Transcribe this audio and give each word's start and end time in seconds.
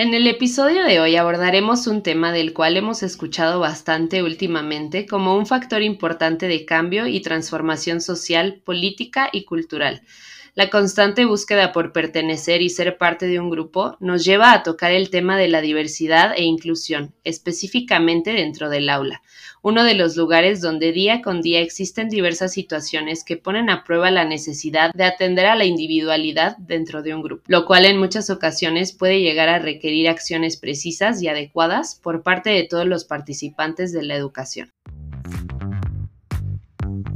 En 0.00 0.14
el 0.14 0.28
episodio 0.28 0.84
de 0.84 1.00
hoy 1.00 1.16
abordaremos 1.16 1.88
un 1.88 2.04
tema 2.04 2.30
del 2.30 2.54
cual 2.54 2.76
hemos 2.76 3.02
escuchado 3.02 3.58
bastante 3.58 4.22
últimamente 4.22 5.06
como 5.08 5.36
un 5.36 5.44
factor 5.44 5.82
importante 5.82 6.46
de 6.46 6.64
cambio 6.64 7.08
y 7.08 7.20
transformación 7.20 8.00
social, 8.00 8.62
política 8.64 9.28
y 9.32 9.42
cultural. 9.42 10.02
La 10.58 10.70
constante 10.70 11.24
búsqueda 11.24 11.70
por 11.70 11.92
pertenecer 11.92 12.62
y 12.62 12.68
ser 12.68 12.98
parte 12.98 13.28
de 13.28 13.38
un 13.38 13.48
grupo 13.48 13.96
nos 14.00 14.24
lleva 14.24 14.52
a 14.52 14.64
tocar 14.64 14.90
el 14.90 15.08
tema 15.08 15.38
de 15.38 15.46
la 15.46 15.60
diversidad 15.60 16.32
e 16.36 16.42
inclusión, 16.42 17.14
específicamente 17.22 18.32
dentro 18.32 18.68
del 18.68 18.90
aula, 18.90 19.22
uno 19.62 19.84
de 19.84 19.94
los 19.94 20.16
lugares 20.16 20.60
donde 20.60 20.90
día 20.90 21.22
con 21.22 21.42
día 21.42 21.60
existen 21.60 22.08
diversas 22.08 22.52
situaciones 22.54 23.22
que 23.22 23.36
ponen 23.36 23.70
a 23.70 23.84
prueba 23.84 24.10
la 24.10 24.24
necesidad 24.24 24.90
de 24.92 25.04
atender 25.04 25.46
a 25.46 25.54
la 25.54 25.64
individualidad 25.64 26.56
dentro 26.56 27.04
de 27.04 27.14
un 27.14 27.22
grupo, 27.22 27.44
lo 27.46 27.64
cual 27.64 27.84
en 27.84 27.96
muchas 27.96 28.28
ocasiones 28.28 28.92
puede 28.92 29.20
llegar 29.20 29.48
a 29.48 29.60
requerir 29.60 30.08
acciones 30.08 30.56
precisas 30.56 31.22
y 31.22 31.28
adecuadas 31.28 32.00
por 32.02 32.24
parte 32.24 32.50
de 32.50 32.64
todos 32.64 32.84
los 32.84 33.04
participantes 33.04 33.92
de 33.92 34.02
la 34.02 34.16
educación. 34.16 34.72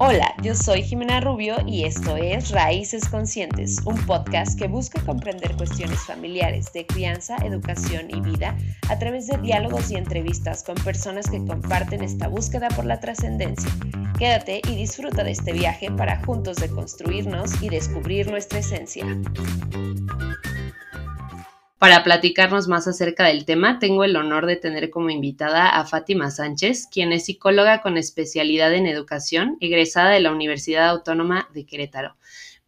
Hola, 0.05 0.35
yo 0.43 0.57
soy 0.57 0.83
Jimena 0.83 1.21
Rubio 1.21 1.59
y 1.65 1.85
esto 1.85 2.17
es 2.17 2.51
Raíces 2.51 3.09
Conscientes, 3.09 3.77
un 3.85 3.95
podcast 4.05 4.59
que 4.59 4.67
busca 4.67 5.01
comprender 5.03 5.57
cuestiones 5.57 6.01
familiares 6.01 6.73
de 6.73 6.85
crianza, 6.85 7.37
educación 7.37 8.11
y 8.11 8.21
vida 8.21 8.59
a 8.89 8.99
través 8.99 9.29
de 9.29 9.39
diálogos 9.39 9.93
y 9.93 9.95
entrevistas 9.95 10.65
con 10.65 10.75
personas 10.75 11.31
que 11.31 11.39
comparten 11.47 12.03
esta 12.03 12.27
búsqueda 12.27 12.67
por 12.71 12.85
la 12.85 12.99
trascendencia. 12.99 13.71
Quédate 14.19 14.61
y 14.69 14.75
disfruta 14.75 15.23
de 15.23 15.31
este 15.31 15.53
viaje 15.53 15.89
para 15.93 16.21
juntos 16.25 16.57
deconstruirnos 16.57 17.63
y 17.63 17.69
descubrir 17.69 18.29
nuestra 18.29 18.59
esencia. 18.59 19.07
Para 21.83 22.05
platicarnos 22.05 22.69
más 22.69 22.87
acerca 22.87 23.25
del 23.27 23.45
tema, 23.45 23.81
tengo 23.81 24.05
el 24.05 24.15
honor 24.15 24.47
de 24.47 24.55
tener 24.55 24.89
como 24.89 25.11
invitada 25.11 25.69
a 25.69 25.85
Fátima 25.85 26.31
Sánchez, 26.31 26.87
quien 26.87 27.11
es 27.11 27.25
psicóloga 27.25 27.83
con 27.83 27.99
especialidad 27.99 28.73
en 28.73 28.87
educación, 28.87 29.57
egresada 29.59 30.11
de 30.11 30.21
la 30.21 30.31
Universidad 30.31 30.91
Autónoma 30.91 31.49
de 31.53 31.67
Querétaro. 31.67 32.15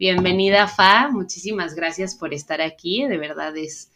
Bienvenida, 0.01 0.67
Fa, 0.67 1.11
muchísimas 1.13 1.77
gracias 1.77 2.17
por 2.17 2.35
estar 2.35 2.61
aquí, 2.61 3.07
de 3.07 3.17
verdad 3.17 3.57
es 3.57 3.93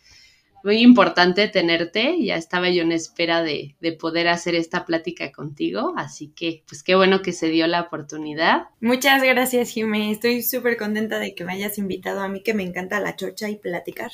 muy 0.64 0.78
importante 0.78 1.48
tenerte, 1.48 2.16
ya 2.22 2.36
estaba 2.36 2.68
yo 2.68 2.82
en 2.82 2.92
espera 2.92 3.42
de, 3.42 3.76
de, 3.80 3.92
poder 3.92 4.28
hacer 4.28 4.54
esta 4.54 4.84
plática 4.84 5.30
contigo, 5.32 5.94
así 5.96 6.28
que 6.28 6.62
pues 6.68 6.82
qué 6.82 6.94
bueno 6.94 7.22
que 7.22 7.32
se 7.32 7.48
dio 7.48 7.66
la 7.66 7.82
oportunidad. 7.82 8.66
Muchas 8.80 9.22
gracias, 9.22 9.70
Jimé, 9.70 10.10
estoy 10.10 10.42
súper 10.42 10.76
contenta 10.76 11.18
de 11.18 11.34
que 11.34 11.44
me 11.44 11.52
hayas 11.52 11.78
invitado. 11.78 12.20
A 12.20 12.28
mí 12.28 12.42
que 12.42 12.54
me 12.54 12.64
encanta 12.64 13.00
la 13.00 13.16
chocha 13.16 13.48
y 13.48 13.56
platicar 13.56 14.10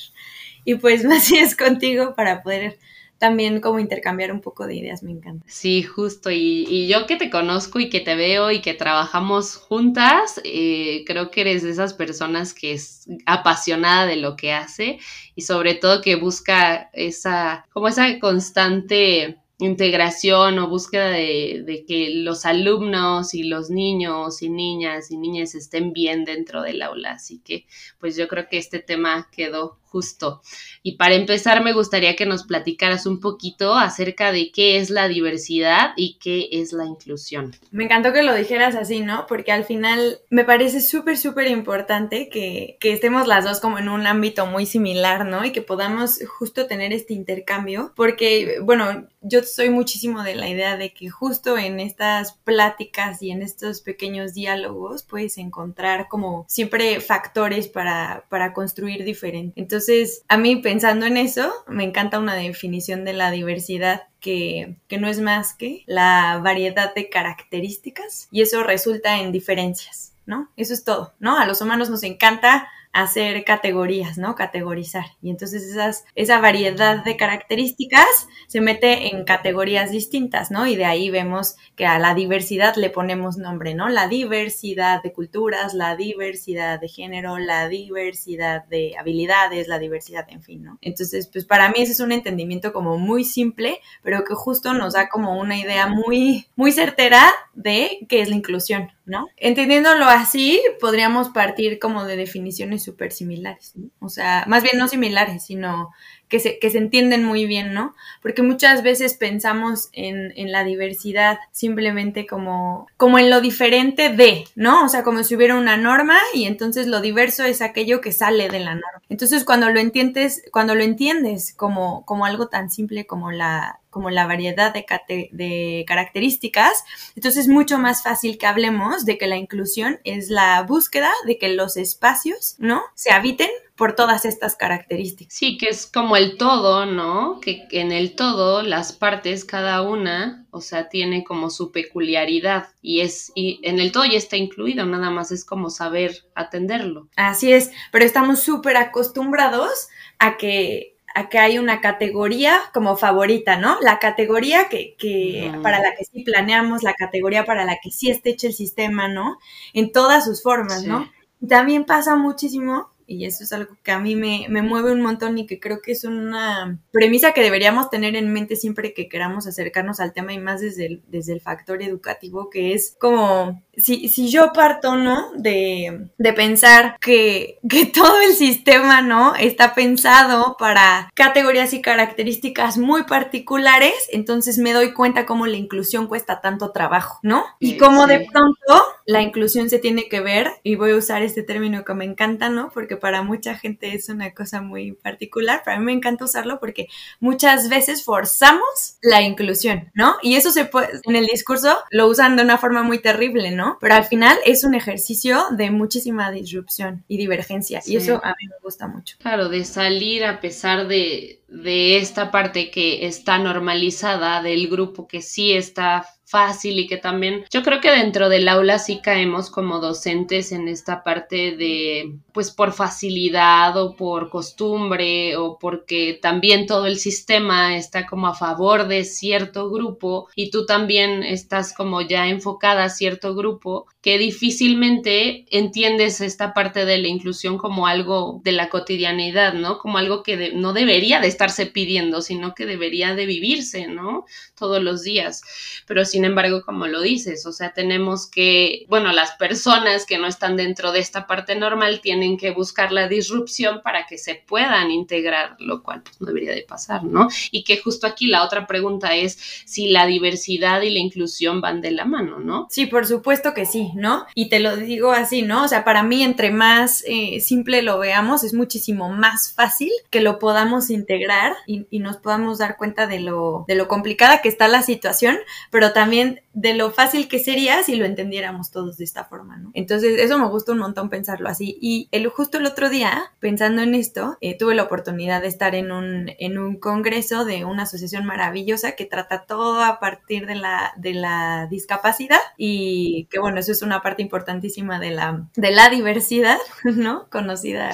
y 0.65 0.77
pues 0.77 1.05
más 1.05 1.31
es 1.33 1.57
contigo 1.57 2.15
para 2.15 2.43
poder 2.43 2.79
también 3.19 3.61
como 3.61 3.79
intercambiar 3.79 4.33
un 4.33 4.41
poco 4.41 4.67
de 4.67 4.75
ideas, 4.75 5.03
me 5.03 5.13
encanta. 5.13 5.47
Sí, 5.49 5.83
justo, 5.83 6.31
y, 6.31 6.89
yo 6.89 7.07
que 7.07 7.17
te 7.17 7.31
conozco 7.31 7.81
y 7.81 7.89
que 7.89 8.01
te 8.01 8.17
veo 8.17 8.51
y 8.51 8.61
que 8.61 8.75
trabajamos 8.75 9.57
juntas, 9.57 10.41
eh, 10.45 11.05
creo 11.07 11.31
que 11.31 11.43
eres 11.43 11.63
de 11.63 11.71
esas 11.71 11.95
personas 11.95 12.53
que 12.53 12.73
es 12.73 13.07
apasionada 13.25 14.07
de 14.07 14.17
lo 14.17 14.37
que 14.37 14.53
hace 14.53 14.99
y 15.35 15.43
sobre 15.43 15.75
todo 15.75 16.03
que 16.03 16.17
busca 16.17 16.91
esa, 16.93 17.67
como 17.73 17.89
esa 17.89 18.19
constante 18.19 19.39
integración 19.59 20.59
o 20.59 20.69
búsqueda 20.69 21.09
de, 21.11 21.63
de, 21.65 21.85
que 21.87 22.11
los 22.11 22.45
alumnos 22.45 23.35
y 23.35 23.45
los 23.45 23.71
niños 23.71 24.43
y 24.43 24.51
niñas 24.51 25.11
y 25.11 25.17
niñas 25.17 25.55
estén 25.55 25.93
bien 25.93 26.25
dentro 26.25 26.63
del 26.63 26.83
aula. 26.83 27.13
Así 27.13 27.39
que 27.39 27.65
pues 27.99 28.17
yo 28.17 28.27
creo 28.27 28.49
que 28.49 28.59
este 28.59 28.81
tema 28.81 29.31
quedó 29.31 29.79
justo. 29.95 30.43
Y 30.83 30.97
para 30.97 31.15
empezar, 31.15 31.63
me 31.63 31.73
gustaría 31.73 32.17
que 32.17 32.27
nos 32.27 32.43
platicaras 32.43 33.07
un 33.07 33.21
poquito 33.21 33.75
acerca 33.75 34.33
de 34.33 34.51
qué 34.51 34.79
es 34.79 34.91
la 34.91 35.07
diversidad 35.07 35.93
y 35.97 36.19
qué 36.21 36.49
es 36.51 36.73
la 36.73 36.85
inclusión. 36.85 37.55
Me 37.71 37.85
encantó 37.85 38.13
que 38.13 38.25
lo 38.25 38.35
dijeras 38.35 38.75
así, 38.75 39.03
¿no? 39.03 39.27
Porque 39.29 39.53
al 39.53 39.65
final 39.65 40.19
me 40.31 40.45
parece 40.45 40.81
súper, 40.81 41.17
súper 41.17 41.47
importante 41.47 42.29
que, 42.29 42.77
que 42.81 42.93
estemos 42.93 43.29
las 43.29 43.45
dos 43.45 43.61
como 43.61 43.79
en 43.79 43.89
un 43.89 44.05
ámbito 44.09 44.47
muy 44.47 44.67
similar, 44.67 45.25
¿no? 45.27 45.45
Y 45.45 45.53
que 45.53 45.63
podamos 45.63 46.19
justo 46.27 46.67
tener 46.67 46.93
este 46.93 47.15
intercambio, 47.15 47.93
porque, 47.95 48.59
bueno, 48.61 49.07
yo 49.23 49.45
soy 49.45 49.71
muchísimo 49.71 50.25
de 50.25 50.35
la 50.35 50.49
idea 50.49 50.77
de 50.77 50.93
que 50.93 51.09
justo 51.09 51.57
en 51.57 51.79
estas 51.79 52.33
pláticas 52.33 53.23
y 53.23 53.31
en 53.31 53.43
estos 53.43 53.81
pequeños 53.81 54.35
diálogos 54.35 55.05
puedes 55.05 55.39
encontrar 55.39 56.09
como 56.09 56.45
siempre 56.49 57.01
factores 57.01 57.69
para, 57.69 58.25
para 58.29 58.53
construir 58.53 59.05
diferente. 59.05 59.61
Entonces, 59.61 59.84
entonces, 59.87 60.25
a 60.29 60.39
mí 60.39 60.57
pensando 60.57 61.05
en 61.05 61.19
eso, 61.19 61.53
me 61.67 61.85
encanta 61.85 62.19
una 62.19 62.35
definición 62.35 63.05
de 63.05 63.13
la 63.13 63.31
diversidad 63.31 64.05
que, 64.19 64.77
que, 64.89 64.97
no 64.97 65.09
es 65.09 65.21
más 65.21 65.53
que 65.53 65.83
la 65.87 66.41
variedad 66.43 66.95
de 66.95 67.11
características 67.11 68.29
y 68.31 68.41
eso 68.41 68.63
resulta 68.63 69.21
en 69.21 69.31
diferencias, 69.31 70.15
¿no? 70.25 70.51
Eso 70.57 70.73
es 70.73 70.85
todo, 70.85 71.13
¿no? 71.19 71.39
A 71.39 71.45
los 71.45 71.61
humanos 71.61 71.91
nos 71.91 72.03
encanta 72.03 72.67
hacer 72.95 73.45
categorías, 73.45 74.19
¿no? 74.19 74.37
Categorizar. 74.37 75.05
Y 75.21 75.31
entonces 75.31 75.65
esas, 75.65 76.05
esa 76.15 76.41
variedad 76.41 77.05
de 77.05 77.17
características 77.17 78.29
se 78.47 78.61
mete 78.61 79.09
en 79.09 79.25
categorías 79.25 79.91
distintas, 79.91 80.53
¿no? 80.53 80.67
Y 80.67 80.77
de 80.77 80.85
ahí 80.85 81.11
vemos 81.11 81.57
que 81.75 81.87
a 81.87 81.99
la 81.99 82.15
diversidad 82.15 82.77
le 82.77 82.91
ponemos 82.91 83.37
nombre, 83.37 83.75
¿no? 83.75 83.89
La 83.89 84.07
diversidad 84.07 85.03
de 85.03 85.13
culturas, 85.13 85.75
la 85.75 85.97
diversidad 85.97 86.81
de 86.81 86.89
género, 86.89 87.39
la 87.39 87.69
diversidad 87.69 88.65
de 88.67 88.95
habilidades, 88.97 89.67
la 89.67 89.81
diversidad, 89.81 90.27
en 90.31 90.43
fin, 90.43 90.63
¿no? 90.63 90.79
Entonces, 90.81 91.29
pues 91.33 91.45
para 91.45 91.71
mí 91.71 91.75
ese 91.79 91.93
es 91.93 92.01
un 92.01 92.13
entendimiento 92.13 92.73
como 92.73 92.97
muy 92.97 93.25
simple, 93.25 93.81
pero 94.05 94.23
que 94.23 94.35
justo 94.35 94.73
nos 94.73 94.93
da 94.93 95.09
como 95.09 95.37
una 95.41 95.59
idea 95.59 95.89
muy, 95.89 96.47
muy 96.55 96.71
certera 96.71 97.25
de 97.55 98.07
qué 98.09 98.21
es 98.21 98.29
la 98.29 98.37
inclusión, 98.37 98.93
¿no? 99.05 99.27
Entendiéndolo 99.37 100.05
así, 100.05 100.63
podríamos 100.81 101.31
partir 101.31 101.81
como 101.81 102.05
de 102.05 102.17
definiciones 102.17 102.84
súper 102.85 103.13
similares. 103.13 103.75
O 103.99 104.09
sea, 104.09 104.45
más 104.47 104.63
bien 104.63 104.79
no 104.79 104.87
similares, 104.89 105.45
sino 105.45 105.91
que 106.29 106.41
se, 106.41 106.59
que 106.59 106.71
se 106.71 106.79
entienden 106.79 107.25
muy 107.25 107.47
bien, 107.47 107.75
¿no? 107.75 107.95
Porque 108.23 108.43
muchas 108.43 108.83
veces 108.83 109.15
pensamos 109.15 109.89
en, 109.93 110.33
en, 110.37 110.53
la 110.53 110.65
diversidad 110.65 111.39
simplemente 111.53 112.27
como, 112.27 112.87
como 112.97 113.19
en 113.19 113.31
lo 113.31 113.41
diferente 113.41 114.09
de, 114.09 114.45
¿no? 114.57 114.85
O 114.85 114.89
sea, 114.89 115.03
como 115.03 115.23
si 115.23 115.37
hubiera 115.37 115.57
una 115.57 115.77
norma 115.77 116.19
y 116.33 116.45
entonces 116.45 116.87
lo 116.87 117.01
diverso 117.01 117.45
es 117.45 117.63
aquello 117.63 118.01
que 118.01 118.13
sale 118.13 118.49
de 118.49 118.61
la 118.61 118.75
norma. 118.75 119.03
Entonces, 119.09 119.45
cuando 119.45 119.71
lo 119.71 119.81
entiendes, 119.81 120.43
cuando 120.51 120.75
lo 120.75 120.83
entiendes 120.83 121.55
como, 121.55 122.05
como 122.05 122.25
algo 122.27 122.49
tan 122.49 122.71
simple 122.71 123.07
como 123.07 123.31
la, 123.31 123.81
como 123.95 124.11
la 124.11 124.27
variedad 124.27 124.75
de, 124.75 124.85
de, 125.31 125.85
características, 125.87 126.85
entonces 127.15 127.45
es 127.45 127.49
mucho 127.49 127.79
más 127.79 128.03
fácil 128.03 128.37
que 128.37 128.47
hablemos 128.47 129.07
de 129.07 129.17
que 129.17 129.29
la 129.29 129.37
inclusión 129.37 130.01
es 130.03 130.29
la 130.29 130.61
búsqueda 130.63 131.13
de 131.25 131.39
que 131.39 131.49
los 131.49 131.77
espacios, 131.77 132.57
¿no? 132.59 132.83
Se 132.97 133.13
habiten 133.13 133.49
por 133.77 133.95
todas 133.95 134.25
estas 134.25 134.57
características. 134.57 135.35
Sí, 135.35 135.57
que 135.59 135.69
es 135.69 135.87
como 135.87 136.17
el 136.17 136.37
todo, 136.37 136.87
¿no? 136.87 137.41
Que 137.41 137.67
en 137.71 137.93
el 137.93 138.15
todo 138.15 138.63
las 138.63 138.93
partes, 138.93 139.45
cada 139.45 139.83
una, 139.83 140.47
o 140.51 140.61
sea, 140.61 140.89
tiene 140.89 141.23
como 141.23 141.51
su 141.51 141.71
peculiaridad 141.71 142.69
y 142.83 143.01
es, 143.01 143.31
y 143.37 143.61
en 143.63 143.79
el 143.79 143.93
todo 143.93 144.05
ya 144.05 144.19
está 144.19 144.37
incluido, 144.37 144.87
nada 144.87 145.11
más 145.11 145.31
es 145.31 145.45
como 145.45 145.71
saber 145.71 146.25
atenderlo. 146.35 147.09
Así 147.17 147.53
es, 147.53 147.71
pero 147.93 148.05
estamos 148.05 148.41
súper 148.41 148.77
acostumbrados 148.77 149.89
a 150.19 150.37
que 150.37 150.94
a 151.15 151.29
que 151.29 151.39
hay 151.39 151.59
una 151.59 151.81
categoría 151.81 152.61
como 152.73 152.97
favorita, 152.97 153.57
¿no? 153.57 153.79
La 153.81 154.01
categoría 154.01 154.69
que, 154.69 154.97
que 154.99 155.53
para 155.63 155.81
la 155.81 155.95
que 155.95 156.05
sí 156.05 156.25
planeamos, 156.25 156.83
la 156.83 156.95
categoría 156.95 157.45
para 157.45 157.65
la 157.65 157.79
que 157.81 157.93
sí 157.93 158.11
esté 158.11 158.31
hecho 158.31 158.49
el 158.49 158.55
sistema, 158.55 159.07
¿no? 159.07 159.39
En 159.73 159.93
todas 159.93 160.25
sus 160.25 160.43
formas, 160.43 160.85
¿no? 160.85 161.09
También 161.49 161.85
pasa 161.85 162.17
muchísimo 162.17 162.91
y 163.07 163.27
eso 163.27 163.45
es 163.45 163.53
algo 163.53 163.77
que 163.83 163.93
a 163.93 163.99
mí 163.99 164.17
me, 164.17 164.47
me, 164.49 164.63
mueve 164.63 164.93
un 164.93 165.03
montón 165.03 165.39
y 165.39 165.47
que 165.47 165.61
creo 165.61 165.81
que 165.81 165.93
es 165.93 166.05
una 166.05 166.81
premisa 166.91 167.33
que 167.33 167.43
deberíamos 167.43 167.91
tener 167.91 168.17
en 168.17 168.33
mente 168.33 168.57
siempre 168.57 168.95
que 168.95 169.09
queramos 169.09 169.47
acercarnos 169.47 170.01
al 170.01 170.13
tema 170.13 170.33
y 170.33 170.39
más 170.39 170.63
desde 170.63 170.87
el, 170.87 171.03
desde 171.09 171.35
el 171.35 171.41
factor 171.41 171.83
educativo, 171.83 172.51
que 172.51 172.73
es 172.73 172.97
como 172.99 173.63
si, 173.77 174.09
si 174.09 174.31
yo 174.31 174.53
parto, 174.53 174.97
¿no? 174.97 175.31
De, 175.37 176.09
de 176.19 176.33
pensar 176.33 176.97
que, 177.01 177.59
que 177.69 177.87
todo 177.95 178.21
el 178.23 178.35
sistema, 178.35 179.03
¿no? 179.03 179.35
Está 179.35 179.75
pensado 179.75 180.57
para 180.59 181.11
categorías 181.15 181.73
y 181.73 181.83
características 181.83 182.79
muy 182.79 183.05
particulares, 183.05 183.95
entonces 184.11 184.59
me 184.59 184.73
doy 184.73 184.93
cuenta 184.93 185.27
cómo 185.27 185.47
la 185.47 185.57
inclusión 185.57 186.07
cuesta 186.07 186.41
tanto 186.41 186.71
trabajo, 186.73 187.19
¿no? 187.23 187.45
Y 187.59 187.77
cómo 187.77 188.07
de 188.07 188.27
pronto 188.31 188.83
la 189.07 189.23
inclusión 189.23 189.69
se 189.69 189.79
tiene 189.79 190.09
que 190.09 190.21
ver, 190.21 190.51
y 190.63 190.77
voy 190.77 190.93
a 190.93 190.97
usar 190.97 191.23
este 191.23 191.43
término 191.43 191.85
que 191.85 191.95
me 191.95 192.05
encanta, 192.05 192.49
¿no? 192.49 192.71
Porque 192.73 192.97
para 192.97 193.23
mucha 193.23 193.57
gente 193.57 193.95
es 193.95 194.09
una 194.09 194.33
cosa 194.33 194.61
muy 194.61 194.93
particular, 194.93 195.63
para 195.65 195.79
mí 195.79 195.85
me 195.85 195.93
encanta 195.93 196.25
usarlo 196.25 196.59
porque 196.61 196.89
muchas 197.21 197.69
veces 197.69 198.05
forzamos 198.05 198.99
la 199.03 199.23
inclusión, 199.23 199.91
¿no? 199.95 200.17
Y 200.23 200.37
eso 200.37 200.51
se 200.51 200.65
puede, 200.65 201.01
en 201.05 201.17
el 201.17 201.27
discurso 201.27 201.77
lo 201.91 202.07
usan 202.09 202.37
de 202.37 202.43
una 202.43 202.59
forma 202.59 202.83
muy 202.83 202.99
terrible, 202.99 203.51
¿no? 203.51 203.64
¿No? 203.65 203.79
Pero 203.81 203.95
al 203.95 204.05
final 204.05 204.37
es 204.45 204.65
un 204.65 204.75
ejercicio 204.75 205.45
de 205.57 205.71
muchísima 205.71 206.31
disrupción 206.31 207.05
y 207.09 207.17
divergencia 207.17 207.81
y 207.87 207.97
eso 207.97 208.21
a 208.23 208.31
mí 208.31 208.49
me 208.49 208.57
gusta 208.63 208.87
mucho. 208.89 209.17
Claro, 209.19 209.49
de 209.49 209.65
salir 209.65 210.25
a 210.25 210.41
pesar 210.41 210.87
de, 210.89 211.41
de 211.49 211.97
esta 211.99 212.31
parte 212.31 212.71
que 212.71 213.07
está 213.07 213.39
normalizada 213.39 214.43
del 214.43 214.69
grupo 214.69 215.07
que 215.09 215.23
sí 215.23 215.53
está 215.53 216.07
fácil 216.35 216.81
y 216.81 216.89
que 216.89 216.97
también 216.97 217.45
yo 217.49 217.63
creo 217.63 217.81
que 217.81 217.93
dentro 217.93 218.29
del 218.29 218.49
aula 218.49 218.81
sí 218.81 219.01
caemos 219.01 219.51
como 219.51 219.79
docentes 219.79 220.51
en 220.51 220.67
esta 220.67 221.05
parte 221.05 221.57
de 221.57 222.17
pues 222.33 222.51
por 222.51 222.73
facilidad 222.73 223.77
o 223.77 223.95
por 223.95 224.31
costumbre 224.31 225.37
o 225.37 225.61
porque 225.61 226.19
también 226.21 226.67
todo 226.67 226.87
el 226.87 226.99
sistema 226.99 227.77
está 227.77 228.05
como 228.05 228.27
a 228.27 228.35
favor 228.35 228.89
de 228.89 229.05
cierto 229.05 229.71
grupo 229.71 230.29
y 230.35 230.51
tú 230.51 230.67
también 230.67 231.23
estás 231.23 231.73
como 231.73 232.01
ya 232.01 232.27
enfocada 232.27 232.83
a 232.83 232.89
cierto 232.89 233.37
grupo 233.37 233.87
que 234.03 234.19
difícilmente 234.19 235.47
entiendes 235.51 236.21
esta 236.21 236.53
parte 236.53 236.85
de 236.85 236.99
la 236.99 237.09
inclusión 237.09 237.59
como 237.59 237.87
algo 237.87 238.43
de 238.45 238.53
la 238.53 238.69
cotidianidad, 238.69 239.55
¿no? 239.55 239.79
Como 239.79 239.97
algo 239.97 240.23
que 240.23 240.53
no 240.53 240.75
debería 240.75 241.21
de 241.21 241.29
estarse 241.29 241.65
pidiendo, 241.65 242.21
sino 242.21 242.55
que 242.55 242.67
debería 242.67 243.15
de 243.15 243.25
vivirse, 243.25 243.87
¿no? 243.87 244.27
Todos 244.59 244.83
los 244.83 245.05
días. 245.05 245.41
Pero 245.87 246.05
sin 246.05 246.24
embargo, 246.25 246.63
como 246.63 246.87
lo 246.87 247.01
dices, 247.01 247.47
o 247.47 247.53
sea, 247.53 247.73
tenemos 247.73 248.27
que, 248.27 248.87
bueno, 248.89 249.13
las 249.13 249.33
personas 249.33 250.07
que 250.07 250.19
no 250.19 250.27
están 250.27 250.57
dentro 250.57 250.93
de 250.93 251.01
esta 251.01 251.27
parte 251.27 251.57
normal 251.57 252.01
tienen 252.01 252.37
que 252.37 252.51
buscar 252.51 252.93
la 252.93 253.09
disrupción 253.09 253.81
para 253.83 254.07
que 254.07 254.19
se 254.19 254.35
puedan 254.35 254.91
integrar, 254.91 255.57
lo 255.59 255.83
cual 255.83 256.03
pues, 256.03 256.21
no 256.21 256.27
debería 256.27 256.53
de 256.53 256.63
pasar, 256.63 257.05
¿no? 257.05 257.29
Y 257.51 257.65
que 257.65 257.79
justo 257.79 258.07
aquí 258.07 258.27
la 258.27 258.45
otra 258.45 258.67
pregunta 258.67 259.15
es 259.15 259.39
si 259.65 259.89
la 259.89 260.07
diversidad 260.07 260.83
y 260.83 260.91
la 260.91 260.99
inclusión 261.01 261.61
van 261.61 261.81
de 261.81 261.91
la 261.91 262.05
mano, 262.05 262.39
¿no? 262.39 262.67
Sí, 262.71 262.87
por 262.87 263.07
supuesto 263.07 263.55
que 263.55 263.67
sí, 263.67 263.91
¿no? 263.95 264.27
Y 264.35 264.49
te 264.49 264.61
lo 264.61 264.77
digo 264.77 265.13
así, 265.13 265.43
¿no? 265.43 265.65
O 265.65 265.69
sea, 265.69 265.85
para 265.85 266.03
mí, 266.03 266.23
entre 266.23 266.51
más 266.51 267.05
eh, 267.07 267.41
simple 267.41 267.83
lo 267.83 267.99
veamos, 267.99 268.45
es 268.45 268.55
muchísimo 268.55 269.09
más 269.11 269.53
fácil 269.55 269.91
que 270.11 270.21
lo 270.21 270.39
podamos 270.39 270.91
integrar 270.91 271.55
y, 271.67 271.87
y 271.91 271.99
nos 271.99 272.17
podamos 272.17 272.59
dar 272.59 272.77
cuenta 272.77 273.07
de 273.07 273.21
lo, 273.21 273.65
de 273.69 273.75
lo 273.75 273.89
complicada 273.89 274.41
que 274.43 274.49
está 274.49 274.69
la 274.69 274.83
situación, 274.83 275.39
pero 275.71 275.93
también 275.93 276.14
también 276.15 276.44
de 276.55 276.75
lo 276.75 276.93
fácil 276.93 277.29
que 277.29 277.41
sería 277.41 277.83
si 277.83 277.97
lo 277.97 278.05
entendiéramos 278.05 278.71
todos 278.71 278.97
de 278.97 279.05
esta 279.05 279.25
forma, 279.25 279.59
¿no? 279.59 279.71
Entonces, 279.75 280.19
eso 280.19 280.39
me 280.39 280.49
gusta 280.49 280.73
un 280.73 280.79
montón 280.79 281.11
pensarlo 281.11 281.49
así. 281.49 281.77
Y 281.81 282.09
el, 282.13 282.29
justo 282.29 282.59
el 282.59 282.67
otro 282.67 282.89
día, 282.89 283.33
pensando 283.41 283.83
en 283.83 283.95
esto, 283.95 284.39
eh, 284.41 284.57
tuve 284.57 284.75
la 284.75 284.85
oportunidad 284.85 285.43
de 285.43 285.49
estar 285.49 285.75
en 285.75 285.91
un, 285.91 286.31
en 286.39 286.59
un 286.59 286.77
congreso 286.79 287.45
de 287.45 287.65
una 287.65 287.83
asociación 287.83 288.25
maravillosa 288.25 288.93
que 288.93 289.05
trata 289.05 289.45
todo 289.47 289.83
a 289.83 289.99
partir 289.99 290.47
de 290.47 290.55
la, 290.55 290.93
de 290.97 291.15
la 291.15 291.67
discapacidad 291.69 292.39
y 292.57 293.27
que, 293.31 293.41
bueno, 293.41 293.59
eso 293.59 293.73
es 293.73 293.83
una 293.83 294.01
parte 294.01 294.23
importantísima 294.23 295.01
de 295.01 295.11
la, 295.11 295.49
de 295.57 295.73
la 295.73 295.91
diversidad, 295.91 296.59
¿no? 296.85 297.29
Conocida 297.31 297.91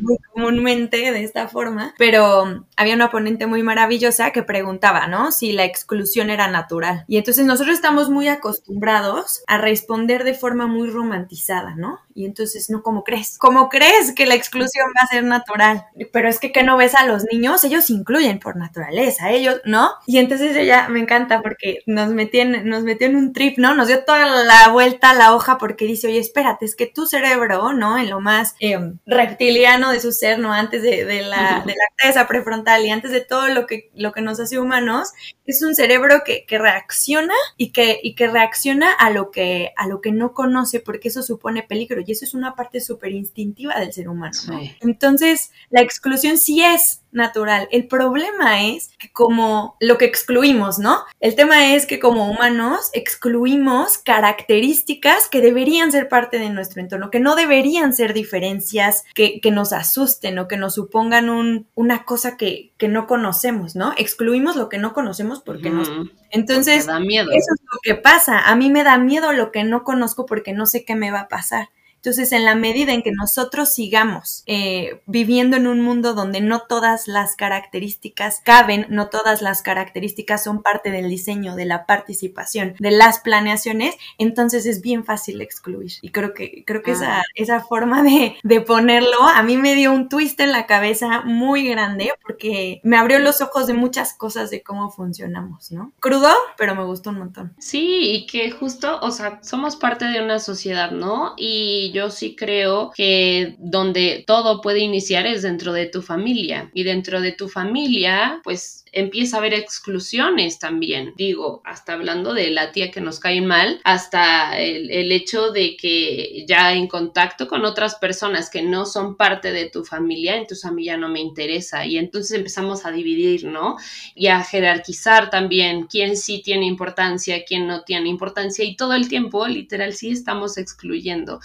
muy 0.00 0.18
comúnmente 0.32 1.10
de 1.10 1.24
esta 1.24 1.48
forma, 1.48 1.92
pero 1.98 2.64
había 2.76 2.94
una 2.94 3.10
ponente 3.10 3.46
muy 3.46 3.64
maravillosa 3.64 4.30
que 4.30 4.44
preguntaba, 4.44 5.08
¿no? 5.08 5.32
Si 5.32 5.52
la 5.52 5.64
exclusión 5.64 6.30
era 6.30 6.48
natural. 6.48 7.04
Y 7.08 7.16
entonces 7.16 7.46
nosotros 7.46 7.74
estamos 7.74 7.95
muy 8.10 8.28
acostumbrados 8.28 9.42
a 9.46 9.58
responder 9.58 10.24
de 10.24 10.34
forma 10.34 10.66
muy 10.66 10.90
romantizada, 10.90 11.74
¿no? 11.74 12.00
Y 12.14 12.24
entonces, 12.24 12.70
no, 12.70 12.82
¿cómo 12.82 13.04
crees? 13.04 13.36
¿Cómo 13.38 13.68
crees 13.68 14.14
que 14.14 14.26
la 14.26 14.34
exclusión 14.34 14.86
va 14.96 15.04
a 15.04 15.08
ser 15.08 15.24
natural? 15.24 15.84
Pero 16.12 16.28
es 16.28 16.38
que, 16.38 16.52
¿qué 16.52 16.62
no 16.62 16.76
ves 16.76 16.94
a 16.94 17.04
los 17.04 17.24
niños? 17.30 17.62
Ellos 17.64 17.90
incluyen 17.90 18.38
por 18.38 18.56
naturaleza, 18.56 19.30
ellos, 19.30 19.60
¿no? 19.64 19.90
Y 20.06 20.18
entonces 20.18 20.56
ella 20.56 20.88
me 20.88 21.00
encanta 21.00 21.42
porque 21.42 21.80
nos 21.86 22.08
metió 22.10 22.42
en, 22.42 22.68
nos 22.68 22.84
metió 22.84 23.06
en 23.06 23.16
un 23.16 23.32
trip, 23.32 23.58
¿no? 23.58 23.74
Nos 23.74 23.88
dio 23.88 24.04
toda 24.04 24.44
la 24.44 24.68
vuelta 24.68 25.10
a 25.10 25.14
la 25.14 25.34
hoja 25.34 25.58
porque 25.58 25.86
dice, 25.86 26.06
oye, 26.06 26.20
espérate, 26.20 26.64
es 26.64 26.76
que 26.76 26.86
tu 26.86 27.06
cerebro, 27.06 27.72
¿no? 27.72 27.98
En 27.98 28.08
lo 28.08 28.20
más 28.20 28.54
em, 28.60 28.98
reptiliano 29.06 29.90
de 29.90 30.00
su 30.00 30.12
ser, 30.12 30.38
¿no? 30.38 30.52
Antes 30.52 30.82
de, 30.82 31.04
la, 31.22 31.64
de 31.66 31.74
la 31.74 32.26
prefrontal 32.26 32.84
y 32.84 32.90
antes 32.90 33.10
de 33.10 33.20
todo 33.20 33.48
lo 33.48 33.66
que, 33.66 33.90
lo 33.94 34.12
que 34.12 34.22
nos 34.22 34.40
hace 34.40 34.58
humanos, 34.58 35.12
es 35.46 35.62
un 35.62 35.74
cerebro 35.74 36.22
que, 36.24 36.44
que 36.44 36.58
reacciona 36.58 37.34
y 37.56 37.70
que, 37.70 38.00
y 38.02 38.14
que 38.14 38.26
reacciona 38.26 38.92
a 38.92 39.10
lo 39.10 39.30
que, 39.30 39.72
a 39.76 39.86
lo 39.86 40.00
que 40.00 40.12
no 40.12 40.32
conoce 40.32 40.80
porque 40.80 41.08
eso 41.08 41.22
supone 41.22 41.62
peligro 41.62 42.02
y 42.04 42.12
eso 42.12 42.24
es 42.24 42.34
una 42.34 42.54
parte 42.54 42.80
súper 42.80 43.12
instintiva 43.12 43.78
del 43.78 43.92
ser 43.92 44.08
humano. 44.08 44.36
Entonces, 44.80 45.52
la 45.70 45.82
exclusión 45.82 46.38
sí 46.38 46.62
es 46.62 47.02
natural. 47.16 47.68
El 47.72 47.88
problema 47.88 48.64
es 48.66 48.90
que 48.98 49.10
como 49.10 49.76
lo 49.80 49.98
que 49.98 50.04
excluimos, 50.04 50.78
¿no? 50.78 51.00
El 51.18 51.34
tema 51.34 51.74
es 51.74 51.86
que 51.86 51.98
como 51.98 52.30
humanos 52.30 52.90
excluimos 52.92 53.98
características 53.98 55.28
que 55.28 55.40
deberían 55.40 55.90
ser 55.90 56.08
parte 56.08 56.38
de 56.38 56.50
nuestro 56.50 56.80
entorno, 56.80 57.10
que 57.10 57.20
no 57.20 57.34
deberían 57.34 57.92
ser 57.92 58.14
diferencias 58.14 59.04
que, 59.14 59.40
nos 59.46 59.72
asusten 59.72 60.38
o 60.38 60.48
que 60.48 60.56
nos 60.56 60.74
supongan 60.74 61.30
un, 61.30 61.66
una 61.74 62.04
cosa 62.04 62.36
que, 62.36 62.72
que, 62.76 62.88
no 62.88 63.06
conocemos, 63.06 63.74
¿no? 63.74 63.94
Excluimos 63.96 64.56
lo 64.56 64.68
que 64.68 64.76
no 64.76 64.92
conocemos 64.92 65.40
porque 65.40 65.70
nos... 65.70 65.90
Entonces, 66.30 66.86
da 66.86 67.00
miedo. 67.00 67.30
eso 67.30 67.54
es 67.54 67.60
lo 67.72 67.78
que 67.82 67.94
pasa. 67.94 68.40
A 68.40 68.56
mí 68.56 68.70
me 68.70 68.84
da 68.84 68.98
miedo 68.98 69.32
lo 69.32 69.52
que 69.52 69.64
no 69.64 69.84
conozco 69.84 70.26
porque 70.26 70.52
no 70.52 70.66
sé 70.66 70.84
qué 70.84 70.94
me 70.94 71.10
va 71.10 71.20
a 71.20 71.28
pasar. 71.28 71.68
Entonces, 71.96 72.32
en 72.32 72.44
la 72.44 72.54
medida 72.54 72.92
en 72.92 73.02
que 73.02 73.12
nosotros 73.12 73.74
sigamos 73.74 74.42
eh, 74.46 75.02
viviendo 75.06 75.56
en 75.56 75.66
un 75.66 75.80
mundo 75.80 76.14
donde 76.14 76.40
no 76.40 76.60
todas 76.60 77.08
las 77.08 77.36
características 77.36 78.40
caben, 78.44 78.86
no 78.88 79.08
todas 79.08 79.42
las 79.42 79.62
características 79.62 80.44
son 80.44 80.62
parte 80.62 80.90
del 80.90 81.08
diseño, 81.08 81.56
de 81.56 81.64
la 81.64 81.86
participación, 81.86 82.74
de 82.78 82.90
las 82.90 83.20
planeaciones, 83.20 83.96
entonces 84.18 84.66
es 84.66 84.82
bien 84.82 85.04
fácil 85.04 85.40
excluir. 85.40 85.92
Y 86.00 86.10
creo 86.10 86.34
que, 86.34 86.64
creo 86.64 86.82
que 86.82 86.92
esa, 86.92 87.20
ah. 87.20 87.24
esa 87.34 87.60
forma 87.60 88.02
de, 88.02 88.36
de 88.42 88.60
ponerlo 88.60 89.22
a 89.22 89.42
mí 89.42 89.56
me 89.56 89.74
dio 89.74 89.92
un 89.92 90.08
twist 90.08 90.38
en 90.40 90.52
la 90.52 90.66
cabeza 90.66 91.22
muy 91.22 91.68
grande 91.68 92.12
porque 92.22 92.80
me 92.82 92.96
abrió 92.96 93.18
los 93.18 93.40
ojos 93.40 93.66
de 93.66 93.74
muchas 93.74 94.14
cosas 94.14 94.50
de 94.50 94.62
cómo 94.62 94.90
funcionamos, 94.90 95.70
¿no? 95.72 95.92
Crudo, 96.00 96.32
pero 96.56 96.74
me 96.74 96.84
gustó 96.84 97.10
un 97.10 97.18
montón. 97.18 97.54
Sí, 97.58 98.12
y 98.12 98.26
que 98.26 98.50
justo, 98.50 98.98
o 99.00 99.10
sea, 99.10 99.40
somos 99.42 99.76
parte 99.76 100.06
de 100.06 100.22
una 100.22 100.38
sociedad, 100.38 100.90
¿no? 100.90 101.34
Y 101.36 101.92
yo 101.96 102.10
sí 102.10 102.36
creo 102.36 102.92
que 102.94 103.56
donde 103.58 104.22
todo 104.26 104.60
puede 104.60 104.80
iniciar 104.80 105.26
es 105.26 105.40
dentro 105.40 105.72
de 105.72 105.86
tu 105.86 106.02
familia 106.02 106.70
y 106.74 106.82
dentro 106.82 107.22
de 107.22 107.32
tu 107.32 107.48
familia 107.48 108.40
pues 108.44 108.84
empieza 108.96 109.36
a 109.36 109.40
haber 109.40 109.52
exclusiones 109.52 110.58
también. 110.58 111.12
Digo, 111.16 111.60
hasta 111.64 111.92
hablando 111.92 112.32
de 112.32 112.50
la 112.50 112.72
tía 112.72 112.90
que 112.90 113.02
nos 113.02 113.20
cae 113.20 113.42
mal, 113.42 113.78
hasta 113.84 114.58
el, 114.58 115.12
hecho 115.12 115.50
de 115.50 115.76
que 115.76 116.44
ya 116.48 116.72
en 116.72 116.88
contacto 116.88 117.46
con 117.46 117.66
otras 117.66 117.96
personas 117.96 118.48
que 118.48 118.62
no 118.62 118.86
son 118.86 119.16
parte 119.16 119.52
de 119.52 119.68
tu 119.68 119.84
familia, 119.84 120.36
entonces 120.36 120.64
a 120.64 120.72
mí 120.72 120.86
ya 120.86 120.96
no 120.96 121.10
me 121.10 121.20
interesa. 121.20 121.84
Y 121.84 121.98
entonces 121.98 122.38
empezamos 122.38 122.86
a 122.86 122.90
dividir, 122.90 123.44
¿no? 123.44 123.76
Y 124.14 124.28
a 124.28 124.42
jerarquizar 124.42 125.28
también 125.28 125.86
quién 125.86 126.16
sí 126.16 126.40
tiene 126.42 126.64
importancia, 126.64 127.44
quién 127.44 127.66
no 127.66 127.82
tiene 127.82 128.08
importancia. 128.08 128.64
Y 128.64 128.76
todo 128.76 128.94
el 128.94 129.08
tiempo, 129.08 129.46
literal, 129.46 129.92
sí 129.92 130.10
estamos 130.10 130.56
excluyendo 130.56 131.40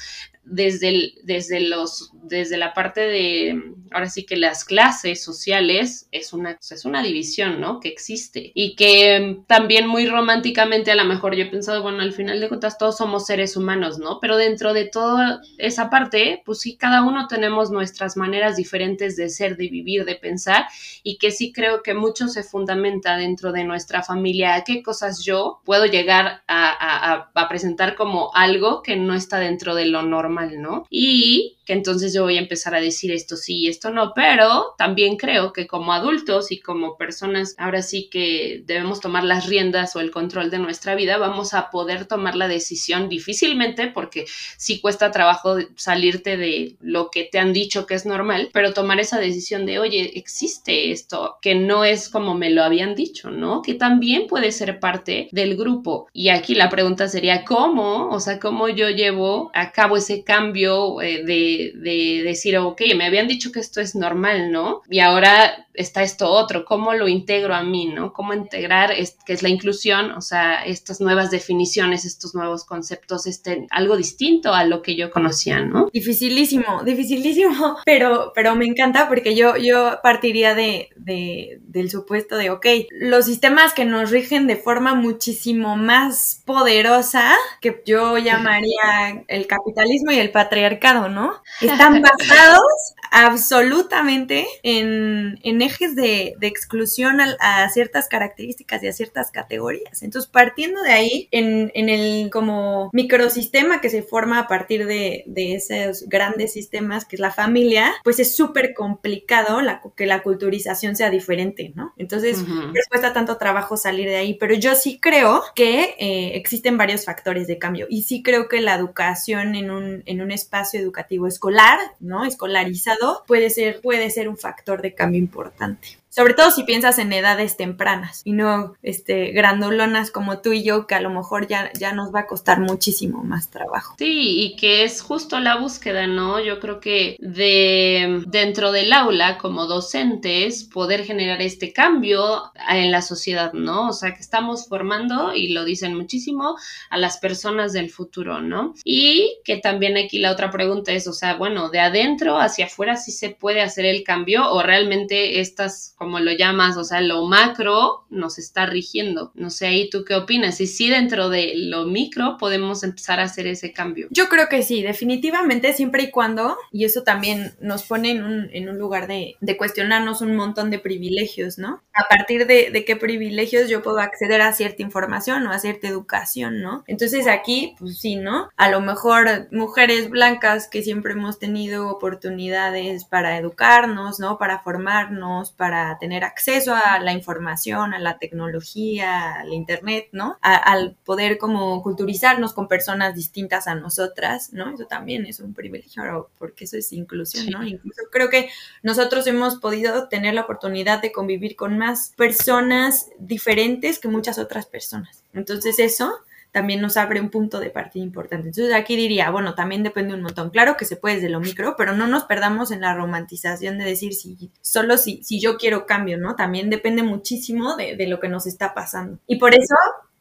desde, 0.52 1.14
desde, 1.24 1.62
los, 1.62 2.12
desde 2.24 2.58
la 2.58 2.74
parte 2.74 3.00
de, 3.00 3.74
ahora 3.90 4.10
sí 4.10 4.26
que 4.26 4.36
las 4.36 4.66
clases 4.66 5.24
sociales 5.24 6.10
es 6.12 6.34
una, 6.34 6.60
es 6.60 6.84
una 6.84 7.02
división, 7.02 7.62
¿no? 7.62 7.80
Que 7.80 7.88
existe 7.88 8.52
y 8.54 8.76
que 8.76 9.40
también 9.48 9.88
muy 9.88 10.08
románticamente 10.08 10.92
a 10.92 10.96
lo 10.96 11.06
mejor 11.06 11.36
yo 11.36 11.46
he 11.46 11.50
pensado, 11.50 11.82
bueno, 11.82 12.02
al 12.02 12.12
final 12.12 12.42
de 12.42 12.50
cuentas 12.50 12.78
todos 12.78 12.98
somos 12.98 13.26
seres 13.26 13.56
humanos, 13.56 13.98
¿no? 13.98 14.20
Pero 14.20 14.36
dentro 14.36 14.74
de 14.74 14.86
toda 14.86 15.42
esa 15.58 15.90
parte, 15.90 16.44
pues 16.46 16.60
sí, 16.60 16.76
cada 16.76 17.02
uno 17.04 17.28
tenemos 17.28 17.72
nuestras 17.72 18.18
maneras 18.18 18.58
diferentes 18.58 19.16
de 19.16 19.30
ser, 19.30 19.56
de 19.56 19.70
vivir, 19.70 20.04
de 20.04 20.16
pensar 20.16 20.66
y 21.02 21.18
que 21.18 21.32
sí 21.32 21.54
creo 21.54 21.82
que 21.82 21.94
mucho 21.94 22.28
se 22.28 22.44
fundamenta 22.44 23.16
dentro 23.16 23.54
de 23.54 23.64
nuestra 23.64 24.04
familia, 24.04 24.56
a 24.56 24.64
qué 24.66 24.84
cosas 24.84 25.24
yo 25.24 25.62
puedo 25.64 25.86
llegar 25.86 26.44
a, 26.48 27.30
a 27.34 27.48
presentar 27.48 27.96
como 27.96 28.32
algo 28.36 28.82
que 28.84 28.98
no 28.98 29.14
está 29.14 29.40
dentro 29.40 29.76
de 29.76 29.86
lo 29.86 30.02
normal 30.02 30.41
¿no? 30.46 30.88
Y 30.90 31.58
que 31.72 31.78
entonces 31.78 32.14
yo 32.14 32.24
voy 32.24 32.36
a 32.36 32.42
empezar 32.42 32.76
a 32.76 32.82
decir 32.82 33.14
esto 33.14 33.38
sí, 33.38 33.70
esto 33.70 33.92
no, 33.92 34.12
pero 34.14 34.76
también 34.78 35.16
creo 35.16 35.54
que 35.54 35.68
como 35.68 35.94
adultos 35.94 36.52
y 36.52 36.60
como 36.60 36.98
personas, 36.98 37.56
ahora 37.58 37.82
sí 37.82 38.10
que 38.12 38.62
debemos 38.66 39.00
tomar 39.00 39.24
las 39.24 39.48
riendas 39.48 39.96
o 39.96 40.02
el 40.02 40.12
control 40.12 40.52
de 40.52 40.60
nuestra 40.60 40.96
vida, 40.96 41.18
vamos 41.18 41.54
a 41.54 41.70
poder 41.70 42.08
tomar 42.08 42.36
la 42.36 42.50
decisión 42.50 43.08
difícilmente 43.08 43.88
porque 43.88 44.26
sí 44.58 44.82
cuesta 44.82 45.12
trabajo 45.12 45.56
salirte 45.78 46.36
de 46.36 46.76
lo 46.82 47.10
que 47.10 47.24
te 47.24 47.40
han 47.40 47.54
dicho 47.54 47.86
que 47.86 47.94
es 47.94 48.06
normal, 48.06 48.50
pero 48.52 48.74
tomar 48.74 49.00
esa 49.00 49.22
decisión 49.22 49.66
de, 49.66 49.80
oye, 49.80 50.20
existe 50.20 50.92
esto, 50.92 51.38
que 51.42 51.56
no 51.56 51.86
es 51.86 52.10
como 52.10 52.34
me 52.34 52.50
lo 52.50 52.64
habían 52.64 52.96
dicho, 52.96 53.32
¿no? 53.32 53.62
Que 53.62 53.76
también 53.76 54.28
puede 54.28 54.52
ser 54.52 54.82
parte 54.82 55.30
del 55.32 55.56
grupo. 55.56 56.10
Y 56.12 56.28
aquí 56.28 56.54
la 56.54 56.68
pregunta 56.68 57.08
sería, 57.08 57.46
¿cómo? 57.46 58.10
O 58.10 58.20
sea, 58.20 58.42
¿cómo 58.42 58.68
yo 58.68 58.90
llevo 58.90 59.52
a 59.54 59.72
cabo 59.72 59.96
ese 59.96 60.26
cambio 60.26 61.02
eh, 61.02 61.24
de 61.24 61.61
de, 61.74 61.74
de 61.76 62.24
decir, 62.24 62.58
ok, 62.58 62.82
me 62.96 63.06
habían 63.06 63.28
dicho 63.28 63.52
que 63.52 63.60
esto 63.60 63.82
es 63.82 63.96
normal, 63.96 64.52
¿no? 64.52 64.82
Y 64.90 65.00
ahora 65.00 65.68
está 65.74 66.04
esto 66.04 66.30
otro, 66.30 66.66
¿cómo 66.66 66.94
lo 66.94 67.08
integro 67.08 67.54
a 67.54 67.64
mí, 67.64 67.88
¿no? 67.88 68.14
¿Cómo 68.14 68.34
integrar, 68.34 68.92
es, 68.92 69.18
que 69.26 69.34
es 69.34 69.44
la 69.44 69.50
inclusión, 69.50 70.12
o 70.12 70.22
sea, 70.22 70.64
estas 70.66 71.00
nuevas 71.00 71.32
definiciones, 71.32 72.06
estos 72.06 72.36
nuevos 72.36 72.66
conceptos, 72.66 73.26
este, 73.26 73.68
algo 73.72 73.98
distinto 73.98 74.54
a 74.54 74.66
lo 74.66 74.82
que 74.82 74.96
yo 74.96 75.12
conocía, 75.12 75.62
¿no? 75.62 75.90
Dificilísimo, 75.94 76.84
dificilísimo, 76.84 77.78
pero, 77.86 78.32
pero 78.36 78.56
me 78.56 78.66
encanta 78.66 79.08
porque 79.08 79.36
yo, 79.36 79.56
yo 79.58 80.00
partiría 80.04 80.56
de, 80.56 80.90
de, 80.96 81.60
del 81.62 81.90
supuesto 81.90 82.38
de, 82.38 82.50
ok, 82.50 82.66
los 82.92 83.26
sistemas 83.26 83.74
que 83.74 83.86
nos 83.86 84.12
rigen 84.12 84.48
de 84.48 84.56
forma 84.56 84.94
muchísimo 84.94 85.78
más 85.78 86.42
poderosa, 86.46 87.34
que 87.62 87.82
yo 87.86 88.18
llamaría 88.18 89.24
el 89.28 89.48
capitalismo 89.48 90.12
y 90.12 90.20
el 90.20 90.32
patriarcado, 90.32 91.10
¿no? 91.10 91.41
Están 91.62 92.02
basados 92.02 92.96
absolutamente 93.12 94.48
en, 94.64 95.38
en 95.44 95.62
ejes 95.62 95.96
de, 95.96 96.34
de 96.40 96.48
exclusión 96.48 97.20
a, 97.22 97.70
ciertas 97.70 98.08
características 98.08 98.82
y 98.84 98.88
a 98.88 98.94
ciertas 98.94 99.32
categorías. 99.32 100.02
Entonces, 100.02 100.32
partiendo 100.32 100.82
de 100.82 100.92
ahí, 100.92 101.28
en, 101.32 101.72
en 101.76 101.90
el 101.90 102.30
como 102.32 102.90
microsistema 102.94 103.82
que 103.82 103.90
se 103.90 104.02
forma 104.02 104.40
a 104.40 104.48
partir 104.48 104.86
de, 104.86 105.24
de 105.28 105.56
esos 105.56 106.08
grandes 106.08 106.54
sistemas, 106.54 107.06
que 107.06 107.18
es 107.18 107.20
la 107.20 107.32
familia, 107.32 107.92
pues 108.04 108.20
es 108.20 108.36
súper 108.36 108.74
complicado 108.74 109.62
la, 109.62 109.82
que 109.96 110.06
la 110.06 110.24
culturización 110.24 110.96
sea 110.96 111.10
diferente, 111.10 111.74
¿no? 111.76 111.94
Entonces, 111.98 112.44
les 112.74 112.88
cuesta 112.88 113.14
tanto 113.14 113.38
trabajo 113.38 113.76
salir 113.76 114.08
de 114.08 114.16
ahí, 114.16 114.36
pero 114.36 114.56
yo 114.56 114.76
sí 114.76 115.00
creo 115.00 115.44
que 115.54 115.96
eh, 116.00 116.32
existen 116.36 116.78
varios 116.78 117.06
factores 117.06 117.48
de 117.48 117.58
cambio 117.58 117.88
y 117.90 118.04
sí 118.04 118.24
creo 118.24 118.48
que 118.48 118.62
la 118.62 118.76
educación 118.76 119.56
en 119.56 119.72
un, 119.72 120.04
en 120.06 120.22
un 120.22 120.32
espacio 120.32 120.80
educativo 120.80 121.28
escolar, 121.32 121.80
¿no? 122.00 122.26
Escolarizado, 122.26 123.24
puede 123.26 123.50
ser, 123.50 123.82
puede 123.82 124.12
ser 124.12 124.30
un 124.30 124.38
factor 124.38 124.82
de 124.82 124.94
cambio 124.94 125.20
importante. 125.20 126.01
Sobre 126.14 126.34
todo 126.34 126.52
si 126.52 126.64
piensas 126.64 127.00
en 127.00 127.14
edades 127.14 127.56
tempranas 127.56 128.22
y 128.26 128.34
no 128.34 128.74
este, 128.84 129.32
grandulonas 129.32 130.12
como 130.12 130.42
tú 130.42 130.52
y 130.52 130.62
yo, 130.62 130.86
que 130.86 130.96
a 130.96 131.02
lo 131.02 131.10
mejor 131.10 131.48
ya, 131.48 131.72
ya 131.80 131.94
nos 131.94 132.14
va 132.14 132.22
a 132.22 132.28
costar 132.28 132.60
muchísimo 132.60 133.24
más 133.24 133.50
trabajo. 133.50 133.96
Sí, 133.98 134.44
y 134.44 134.56
que 134.58 134.84
es 134.84 135.02
justo 135.02 135.40
la 135.40 135.56
búsqueda, 135.56 136.08
¿no? 136.08 136.42
Yo 136.42 136.60
creo 136.60 136.82
que 136.82 137.16
de 137.20 138.24
dentro 138.28 138.74
del 138.74 138.92
aula, 138.92 139.38
como 139.38 139.68
docentes, 139.68 140.66
poder 140.66 141.06
generar 141.06 141.42
este 141.42 141.72
cambio 141.72 142.52
en 142.70 142.92
la 142.92 143.02
sociedad, 143.02 143.54
¿no? 143.54 143.88
O 143.88 143.94
sea, 143.94 144.14
que 144.14 144.20
estamos 144.20 144.68
formando, 144.68 145.34
y 145.34 145.54
lo 145.54 145.64
dicen 145.64 145.96
muchísimo, 145.96 146.58
a 146.90 146.98
las 146.98 147.20
personas 147.20 147.72
del 147.72 147.90
futuro, 147.90 148.42
¿no? 148.42 148.74
Y 148.84 149.38
que 149.46 149.58
también 149.58 149.96
aquí 149.96 150.20
la 150.20 150.32
otra 150.32 150.52
pregunta 150.52 150.92
es, 150.92 151.08
o 151.08 151.14
sea, 151.14 151.36
bueno, 151.36 151.70
de 151.70 151.80
adentro 151.80 152.38
hacia 152.38 152.66
afuera 152.66 152.98
sí 152.98 153.14
se 153.14 153.30
puede 153.30 153.62
hacer 153.62 153.86
el 153.86 154.04
cambio 154.04 154.52
o 154.52 154.62
realmente 154.62 155.40
estas 155.40 155.96
como 156.02 156.20
lo 156.20 156.32
llamas, 156.32 156.78
o 156.78 156.84
sea, 156.84 157.00
lo 157.00 157.28
macro 157.28 158.06
nos 158.10 158.40
está 158.40 158.66
rigiendo. 158.66 159.32
No 159.36 159.52
sé, 159.52 159.68
ahí 159.68 159.88
tú 159.88 160.04
qué 160.04 160.16
opinas. 160.16 160.60
Y 160.60 160.66
si 160.66 160.90
dentro 160.90 161.30
de 161.30 161.54
lo 161.56 161.86
micro 161.86 162.38
podemos 162.40 162.82
empezar 162.82 163.20
a 163.20 163.26
hacer 163.26 163.46
ese 163.46 163.72
cambio. 163.72 164.08
Yo 164.10 164.28
creo 164.28 164.50
que 164.50 164.64
sí, 164.64 164.82
definitivamente, 164.82 165.74
siempre 165.74 166.02
y 166.02 166.10
cuando, 166.10 166.58
y 166.72 166.86
eso 166.86 167.04
también 167.04 167.54
nos 167.62 167.84
pone 167.84 168.10
en 168.10 168.24
un, 168.24 168.50
en 168.52 168.68
un 168.68 168.80
lugar 168.80 169.06
de, 169.06 169.38
cuestionarnos 169.60 170.22
un 170.22 170.36
montón 170.36 170.72
de 170.72 170.80
privilegios, 170.80 171.60
¿no? 171.60 171.84
A 171.94 172.10
partir 172.10 172.48
de, 172.48 172.84
qué 172.84 172.96
privilegios 172.96 173.70
yo 173.70 173.84
puedo 173.84 174.00
acceder 174.00 174.42
a 174.42 174.54
cierta 174.54 174.82
información 174.82 175.46
o 175.46 175.52
a 175.52 175.60
cierta 175.60 175.88
educación, 175.88 176.64
¿no? 176.64 176.84
Entonces 176.88 177.28
aquí, 177.28 177.76
pues 177.78 178.00
sí, 178.00 178.16
¿no? 178.16 178.50
A 178.58 178.72
lo 178.72 178.82
mejor 178.82 179.48
mujeres 179.52 180.10
blancas 180.10 180.68
que 180.68 180.82
siempre 180.82 181.14
hemos 181.14 181.38
tenido 181.38 181.90
oportunidades 181.90 183.06
para 183.06 183.38
educarnos, 183.38 184.20
¿no? 184.20 184.40
Para 184.40 184.64
formarnos, 184.64 185.52
para 185.52 185.91
tener 186.00 186.24
acceso 186.24 186.74
a 186.76 187.00
la 187.00 187.14
información, 187.14 187.94
a 187.94 188.00
la 188.00 188.18
tecnología, 188.18 189.34
al 189.36 189.54
Internet, 189.54 190.10
¿no? 190.12 190.38
al 190.42 190.96
poder 191.04 191.38
como 191.38 191.82
culturizarnos 191.84 192.54
con 192.54 192.68
personas 192.68 193.16
distintas 193.16 193.68
a 193.68 193.76
nosotras, 193.76 194.54
¿no? 194.54 194.74
Eso 194.74 194.86
también 194.86 195.26
es 195.26 195.40
un 195.40 195.54
privilegio, 195.54 196.30
porque 196.38 196.66
eso 196.66 196.78
es 196.78 196.92
inclusión, 196.94 197.48
¿no? 197.50 197.64
Incluso 197.66 198.04
creo 198.12 198.30
que 198.30 198.50
nosotros 198.84 199.28
hemos 199.28 199.58
podido 199.58 200.08
tener 200.08 200.34
la 200.34 200.42
oportunidad 200.42 201.02
de 201.02 201.12
convivir 201.12 201.56
con 201.56 201.78
más 201.78 202.14
personas 202.16 203.10
diferentes 203.20 204.00
que 204.00 204.08
muchas 204.08 204.38
otras 204.38 204.66
personas. 204.66 205.24
Entonces 205.34 205.80
eso 205.80 206.20
también 206.52 206.82
nos 206.82 206.98
abre 206.98 207.22
un 207.22 207.30
punto 207.30 207.60
de 207.60 207.70
partida 207.70 208.04
importante. 208.04 208.50
Entonces 208.50 208.74
aquí 208.74 208.96
diría, 208.96 209.30
bueno, 209.32 209.56
también 209.56 209.84
depende 209.84 210.14
un 210.14 210.22
montón. 210.22 210.50
Claro 210.50 210.76
que 210.78 210.86
se 210.86 210.98
puede 210.98 211.16
desde 211.16 211.30
lo 211.30 211.40
micro, 211.40 211.76
pero 211.78 211.94
no 211.94 212.08
nos 212.08 212.26
perdamos 212.26 212.72
en 212.72 212.82
la 212.82 212.94
romantización 212.94 213.78
de 213.78 213.86
decir 213.86 214.14
si 214.14 214.52
solo 214.62 214.98
si, 214.98 215.24
si 215.24 215.40
yo 215.40 215.58
quiero 215.58 215.86
cambio, 215.86 216.18
¿no? 216.18 216.36
También 216.36 216.70
depende 216.70 217.04
muchísimo 217.04 217.76
de, 217.78 217.96
de 217.96 218.08
lo 218.08 218.20
que 218.20 218.28
nos 218.28 218.48
está 218.48 218.74
pasando. 218.74 219.20
Y 219.28 219.38
por 219.38 219.54
eso 219.54 219.76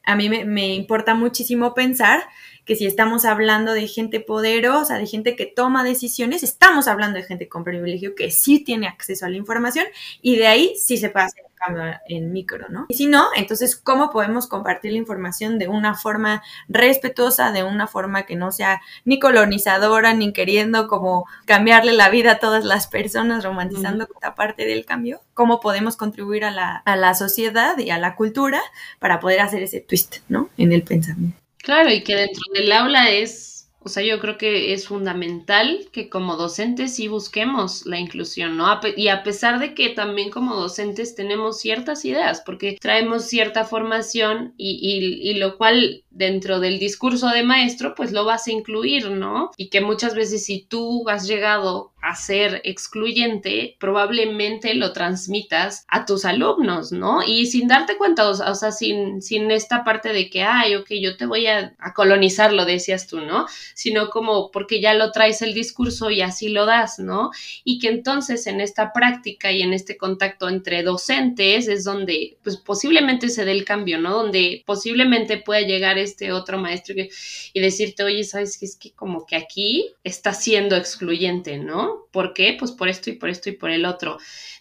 a 0.04 0.16
mí 0.16 0.28
me, 0.28 0.44
me, 0.44 0.74
importa 0.74 1.14
muchísimo 1.14 1.74
pensar 1.74 2.22
que 2.70 2.76
si 2.76 2.86
estamos 2.86 3.24
hablando 3.24 3.72
de 3.72 3.88
gente 3.88 4.20
poderosa, 4.20 4.96
de 4.96 5.04
gente 5.04 5.34
que 5.34 5.44
toma 5.44 5.82
decisiones, 5.82 6.44
estamos 6.44 6.86
hablando 6.86 7.18
de 7.18 7.24
gente 7.24 7.48
con 7.48 7.64
privilegio 7.64 8.14
que 8.14 8.30
sí 8.30 8.62
tiene 8.62 8.86
acceso 8.86 9.26
a 9.26 9.28
la 9.28 9.36
información 9.36 9.86
y 10.22 10.36
de 10.36 10.46
ahí 10.46 10.74
sí 10.76 10.96
se 10.96 11.10
pasa 11.10 11.34
cambio 11.56 11.82
en 12.06 12.32
micro, 12.32 12.68
¿no? 12.68 12.86
Y 12.88 12.94
si 12.94 13.06
no, 13.06 13.26
entonces, 13.34 13.74
¿cómo 13.74 14.10
podemos 14.10 14.46
compartir 14.46 14.92
la 14.92 14.98
información 14.98 15.58
de 15.58 15.66
una 15.66 15.96
forma 15.96 16.44
respetuosa, 16.68 17.50
de 17.50 17.64
una 17.64 17.88
forma 17.88 18.22
que 18.22 18.36
no 18.36 18.52
sea 18.52 18.80
ni 19.04 19.18
colonizadora, 19.18 20.14
ni 20.14 20.32
queriendo 20.32 20.86
como 20.86 21.26
cambiarle 21.46 21.92
la 21.92 22.08
vida 22.08 22.34
a 22.34 22.38
todas 22.38 22.64
las 22.64 22.86
personas, 22.86 23.42
romantizando 23.42 24.04
esta 24.04 24.36
parte 24.36 24.64
del 24.64 24.84
cambio? 24.84 25.22
¿Cómo 25.34 25.58
podemos 25.58 25.96
contribuir 25.96 26.44
a 26.44 26.52
la, 26.52 26.76
a 26.76 26.94
la 26.94 27.14
sociedad 27.14 27.76
y 27.78 27.90
a 27.90 27.98
la 27.98 28.14
cultura 28.14 28.62
para 29.00 29.18
poder 29.18 29.40
hacer 29.40 29.64
ese 29.64 29.80
twist, 29.80 30.18
¿no? 30.28 30.50
En 30.56 30.70
el 30.70 30.84
pensamiento. 30.84 31.49
Claro, 31.62 31.90
y 31.92 32.02
que 32.02 32.14
dentro 32.16 32.42
del 32.54 32.72
aula 32.72 33.10
es 33.10 33.48
o 33.82 33.88
sea, 33.88 34.02
yo 34.02 34.20
creo 34.20 34.36
que 34.36 34.74
es 34.74 34.88
fundamental 34.88 35.88
que 35.90 36.10
como 36.10 36.36
docentes 36.36 36.94
sí 36.96 37.08
busquemos 37.08 37.86
la 37.86 37.98
inclusión, 37.98 38.58
¿no? 38.58 38.78
Y 38.94 39.08
a 39.08 39.22
pesar 39.22 39.58
de 39.58 39.72
que 39.74 39.88
también 39.88 40.30
como 40.30 40.54
docentes 40.54 41.14
tenemos 41.14 41.60
ciertas 41.60 42.04
ideas, 42.04 42.42
porque 42.44 42.76
traemos 42.78 43.24
cierta 43.24 43.64
formación 43.64 44.52
y, 44.58 44.78
y, 44.82 45.30
y 45.30 45.34
lo 45.38 45.56
cual 45.56 46.04
dentro 46.10 46.58
del 46.60 46.78
discurso 46.78 47.28
de 47.28 47.42
maestro, 47.42 47.94
pues 47.94 48.12
lo 48.12 48.24
vas 48.24 48.46
a 48.46 48.52
incluir, 48.52 49.10
¿no? 49.10 49.52
Y 49.56 49.68
que 49.68 49.80
muchas 49.80 50.14
veces 50.14 50.44
si 50.44 50.62
tú 50.62 51.08
has 51.08 51.26
llegado 51.26 51.92
a 52.02 52.14
ser 52.14 52.62
excluyente, 52.64 53.76
probablemente 53.78 54.74
lo 54.74 54.92
transmitas 54.92 55.84
a 55.88 56.06
tus 56.06 56.24
alumnos, 56.24 56.92
¿no? 56.92 57.22
Y 57.24 57.46
sin 57.46 57.68
darte 57.68 57.96
cuenta, 57.96 58.28
o 58.28 58.54
sea, 58.54 58.72
sin, 58.72 59.22
sin 59.22 59.50
esta 59.50 59.84
parte 59.84 60.12
de 60.12 60.30
que, 60.30 60.42
ay, 60.42 60.76
ok, 60.76 60.88
yo 61.00 61.16
te 61.16 61.26
voy 61.26 61.46
a, 61.46 61.74
a 61.78 61.92
colonizar, 61.92 62.52
lo 62.52 62.64
decías 62.64 63.06
tú, 63.06 63.20
¿no? 63.20 63.46
Sino 63.74 64.08
como 64.08 64.50
porque 64.50 64.80
ya 64.80 64.94
lo 64.94 65.12
traes 65.12 65.42
el 65.42 65.54
discurso 65.54 66.10
y 66.10 66.22
así 66.22 66.48
lo 66.48 66.66
das, 66.66 66.98
¿no? 66.98 67.30
Y 67.64 67.78
que 67.78 67.88
entonces 67.88 68.46
en 68.46 68.60
esta 68.60 68.92
práctica 68.92 69.52
y 69.52 69.62
en 69.62 69.74
este 69.74 69.96
contacto 69.96 70.48
entre 70.48 70.82
docentes 70.82 71.68
es 71.68 71.84
donde, 71.84 72.38
pues 72.42 72.56
posiblemente 72.56 73.28
se 73.28 73.44
dé 73.44 73.52
el 73.52 73.64
cambio, 73.64 73.98
¿no? 73.98 74.14
Donde 74.14 74.62
posiblemente 74.66 75.36
pueda 75.36 75.60
llegar 75.60 75.98
este 76.02 76.32
otro 76.32 76.58
maestro 76.58 76.94
y 76.96 77.60
decirte, 77.60 78.02
oye, 78.02 78.24
¿sabes 78.24 78.58
qué? 78.58 78.66
Es 78.66 78.76
que 78.76 78.92
como 78.92 79.26
que 79.26 79.36
aquí 79.36 79.94
está 80.04 80.32
siendo 80.32 80.76
excluyente, 80.76 81.58
¿no? 81.58 82.06
¿Por 82.10 82.34
qué? 82.34 82.56
Pues 82.58 82.72
por 82.72 82.88
esto 82.88 83.10
y 83.10 83.14
por 83.14 83.30
esto 83.30 83.48
y 83.48 83.52
por 83.52 83.70
el 83.70 83.84
otro 83.84 84.18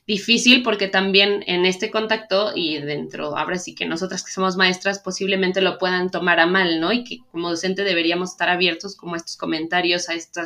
difícil 0.10 0.64
porque 0.64 0.88
también 0.88 1.44
en 1.46 1.68
este 1.68 1.92
contacto 1.92 2.52
y 2.56 2.80
dentro, 2.80 3.38
ahora 3.38 3.60
sí 3.60 3.76
que 3.76 3.86
nosotras 3.86 4.24
que 4.24 4.32
somos 4.32 4.58
maestras 4.58 4.98
posiblemente 4.98 5.62
lo 5.62 5.78
puedan 5.78 6.10
tomar 6.10 6.40
a 6.40 6.48
mal, 6.48 6.80
¿no? 6.80 6.92
Y 6.92 7.04
que 7.04 7.20
como 7.32 7.52
docente 7.52 7.84
deberíamos 7.84 8.32
estar 8.32 8.50
abiertos 8.50 8.96
como 8.96 9.14
a 9.14 9.18
estos 9.18 9.38
comentarios, 9.38 10.10
a 10.10 10.16
esta 10.16 10.46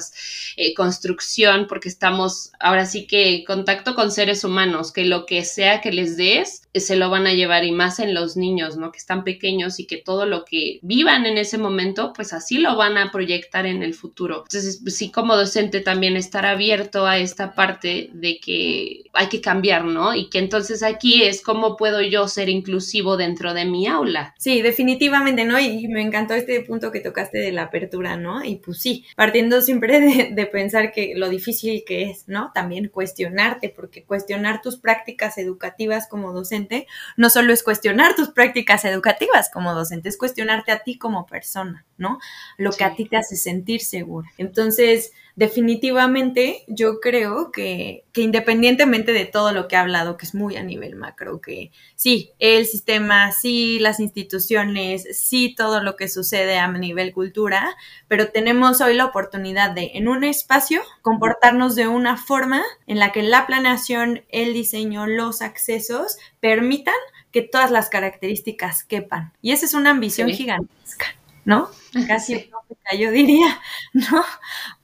eh, 0.58 0.74
construcción, 0.74 1.67
porque 1.70 1.88
estamos 1.88 2.51
ahora 2.60 2.86
sí 2.86 3.08
que 3.08 3.36
en 3.36 3.46
contacto 3.46 3.96
con 3.96 4.12
seres 4.12 4.43
humanos, 4.43 4.91
que 4.91 5.05
lo 5.05 5.25
que 5.25 5.46
sea 5.46 5.79
que 5.79 5.93
les 5.93 6.17
des, 6.17 6.63
se 6.74 6.96
lo 6.98 7.10
van 7.10 7.27
a 7.27 7.34
llevar 7.34 7.63
y 7.63 7.72
más 7.72 8.00
en 8.00 8.13
los 8.13 8.36
niños, 8.36 8.75
¿no? 8.75 8.91
Que 8.91 8.98
están 8.98 9.24
pequeños 9.24 9.79
y 9.79 9.86
que 9.86 9.98
todo 9.98 10.25
lo 10.25 10.43
que 10.43 10.79
vivan 10.82 11.25
en 11.25 11.38
ese 11.38 11.58
momento, 11.58 12.12
pues 12.13 12.34
así 12.34 12.58
lo 12.58 12.75
van 12.75 12.98
a 12.98 13.12
proyectar 13.12 13.65
en 13.65 13.84
el 13.84 13.93
futuro. 13.93 14.43
Entonces, 14.46 14.82
sí, 14.88 15.12
como 15.12 15.38
docente 15.38 15.79
también 15.79 16.17
estar 16.17 16.46
abierto 16.46 17.05
a 17.05 17.17
esta 17.17 17.53
parte 17.53 18.10
de 18.13 18.39
que 18.39 19.03
hay 19.13 19.27
que 19.27 19.39
cambiar, 19.39 19.52
¿no? 19.62 20.15
Y 20.15 20.29
que 20.29 20.39
entonces 20.39 20.83
aquí 20.83 21.24
es 21.24 21.41
cómo 21.41 21.77
puedo 21.77 22.01
yo 22.01 22.27
ser 22.27 22.50
inclusivo 22.50 23.17
dentro 23.17 23.53
de 23.53 23.65
mi 23.65 23.88
aula. 23.88 24.33
Sí, 24.38 24.62
definitivamente, 24.62 25.45
¿no? 25.45 25.60
Y 25.60 25.88
me 25.88 26.01
encantó 26.01 26.33
este 26.33 26.62
punto 26.62 26.91
que 26.91 27.00
tocaste 27.00 27.39
de 27.39 27.51
la 27.51 27.63
apertura, 27.63 28.17
¿no? 28.17 28.43
Y 28.43 28.57
pues 28.57 28.79
sí, 28.81 29.05
partiendo 29.15 29.62
siempre 29.62 30.00
de, 30.00 30.29
de 30.33 30.45
pensar 30.45 30.91
que 30.91 31.13
lo 31.15 31.29
difícil 31.29 31.83
que 31.86 32.03
es, 32.10 32.27
¿no? 32.27 32.51
También 32.53 32.89
cuestionarte, 32.89 33.69
porque 33.69 34.03
cuestionar 34.03 34.62
tus 34.62 34.77
prácticas 34.77 35.38
educativas 35.38 36.07
como 36.07 36.33
docente 36.33 36.88
no 37.17 37.29
solo 37.29 37.53
es 37.53 37.63
cuestionar 37.63 38.15
tus 38.15 38.29
prácticas 38.29 38.86
educativas 38.86 39.50
como 39.51 39.74
docente, 39.74 40.10
es 40.10 40.17
cuestionarte 40.17 40.72
a 40.72 40.79
ti 40.79 40.98
como 40.98 41.25
persona, 41.25 41.86
¿no? 42.03 42.19
Lo 42.57 42.72
que 42.72 42.83
a 42.83 42.95
ti 42.95 43.05
te 43.05 43.17
hace 43.17 43.36
sentir 43.36 43.81
segura. 43.81 44.29
Entonces, 44.38 45.13
definitivamente 45.36 46.63
yo 46.67 47.00
creo 47.00 47.51
que, 47.51 48.03
que, 48.12 48.22
independientemente 48.22 49.13
de 49.13 49.25
todo 49.25 49.51
lo 49.51 49.67
que 49.67 49.75
he 49.75 49.79
hablado, 49.79 50.17
que 50.17 50.25
es 50.25 50.36
muy 50.36 50.57
a 50.57 50.63
nivel 50.63 50.95
macro, 50.95 51.41
que 51.41 51.72
sí, 51.95 52.31
el 52.38 52.67
sistema, 52.67 53.31
sí, 53.31 53.79
las 53.79 54.00
instituciones, 54.00 55.07
sí, 55.17 55.55
todo 55.57 55.81
lo 55.81 55.95
que 55.95 56.07
sucede 56.07 56.60
a 56.60 56.72
nivel 56.72 57.13
cultura, 57.13 57.75
pero 58.07 58.29
tenemos 58.29 58.81
hoy 58.81 58.93
la 58.93 59.05
oportunidad 59.05 59.72
de, 59.72 59.91
en 59.95 60.07
un 60.07 60.24
espacio, 60.24 60.81
comportarnos 61.01 61.75
de 61.75 61.88
una 61.88 62.17
forma 62.17 62.62
en 62.86 63.00
la 63.00 63.12
que 63.12 63.24
la 63.24 63.48
planeación, 63.48 64.24
el 64.29 64.53
diseño, 64.53 65.07
los 65.07 65.41
accesos 65.41 66.17
permitan 66.39 66.93
que 67.31 67.41
todas 67.41 67.72
las 67.72 67.89
características 67.89 68.83
quepan. 68.83 69.33
Y 69.41 69.51
esa 69.51 69.65
es 69.65 69.74
una 69.74 69.89
ambición 69.89 70.29
gigantesca, 70.29 71.07
¿no? 71.45 71.69
Casi 72.07 72.50
yo 73.00 73.12
diría, 73.12 73.59
¿no? 73.93 74.23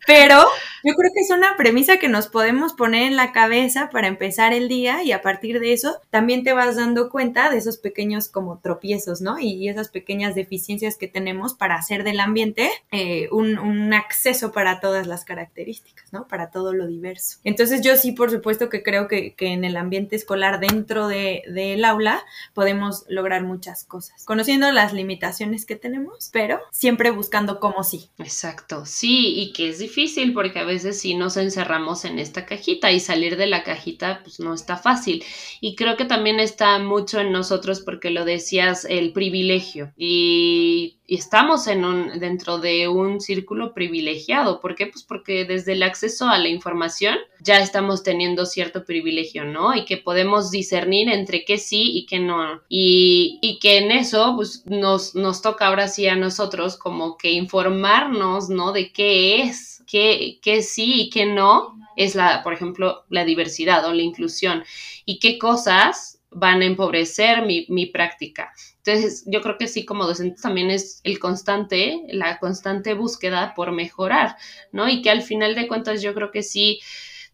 Pero 0.06 0.46
yo 0.84 0.94
creo 0.96 1.12
que 1.14 1.20
es 1.22 1.30
una 1.30 1.58
premisa 1.58 1.98
que 1.98 2.08
nos 2.08 2.28
podemos 2.28 2.74
poner 2.74 3.04
en 3.04 3.16
la 3.16 3.32
cabeza 3.32 3.90
para 3.92 4.08
empezar 4.08 4.54
el 4.54 4.68
día 4.68 5.04
y 5.04 5.12
a 5.12 5.22
partir 5.22 5.60
de 5.60 5.74
eso 5.74 5.98
también 6.10 6.44
te 6.44 6.54
vas 6.54 6.76
dando 6.76 7.10
cuenta 7.10 7.50
de 7.50 7.58
esos 7.58 7.78
pequeños 7.78 8.30
como 8.30 8.60
tropiezos, 8.60 9.22
¿no? 9.22 9.40
Y, 9.40 9.70
esas 9.70 9.90
pequeñas 9.90 10.34
deficiencias 10.34 10.96
que 10.96 11.08
tenemos 11.08 11.54
para 11.54 11.76
hacer 11.76 12.04
del 12.04 12.20
ambiente 12.22 12.72
eh, 12.92 13.28
un, 13.32 13.94
acceso 13.94 14.52
para 14.52 14.80
todas 14.80 15.06
las 15.06 15.26
características, 15.26 16.12
¿no? 16.12 16.28
Para 16.28 16.50
todo 16.50 16.74
lo 16.74 16.88
diverso. 16.88 17.38
Entonces 17.44 17.82
yo 17.82 17.96
sí, 17.98 18.14
por 18.14 18.32
supuesto 18.32 18.70
que 18.70 18.82
creo 18.82 19.08
que, 19.08 19.36
en 19.38 19.64
el 19.64 19.78
ambiente 19.78 20.16
escolar 20.16 20.60
dentro 20.60 21.08
del 21.08 21.86
aula 21.86 22.24
podemos 22.54 23.06
lograr 23.10 23.44
muchas 23.44 23.84
cosas, 23.84 24.26
conociendo 24.26 24.72
las 24.72 24.94
limitaciones 24.94 25.66
que 25.66 25.76
tenemos, 25.76 26.30
pero 26.32 26.60
siempre 26.72 27.12
buscando 27.12 27.60
cómo 27.60 27.84
sí. 27.84 28.10
Exacto, 28.18 28.86
sí, 28.86 29.34
y 29.40 29.54
que 29.54 29.70
es 29.70 29.80
difícil 29.80 29.99
porque 30.34 30.60
a 30.60 30.64
veces 30.64 31.00
sí 31.02 31.14
nos 31.14 31.36
encerramos 31.36 32.06
en 32.06 32.20
esta 32.20 32.46
cajita 32.46 32.92
y 32.92 33.00
salir 33.00 33.36
de 33.36 33.48
la 33.48 33.64
cajita 33.64 34.22
pues 34.24 34.40
no 34.40 34.54
está 34.54 34.78
fácil. 34.78 35.24
Y 35.60 35.76
creo 35.76 35.98
que 35.98 36.06
también 36.06 36.40
está 36.40 36.80
mucho 36.80 37.20
en 37.20 37.32
nosotros 37.32 37.82
porque 37.82 38.10
lo 38.10 38.24
decías, 38.24 38.86
el 38.86 39.12
privilegio. 39.12 39.92
Y, 39.98 40.96
estamos 41.08 41.66
en 41.66 41.86
un, 41.86 42.20
dentro 42.20 42.60
de 42.60 42.88
un 42.88 43.20
círculo 43.20 43.74
privilegiado. 43.74 44.62
¿Por 44.62 44.76
qué? 44.76 44.86
Pues 44.86 45.04
porque 45.04 45.44
desde 45.44 45.74
el 45.74 45.82
acceso 45.82 46.30
a 46.30 46.38
la 46.38 46.50
información 46.50 47.18
ya 47.42 47.58
estamos 47.58 48.04
teniendo 48.04 48.46
cierto 48.46 48.86
privilegio, 48.86 49.44
¿no? 49.44 49.76
Y 49.76 49.86
que 49.86 49.98
podemos 49.98 50.52
discernir 50.52 51.10
entre 51.10 51.46
qué 51.46 51.58
sí 51.58 51.98
y 51.98 52.06
qué 52.06 52.20
no. 52.20 52.62
Y, 52.70 53.40
y 53.42 53.58
que 53.58 53.80
en 53.80 53.92
eso 53.92 54.34
pues 54.36 54.64
nos, 54.68 55.16
nos 55.16 55.42
toca 55.42 55.68
ahora 55.68 55.88
sí 55.88 56.08
a 56.08 56.16
nosotros 56.16 56.78
como 56.78 57.18
que 57.18 57.32
informarnos, 57.32 58.50
¿no? 58.50 58.72
De 58.72 58.92
qué 58.92 59.42
es 59.42 59.80
qué, 59.90 60.62
sí 60.62 61.02
y 61.04 61.10
qué 61.10 61.26
no 61.26 61.78
es 61.96 62.16
la, 62.16 62.44
por 62.44 62.54
ejemplo, 62.54 63.06
la 63.10 63.26
diversidad 63.26 63.86
o 63.86 63.94
la 63.94 64.04
inclusión 64.04 64.64
y 65.06 65.20
qué 65.20 65.38
cosas 65.38 66.22
van 66.32 66.62
a 66.62 66.66
empobrecer 66.66 67.46
mi, 67.46 67.66
mi 67.70 67.88
práctica. 67.88 68.54
Entonces, 68.78 69.24
yo 69.26 69.42
creo 69.42 69.58
que 69.58 69.68
sí, 69.68 69.84
como 69.84 70.06
docente 70.06 70.40
también 70.42 70.70
es 70.70 71.02
el 71.04 71.20
constante, 71.20 72.04
la 72.10 72.40
constante 72.40 72.94
búsqueda 72.94 73.54
por 73.56 73.72
mejorar, 73.72 74.38
¿no? 74.72 74.88
Y 74.88 75.02
que 75.02 75.10
al 75.10 75.24
final 75.24 75.56
de 75.56 75.68
cuentas 75.68 76.02
yo 76.02 76.14
creo 76.14 76.32
que 76.32 76.44
sí, 76.44 76.80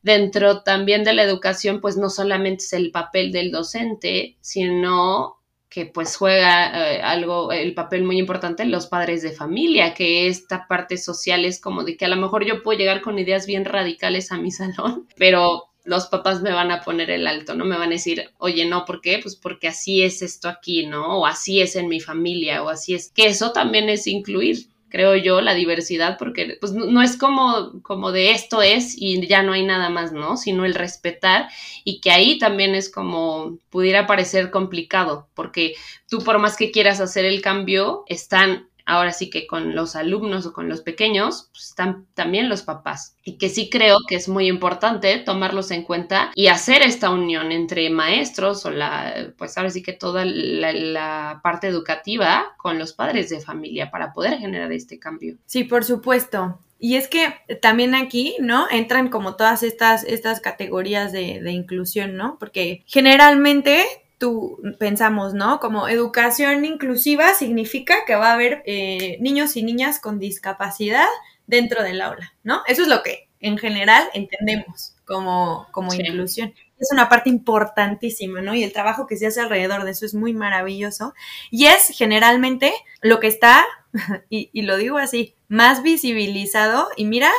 dentro 0.02 0.64
también 0.64 1.04
de 1.04 1.14
la 1.14 1.24
educación, 1.24 1.82
pues 1.82 1.98
no 1.98 2.10
solamente 2.10 2.64
es 2.64 2.74
el 2.74 2.92
papel 2.92 3.32
del 3.32 3.52
docente, 3.52 4.38
sino 4.40 5.42
que 5.75 5.86
pues 5.86 6.15
juega 6.15 6.94
eh, 6.94 7.01
algo, 7.01 7.51
el 7.51 7.74
papel 7.74 8.05
muy 8.05 8.17
importante 8.17 8.63
en 8.63 8.72
los 8.72 8.88
padres 8.88 9.22
de 9.22 9.34
familia, 9.34 9.94
que 9.94 10.29
esta 10.29 10.67
parte 10.70 10.96
social 10.96 11.44
es 11.44 11.60
como 11.60 11.84
de 11.84 11.98
que 11.98 12.05
a 12.05 12.08
lo 12.08 12.15
mejor 12.15 12.46
yo 12.46 12.63
puedo 12.63 12.79
llegar 12.79 13.01
con 13.01 13.20
ideas 13.20 13.46
bien 13.46 13.65
radicales 13.65 14.32
a 14.32 14.38
mi 14.38 14.51
salón, 14.51 15.05
pero 15.17 15.63
los 15.84 16.08
papás 16.08 16.41
me 16.41 16.53
van 16.53 16.72
a 16.72 16.79
poner 16.79 17.10
el 17.10 17.27
alto, 17.27 17.55
¿no? 17.55 17.65
Me 17.65 17.77
van 17.77 17.89
a 17.89 17.96
decir, 18.00 18.32
oye, 18.38 18.63
no, 18.63 18.86
¿por 18.86 19.01
qué? 19.01 19.20
Pues 19.22 19.36
porque 19.36 19.67
así 19.67 20.01
es 20.01 20.22
esto 20.22 20.48
aquí, 20.48 20.86
¿no? 20.86 21.20
O 21.20 21.25
así 21.25 21.60
es 21.60 21.75
en 21.75 21.89
mi 21.89 22.00
familia, 22.00 22.63
o 22.63 22.70
así 22.70 22.94
es. 22.94 23.12
Que 23.12 23.27
eso 23.27 23.51
también 23.51 23.89
es 23.89 24.08
incluir, 24.08 24.70
creo 24.96 25.18
yo, 25.18 25.42
la 25.42 25.54
diversidad, 25.54 26.18
porque 26.18 26.56
pues 26.62 26.72
no 26.72 27.02
es 27.02 27.18
como, 27.18 27.82
como 27.82 28.14
de 28.14 28.32
esto 28.32 28.62
es 28.62 28.96
y 28.98 29.28
ya 29.28 29.44
no 29.44 29.52
hay 29.52 29.66
nada 29.66 29.90
más, 29.90 30.14
¿no? 30.14 30.38
Sino 30.38 30.64
el 30.64 30.74
respetar 30.74 31.50
y 31.84 32.00
que 32.00 32.12
ahí 32.12 32.38
también 32.38 32.75
es 32.75 32.90
como 32.90 33.60
pudiera 33.70 34.08
parecer 34.08 34.52
complicado, 34.52 35.28
porque 35.34 35.74
tú 36.10 36.20
por 36.20 36.40
más 36.40 36.56
que 36.56 36.72
quieras 36.72 37.02
hacer 37.02 37.25
el 37.25 37.42
cambio, 37.42 38.05
están 38.08 38.70
ahora 38.86 39.12
sí 39.12 39.30
que 39.30 39.48
con 39.48 39.76
los 39.76 39.96
alumnos 39.96 40.46
o 40.46 40.54
con 40.54 40.70
los 40.70 40.82
pequeños, 40.82 41.50
pues 41.52 41.70
están 41.70 42.06
también 42.14 42.50
los 42.50 42.62
papás. 42.62 43.16
Y 43.24 43.38
que 43.38 43.50
sí 43.50 43.70
creo 43.70 43.98
que 44.08 44.16
es 44.16 44.30
muy 44.30 44.48
importante 44.48 45.18
tomarlos 45.18 45.72
en 45.72 45.84
cuenta 45.84 46.32
y 46.36 46.48
hacer 46.48 46.84
esta 46.84 47.10
unión 47.10 47.52
entre 47.52 47.90
maestros 47.90 48.66
o 48.66 48.72
la, 48.72 49.34
pues 49.38 49.58
ahora 49.58 49.70
sí 49.70 49.82
que 49.82 49.94
toda 49.94 50.24
la, 50.26 51.40
parte 51.44 51.68
educativa 51.68 52.56
con 52.58 52.80
los 52.80 52.94
padres 52.94 53.30
de 53.30 53.42
familia 53.42 53.92
para 53.92 54.14
poder 54.14 54.38
generar 54.38 54.72
este 54.72 55.00
cambio. 55.00 55.38
Sí, 55.46 55.64
por 55.64 55.84
supuesto. 55.84 56.60
Y 56.80 56.96
es 56.96 57.08
que 57.08 57.34
también 57.62 57.96
aquí, 57.96 58.36
¿no? 58.40 58.68
Entran 58.70 59.10
como 59.10 59.36
todas 59.36 59.64
estas, 59.64 60.04
estas 60.04 60.40
categorías 60.40 61.12
de, 61.12 61.42
de 61.42 61.52
inclusión, 61.52 62.16
¿no? 62.16 62.38
Porque 62.40 62.84
generalmente 62.86 63.86
tú 64.25 64.59
pensamos, 64.79 65.35
¿no? 65.35 65.59
Como 65.59 65.88
educación 65.88 66.66
inclusiva 66.66 67.35
significa 67.35 68.05
que 68.07 68.16
va 68.16 68.31
a 68.31 68.33
haber 68.33 68.64
eh, 68.66 69.20
niños 69.22 69.55
y 69.55 69.61
niñas 69.61 70.00
con 70.00 70.18
discapacidad 70.18 71.05
dentro 71.46 71.83
del 71.83 72.01
aula, 72.01 72.33
¿no? 72.42 72.64
Eso 72.66 72.81
es 72.81 72.88
lo 72.88 73.03
que 73.03 73.29
en 73.40 73.59
general 73.59 74.09
entendemos 74.16 74.96
como, 75.05 75.68
como 75.72 75.94
inclusión. 75.94 76.55
Es 76.79 76.90
una 76.92 77.07
parte 77.07 77.29
importantísima, 77.29 78.42
¿no? 78.42 78.55
Y 78.55 78.64
el 78.64 78.74
trabajo 78.74 79.05
que 79.05 79.16
se 79.16 79.27
hace 79.27 79.42
alrededor 79.42 79.83
de 79.83 79.92
eso 79.92 80.07
es 80.07 80.16
muy 80.16 80.33
maravilloso. 80.33 81.14
Y 81.51 81.68
es 81.68 81.90
generalmente 81.96 82.74
lo 83.01 83.20
que 83.20 83.27
está, 83.27 83.64
y, 84.31 84.50
y 84.53 84.64
lo 84.64 84.75
digo 84.77 84.98
así, 84.98 85.35
más 85.50 85.83
visibilizado. 85.83 86.90
Y 86.98 87.05
mira 87.05 87.31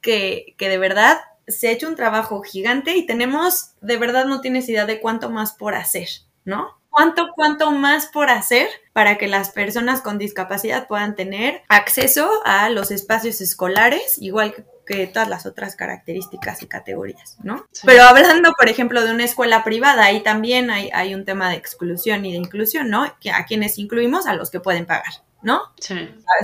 que, 0.00 0.54
que 0.58 0.68
de 0.68 0.78
verdad 0.78 1.18
se 1.50 1.68
ha 1.68 1.72
hecho 1.72 1.88
un 1.88 1.96
trabajo 1.96 2.42
gigante 2.42 2.96
y 2.96 3.06
tenemos, 3.06 3.72
de 3.80 3.96
verdad 3.96 4.26
no 4.26 4.40
tienes 4.40 4.68
idea 4.68 4.86
de 4.86 5.00
cuánto 5.00 5.30
más 5.30 5.52
por 5.52 5.74
hacer, 5.74 6.08
¿no? 6.44 6.78
¿Cuánto, 6.90 7.28
cuánto 7.34 7.70
más 7.70 8.06
por 8.06 8.30
hacer 8.30 8.68
para 8.92 9.16
que 9.16 9.28
las 9.28 9.50
personas 9.50 10.00
con 10.00 10.18
discapacidad 10.18 10.88
puedan 10.88 11.14
tener 11.14 11.62
acceso 11.68 12.28
a 12.44 12.68
los 12.68 12.90
espacios 12.90 13.40
escolares, 13.40 14.18
igual 14.18 14.54
que 14.84 15.06
todas 15.06 15.28
las 15.28 15.46
otras 15.46 15.76
características 15.76 16.62
y 16.62 16.66
categorías, 16.66 17.36
¿no? 17.44 17.64
Pero 17.84 18.02
hablando, 18.02 18.52
por 18.58 18.68
ejemplo, 18.68 19.04
de 19.04 19.12
una 19.12 19.24
escuela 19.24 19.62
privada, 19.62 20.04
ahí 20.04 20.20
también 20.24 20.68
hay, 20.68 20.90
hay, 20.92 21.14
un 21.14 21.24
tema 21.24 21.48
de 21.48 21.56
exclusión 21.56 22.24
y 22.24 22.32
de 22.32 22.38
inclusión, 22.38 22.90
¿no? 22.90 23.16
Que 23.20 23.30
a 23.30 23.44
quienes 23.44 23.78
incluimos 23.78 24.26
a 24.26 24.34
los 24.34 24.50
que 24.50 24.58
pueden 24.58 24.86
pagar. 24.86 25.12
¿No? 25.42 25.60
Sí. 25.80 25.94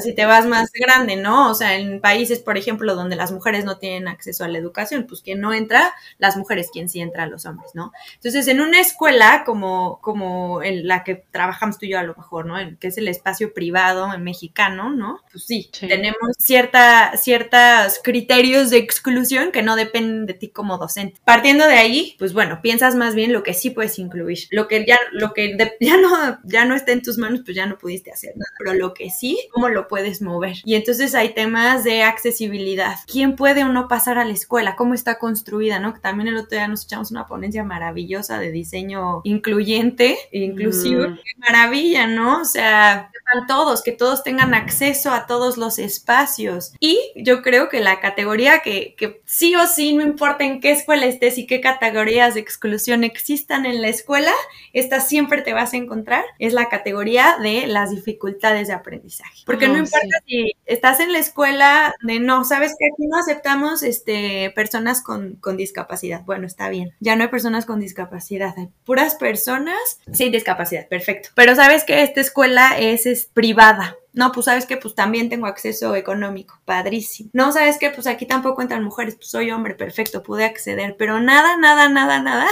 Si 0.02 0.14
te 0.14 0.26
vas 0.26 0.46
más 0.46 0.70
grande, 0.72 1.16
¿no? 1.16 1.50
O 1.50 1.54
sea, 1.54 1.76
en 1.76 2.00
países, 2.00 2.38
por 2.40 2.58
ejemplo, 2.58 2.94
donde 2.94 3.16
las 3.16 3.32
mujeres 3.32 3.64
no 3.64 3.78
tienen 3.78 4.08
acceso 4.08 4.44
a 4.44 4.48
la 4.48 4.58
educación, 4.58 5.06
pues 5.06 5.22
quien 5.22 5.40
no 5.40 5.52
entra, 5.52 5.94
las 6.18 6.36
mujeres, 6.36 6.70
quien 6.72 6.88
sí 6.88 7.00
entra, 7.00 7.26
los 7.26 7.46
hombres, 7.46 7.70
¿no? 7.74 7.92
Entonces, 8.14 8.48
en 8.48 8.60
una 8.60 8.80
escuela 8.80 9.42
como, 9.44 10.00
como 10.00 10.62
en 10.62 10.86
la 10.86 11.04
que 11.04 11.24
trabajamos 11.30 11.78
tú 11.78 11.86
y 11.86 11.90
yo 11.90 11.98
a 11.98 12.02
lo 12.02 12.14
mejor, 12.14 12.46
¿no? 12.46 12.56
que 12.78 12.88
es 12.88 12.98
el 12.98 13.08
espacio 13.08 13.54
privado 13.54 14.12
en 14.12 14.22
mexicano, 14.22 14.90
¿no? 14.90 15.20
Pues 15.30 15.44
sí, 15.44 15.70
tenemos 15.78 16.18
cierta, 16.38 17.16
ciertos 17.16 18.00
criterios 18.02 18.70
de 18.70 18.78
exclusión 18.78 19.52
que 19.52 19.62
no 19.62 19.76
dependen 19.76 20.26
de 20.26 20.34
ti 20.34 20.48
como 20.48 20.78
docente. 20.78 21.20
Partiendo 21.24 21.66
de 21.66 21.74
ahí, 21.74 22.16
pues 22.18 22.32
bueno, 22.32 22.60
piensas 22.62 22.94
más 22.94 23.14
bien 23.14 23.32
lo 23.32 23.42
que 23.42 23.54
sí 23.54 23.70
puedes 23.70 23.98
incluir. 23.98 24.38
Lo 24.50 24.68
que 24.68 24.84
ya, 24.86 24.98
lo 25.12 25.32
que 25.32 25.56
ya 25.80 25.96
no, 25.96 26.38
ya 26.44 26.64
no 26.64 26.74
está 26.74 26.92
en 26.92 27.02
tus 27.02 27.18
manos, 27.18 27.42
pues 27.44 27.56
ya 27.56 27.66
no 27.66 27.78
pudiste 27.78 28.10
hacer 28.10 28.32
nada. 28.36 28.52
Pero 28.58 28.74
lo 28.74 28.85
que 28.94 29.10
sí, 29.10 29.38
cómo 29.52 29.68
lo 29.68 29.88
puedes 29.88 30.22
mover. 30.22 30.56
Y 30.64 30.74
entonces 30.74 31.14
hay 31.14 31.34
temas 31.34 31.84
de 31.84 32.02
accesibilidad. 32.02 32.96
¿Quién 33.06 33.36
puede 33.36 33.64
o 33.64 33.68
no 33.68 33.88
pasar 33.88 34.18
a 34.18 34.24
la 34.24 34.32
escuela? 34.32 34.76
¿Cómo 34.76 34.94
está 34.94 35.18
construida? 35.18 35.78
¿no? 35.78 35.94
También 36.00 36.28
el 36.28 36.36
otro 36.36 36.56
día 36.56 36.68
nos 36.68 36.84
echamos 36.84 37.10
una 37.10 37.26
ponencia 37.26 37.64
maravillosa 37.64 38.38
de 38.38 38.50
diseño 38.50 39.20
incluyente, 39.24 40.16
e 40.32 40.40
inclusivo. 40.40 41.02
Qué 41.02 41.38
maravilla, 41.38 42.06
¿no? 42.06 42.40
O 42.40 42.44
sea, 42.44 43.10
todos, 43.46 43.82
que 43.82 43.92
todos 43.92 44.22
tengan 44.22 44.54
acceso 44.54 45.10
a 45.10 45.26
todos 45.26 45.56
los 45.56 45.78
espacios. 45.78 46.72
Y 46.80 46.98
yo 47.16 47.42
creo 47.42 47.68
que 47.68 47.80
la 47.80 48.00
categoría 48.00 48.60
que, 48.60 48.94
que 48.96 49.20
sí 49.24 49.54
o 49.56 49.66
sí, 49.66 49.94
no 49.94 50.02
importa 50.02 50.44
en 50.44 50.60
qué 50.60 50.70
escuela 50.72 51.06
estés 51.06 51.38
y 51.38 51.46
qué 51.46 51.60
categorías 51.60 52.34
de 52.34 52.40
exclusión 52.40 53.04
existan 53.04 53.66
en 53.66 53.82
la 53.82 53.88
escuela, 53.88 54.32
esta 54.72 55.00
siempre 55.00 55.42
te 55.42 55.52
vas 55.52 55.72
a 55.72 55.76
encontrar, 55.76 56.24
es 56.38 56.52
la 56.52 56.68
categoría 56.68 57.36
de 57.40 57.66
las 57.66 57.90
dificultades 57.90 58.68
de 58.68 58.74
aprendizaje. 58.76 59.42
Porque 59.44 59.68
no, 59.68 59.78
importa 59.78 60.18
si 60.26 60.52
estás 60.64 61.00
en 61.00 61.12
la 61.12 61.18
escuela 61.18 61.94
de 62.02 62.20
no, 62.20 62.44
sabes 62.44 62.74
que 62.78 62.86
aquí 62.92 63.08
no 63.08 63.18
aceptamos 63.18 63.82
este, 63.82 64.52
personas 64.54 65.02
con, 65.02 65.36
con 65.36 65.56
discapacidad. 65.56 66.22
Bueno, 66.24 66.46
está 66.46 66.68
bien. 66.68 66.92
Ya 67.00 67.16
no 67.16 67.22
hay 67.22 67.28
personas 67.28 67.66
con 67.66 67.80
discapacidad, 67.80 68.54
hay 68.56 68.68
puras 68.84 69.14
personas 69.14 70.00
sin 70.12 70.32
discapacidad. 70.32 70.88
Perfecto. 70.88 71.30
Pero 71.34 71.54
sabes 71.54 71.84
que 71.84 72.02
esta 72.02 72.20
escuela 72.20 72.78
es, 72.78 73.06
es 73.06 73.26
privada 73.26 73.96
No, 74.16 74.32
pues 74.32 74.46
sabes 74.46 74.64
que 74.64 74.78
pues 74.78 74.94
también 74.94 75.28
tengo 75.28 75.46
acceso 75.46 75.94
económico, 75.94 76.58
padrísimo. 76.64 77.28
No, 77.34 77.52
sabes 77.52 77.76
que 77.78 77.90
pues 77.90 78.06
aquí 78.06 78.24
tampoco 78.24 78.62
entran 78.62 78.82
mujeres, 78.82 79.14
pues 79.14 79.28
soy 79.28 79.50
hombre, 79.50 79.74
perfecto, 79.74 80.22
pude 80.22 80.46
acceder, 80.46 80.96
pero 80.98 81.20
nada, 81.20 81.58
nada, 81.58 81.90
nada, 81.90 82.22
nada 82.22 82.48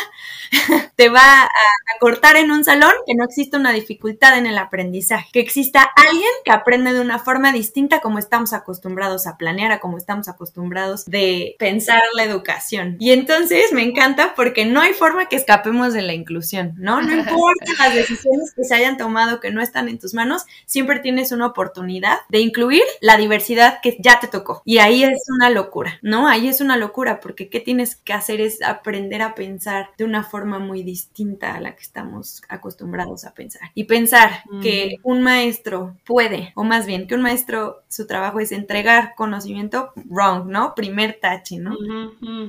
te 0.97 1.09
va 1.09 1.45
a, 1.45 1.49
cortar 2.01 2.37
en 2.37 2.51
un 2.51 2.65
salón 2.65 2.93
que 3.07 3.15
no 3.15 3.25
exista 3.25 3.57
una 3.57 3.73
dificultad 3.73 4.37
en 4.37 4.47
el 4.47 4.59
aprendizaje, 4.59 5.31
que 5.33 5.41
exista 5.41 5.83
alguien 5.83 6.29
que 6.45 6.51
aprende 6.51 6.93
de 6.93 7.01
una 7.01 7.19
forma 7.19 7.51
distinta 7.51 8.01
como 8.01 8.19
estamos 8.19 8.53
acostumbrados 8.53 9.27
a 9.27 9.39
planear, 9.39 9.73
a 9.73 9.81
como 9.81 9.97
estamos 9.97 10.29
acostumbrados 10.29 11.07
de 11.07 11.57
pensar 11.59 12.03
la 12.15 12.25
educación. 12.25 12.97
Y 13.01 13.13
entonces 13.13 13.73
me 13.73 13.83
encanta 13.83 14.35
porque 14.35 14.67
no 14.67 14.83
hay 14.83 14.93
forma 14.93 15.31
que 15.31 15.37
escapemos 15.37 15.95
de 15.95 16.03
la 16.03 16.13
inclusión, 16.13 16.75
¿no? 16.77 17.01
No 17.01 17.13
importa 17.17 17.73
las 17.79 17.95
decisiones 17.95 18.53
que 18.55 18.65
se 18.65 18.75
hayan 18.75 18.99
tomado 18.99 19.41
que 19.41 19.51
no 19.51 19.63
están 19.63 19.89
en 19.89 19.99
tus 19.99 20.13
manos, 20.13 20.45
siempre 20.67 21.01
tienes 21.01 21.33
una 21.33 21.54
oportunidad 21.55 22.19
de 22.29 22.41
incluir 22.41 22.83
la 23.01 23.17
diversidad 23.17 23.79
que 23.83 23.97
ya 24.01 24.21
te 24.21 24.29
tocó. 24.29 24.63
Y 24.65 24.79
ahí 24.79 25.05
es 25.05 25.25
una 25.29 25.51
locura, 25.51 25.99
¿no? 26.03 26.29
Ahí 26.29 26.49
es 26.49 26.61
una 26.61 26.77
locura 26.77 27.21
porque 27.21 27.49
qué 27.49 27.61
tienes 27.61 27.97
que 27.97 28.13
hacer 28.13 28.41
es 28.41 28.61
aprender 28.63 29.23
a 29.23 29.35
pensar 29.35 29.91
de 29.97 30.05
una 30.05 30.25
forma 30.25 30.59
muy 30.59 30.83
distinta 30.83 31.55
a 31.55 31.61
la 31.61 31.77
que 31.77 31.83
estamos 31.83 32.43
acostumbrados 32.49 33.25
a 33.25 33.35
pensar. 33.35 33.71
Y 33.75 33.85
pensar 33.85 34.43
que 34.61 34.97
un 35.03 35.23
maestro 35.23 35.97
puede, 36.05 36.53
o 36.57 36.65
más 36.65 36.87
bien 36.87 37.07
que 37.07 37.15
un 37.15 37.23
maestro 37.23 37.84
su 37.95 38.07
trabajo 38.07 38.41
es 38.41 38.53
entregar 38.53 39.15
conocimiento, 39.15 39.93
wrong, 40.07 40.47
¿no? 40.47 40.75
Primer 40.75 41.19
tache, 41.21 41.59
¿no? 41.59 41.77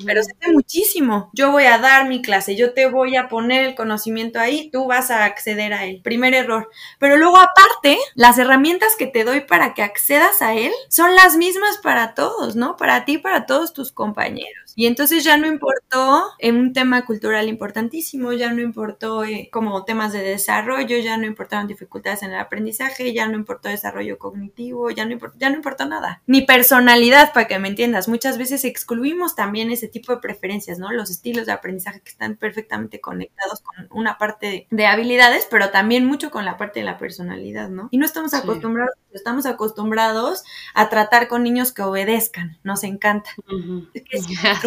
Pero 0.05 0.23
se 0.23 0.31
hace 0.31 0.51
muchísimo. 0.51 1.29
Yo 1.33 1.51
voy 1.51 1.65
a 1.65 1.77
dar 1.77 2.07
mi 2.07 2.21
clase, 2.21 2.55
yo 2.55 2.73
te 2.73 2.87
voy 2.87 3.15
a 3.15 3.27
poner 3.27 3.65
el 3.65 3.75
conocimiento 3.75 4.39
ahí, 4.39 4.69
tú 4.71 4.87
vas 4.87 5.11
a 5.11 5.25
acceder 5.25 5.73
a 5.73 5.85
él. 5.85 6.01
Primer 6.03 6.33
error. 6.33 6.69
Pero 6.99 7.17
luego 7.17 7.37
aparte, 7.37 7.97
las 8.15 8.37
herramientas 8.37 8.95
que 8.97 9.07
te 9.07 9.23
doy 9.23 9.41
para 9.41 9.73
que 9.73 9.83
accedas 9.83 10.41
a 10.41 10.55
él 10.55 10.71
son 10.89 11.15
las 11.15 11.37
mismas 11.37 11.77
para 11.77 12.13
todos, 12.15 12.55
¿no? 12.55 12.75
Para 12.75 13.05
ti 13.05 13.17
para 13.17 13.45
todos 13.45 13.73
tus 13.73 13.91
compañeros. 13.91 14.64
Y 14.75 14.87
entonces 14.87 15.23
ya 15.23 15.37
no 15.37 15.47
importó 15.47 16.25
en 16.39 16.57
un 16.57 16.73
tema 16.73 17.05
cultural 17.05 17.47
importantísimo, 17.47 18.33
ya 18.33 18.51
no 18.51 18.61
importó 18.61 19.23
eh, 19.23 19.49
como 19.51 19.85
temas 19.85 20.11
de 20.11 20.21
desarrollo, 20.21 20.97
ya 20.99 21.17
no 21.17 21.25
importaron 21.25 21.67
dificultades 21.67 22.23
en 22.23 22.31
el 22.31 22.39
aprendizaje, 22.39 23.13
ya 23.13 23.25
no 23.27 23.35
importó 23.35 23.69
desarrollo 23.69 24.19
cognitivo, 24.19 24.89
ya 24.89 25.05
no, 25.05 25.13
importó, 25.13 25.37
ya 25.39 25.49
no 25.49 25.55
importó 25.55 25.85
nada. 25.85 26.21
Ni 26.27 26.41
personalidad, 26.41 27.31
para 27.33 27.47
que 27.47 27.57
me 27.57 27.69
entiendas. 27.69 28.09
Muchas 28.09 28.37
veces 28.37 28.65
excluimos 28.65 29.35
también 29.35 29.71
ese 29.71 29.87
tipo 29.87 30.13
de 30.13 30.19
preferencias, 30.19 30.77
¿no? 30.77 30.91
Los 30.91 31.09
estilos 31.09 31.45
de 31.45 31.53
aprendizaje 31.53 32.01
que 32.01 32.09
están 32.09 32.35
perfectamente 32.35 32.99
conectados 32.99 33.61
con 33.61 33.87
una 33.91 34.17
parte 34.17 34.67
de 34.69 34.85
habilidades, 34.85 35.47
pero 35.49 35.69
también 35.69 36.05
mucho 36.05 36.31
con 36.31 36.43
la 36.43 36.57
parte 36.57 36.81
de 36.81 36.85
la 36.85 36.97
personalidad, 36.97 37.69
¿no? 37.69 37.87
Y 37.91 37.97
no 37.97 38.05
estamos 38.05 38.33
acostumbrados, 38.33 38.95
estamos 39.13 39.45
acostumbrados 39.45 40.43
a 40.73 40.89
tratar 40.89 41.29
con 41.29 41.43
niños 41.43 41.71
que 41.71 41.81
obedezcan, 41.81 42.57
nos 42.63 42.83
encanta. 42.83 43.29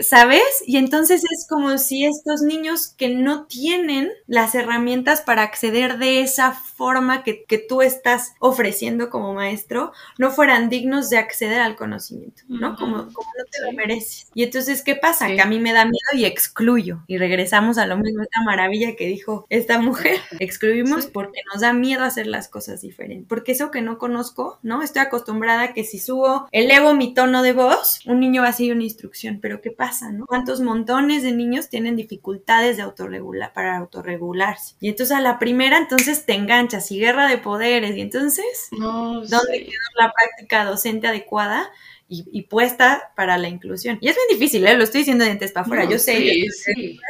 ¿sabes? 0.00 0.42
Y 0.66 0.76
entonces 0.76 1.22
es 1.30 1.46
como 1.48 1.78
si 1.78 2.04
estos 2.04 2.42
niños 2.42 2.94
que 2.96 3.08
no 3.08 3.46
tienen 3.46 4.10
las 4.26 4.54
herramientas 4.54 5.20
para 5.20 5.42
acceder 5.42 5.98
de 5.98 6.20
esa 6.20 6.52
forma 6.52 7.22
que, 7.22 7.40
tú 7.68 7.82
estás 7.82 8.32
ofreciendo 8.38 9.10
como 9.10 9.34
maestro, 9.34 9.92
no 10.18 10.30
fueran 10.30 10.70
dignos 10.70 11.10
de 11.10 11.18
acceder 11.18 11.60
al 11.60 11.76
conocimiento, 11.76 12.42
¿no? 12.48 12.74
Como, 12.76 13.12
como 13.12 13.30
no 13.38 13.44
te 13.50 13.62
lo 13.62 13.72
mereces. 13.72 14.28
Y 14.34 14.44
entonces, 14.44 14.82
¿qué 14.82 14.94
pasa? 14.94 15.26
Que 15.28 15.42
a 15.42 15.46
mí 15.46 15.58
me 15.58 15.72
da 15.72 15.84
miedo 15.84 15.98
y 16.14 16.24
excluyo. 16.24 17.02
Y 17.06 17.18
regresamos 17.18 17.76
a 17.76 17.86
lo 17.86 17.98
mismo, 17.98 18.22
esta 18.22 18.42
maravilla 18.44 18.96
que 18.96 19.06
dijo 19.06 19.46
esta 19.50 19.78
mujer. 19.78 20.18
Excluimos 20.38 21.06
porque 21.06 21.40
nos 21.52 21.60
da 21.60 21.72
miedo 21.72 22.02
hacer 22.04 22.26
las 22.26 22.48
cosas 22.48 22.80
diferentes. 22.80 23.28
Porque 23.28 23.52
eso 23.52 23.70
que 23.70 23.82
no 23.82 23.98
conozco, 23.98 24.58
¿no? 24.62 24.82
Estoy 24.82 25.02
acostumbrada 25.02 25.62
a 25.62 25.72
que 25.74 25.84
si 25.84 25.98
subo, 25.98 26.48
elevo 26.52 26.94
mi 26.94 27.14
tono 27.14 27.42
de 27.42 27.52
voz, 27.52 28.00
un 28.06 28.20
niño 28.20 28.42
va 28.42 28.48
a 28.48 28.52
seguir 28.52 28.72
una 28.72 28.84
instrucción 29.10 29.40
pero 29.40 29.60
¿qué 29.60 29.70
pasa, 29.70 30.10
no? 30.12 30.26
¿Cuántos 30.26 30.60
montones 30.60 31.22
de 31.22 31.32
niños 31.32 31.68
tienen 31.68 31.96
dificultades 31.96 32.76
de 32.76 32.82
autorregular, 32.82 33.52
para 33.52 33.76
autorregularse? 33.76 34.76
Y 34.80 34.88
entonces 34.88 35.16
a 35.16 35.20
la 35.20 35.38
primera 35.38 35.78
entonces 35.78 36.24
te 36.26 36.34
enganchas 36.34 36.90
y 36.90 36.98
guerra 36.98 37.28
de 37.28 37.38
poderes 37.38 37.96
y 37.96 38.00
entonces 38.00 38.68
¿dónde 38.70 39.64
quedó 39.64 39.90
la 39.98 40.12
práctica 40.12 40.64
docente 40.64 41.08
adecuada? 41.08 41.70
Y, 42.10 42.42
puesta 42.42 43.12
para 43.14 43.38
la 43.38 43.48
inclusión. 43.48 43.98
Y 44.00 44.08
es 44.08 44.16
bien 44.16 44.38
difícil, 44.38 44.66
¿eh? 44.66 44.76
lo 44.76 44.82
estoy 44.82 45.02
diciendo 45.02 45.22
de 45.22 45.30
dientes 45.30 45.52
para 45.52 45.64
afuera. 45.64 45.84
yo 45.84 45.98
sé, 45.98 46.16
en 46.16 46.46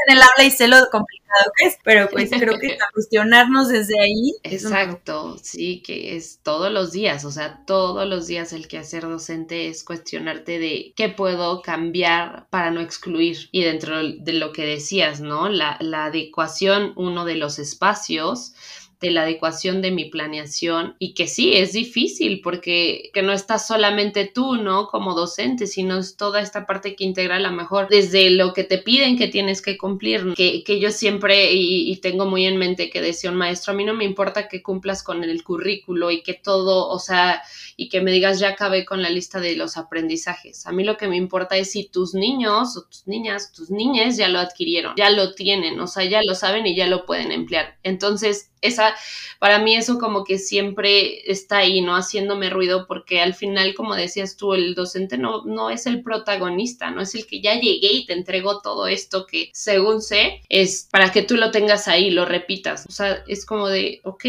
el 0.08 0.22
habla 0.22 0.44
y 0.44 0.50
sé 0.50 0.68
lo 0.68 0.76
complicado 0.90 1.52
que 1.56 1.66
es, 1.68 1.78
pero 1.82 2.08
pues 2.10 2.30
creo 2.38 2.58
que 2.58 2.76
cuestionarnos 2.92 3.68
desde 3.68 3.98
ahí. 3.98 4.34
Exacto, 4.42 5.38
sí, 5.42 5.82
que 5.84 6.16
es 6.16 6.40
todos 6.42 6.70
los 6.70 6.92
días, 6.92 7.24
o 7.24 7.30
sea, 7.30 7.64
todos 7.66 8.06
los 8.06 8.26
días 8.26 8.52
el 8.52 8.68
quehacer 8.68 9.04
docente 9.04 9.68
es 9.68 9.84
cuestionarte 9.84 10.58
de 10.58 10.92
qué 10.94 11.08
puedo 11.08 11.62
cambiar 11.62 12.46
para 12.50 12.70
no 12.70 12.80
excluir. 12.80 13.48
Y 13.52 13.62
dentro 13.62 14.02
de 14.02 14.32
lo 14.34 14.52
que 14.52 14.66
decías, 14.66 15.20
¿no? 15.20 15.48
La, 15.48 15.78
la 15.80 16.06
adecuación, 16.06 16.92
uno 16.96 17.24
de 17.24 17.36
los 17.36 17.58
espacios 17.58 18.52
de 19.00 19.10
la 19.10 19.22
adecuación 19.22 19.80
de 19.80 19.90
mi 19.90 20.06
planeación 20.06 20.94
y 20.98 21.14
que 21.14 21.26
sí, 21.26 21.54
es 21.54 21.72
difícil 21.72 22.40
porque 22.42 23.10
que 23.14 23.22
no 23.22 23.32
estás 23.32 23.66
solamente 23.66 24.30
tú, 24.32 24.56
¿no? 24.56 24.88
Como 24.88 25.14
docente, 25.14 25.66
sino 25.66 25.98
es 25.98 26.16
toda 26.16 26.40
esta 26.40 26.66
parte 26.66 26.94
que 26.94 27.04
integra 27.04 27.36
a 27.36 27.40
lo 27.40 27.50
mejor 27.50 27.88
desde 27.88 28.28
lo 28.30 28.52
que 28.52 28.64
te 28.64 28.78
piden 28.78 29.16
que 29.16 29.28
tienes 29.28 29.62
que 29.62 29.78
cumplir, 29.78 30.34
que, 30.34 30.62
que 30.64 30.80
yo 30.80 30.90
siempre 30.90 31.52
y, 31.52 31.96
tengo 32.00 32.24
muy 32.24 32.46
en 32.46 32.56
mente 32.56 32.88
que 32.88 33.02
decía 33.02 33.30
un 33.30 33.36
maestro, 33.36 33.72
a 33.72 33.76
mí 33.76 33.84
no 33.84 33.92
me 33.92 34.04
importa 34.04 34.48
que 34.48 34.62
cumplas 34.62 35.02
con 35.02 35.22
el 35.22 35.42
currículo 35.42 36.10
y 36.10 36.22
que 36.22 36.34
todo, 36.34 36.88
o 36.88 36.98
sea, 36.98 37.42
y 37.76 37.88
que 37.88 38.00
me 38.00 38.10
digas 38.10 38.38
ya 38.38 38.50
acabé 38.50 38.86
con 38.86 39.02
la 39.02 39.10
lista 39.10 39.40
de 39.40 39.54
los 39.54 39.76
aprendizajes. 39.76 40.66
A 40.66 40.72
mí 40.72 40.84
lo 40.84 40.96
que 40.96 41.08
me 41.08 41.16
importa 41.16 41.56
es 41.56 41.72
si 41.72 41.88
tus 41.88 42.14
niños 42.14 42.76
o 42.76 42.84
tus 42.84 43.06
niñas, 43.06 43.52
tus 43.52 43.70
niñas 43.70 44.16
ya 44.16 44.28
lo 44.28 44.38
adquirieron, 44.38 44.94
ya 44.96 45.10
lo 45.10 45.34
tienen, 45.34 45.78
o 45.80 45.86
sea, 45.86 46.04
ya 46.04 46.20
lo 46.22 46.34
saben 46.34 46.66
y 46.66 46.74
ya 46.74 46.86
lo 46.86 47.04
pueden 47.04 47.32
emplear. 47.32 47.76
Entonces, 47.82 48.49
esa, 48.60 48.94
para 49.38 49.58
mí 49.58 49.74
eso 49.74 49.98
como 49.98 50.24
que 50.24 50.38
siempre 50.38 51.30
está 51.30 51.58
ahí, 51.58 51.80
¿no? 51.80 51.94
Haciéndome 51.96 52.50
ruido 52.50 52.86
porque 52.86 53.20
al 53.20 53.34
final, 53.34 53.74
como 53.74 53.94
decías 53.94 54.36
tú, 54.36 54.54
el 54.54 54.74
docente 54.74 55.18
no, 55.18 55.44
no 55.44 55.70
es 55.70 55.86
el 55.86 56.02
protagonista, 56.02 56.90
no 56.90 57.00
es 57.00 57.14
el 57.14 57.26
que 57.26 57.40
ya 57.40 57.54
llegué 57.54 57.92
y 57.92 58.06
te 58.06 58.12
entregó 58.12 58.60
todo 58.60 58.86
esto 58.86 59.26
que 59.26 59.50
según 59.52 60.02
sé 60.02 60.42
es 60.48 60.88
para 60.90 61.12
que 61.12 61.22
tú 61.22 61.36
lo 61.36 61.50
tengas 61.50 61.88
ahí, 61.88 62.10
lo 62.10 62.24
repitas. 62.24 62.86
O 62.86 62.92
sea, 62.92 63.24
es 63.26 63.46
como 63.46 63.68
de, 63.68 64.00
ok, 64.04 64.24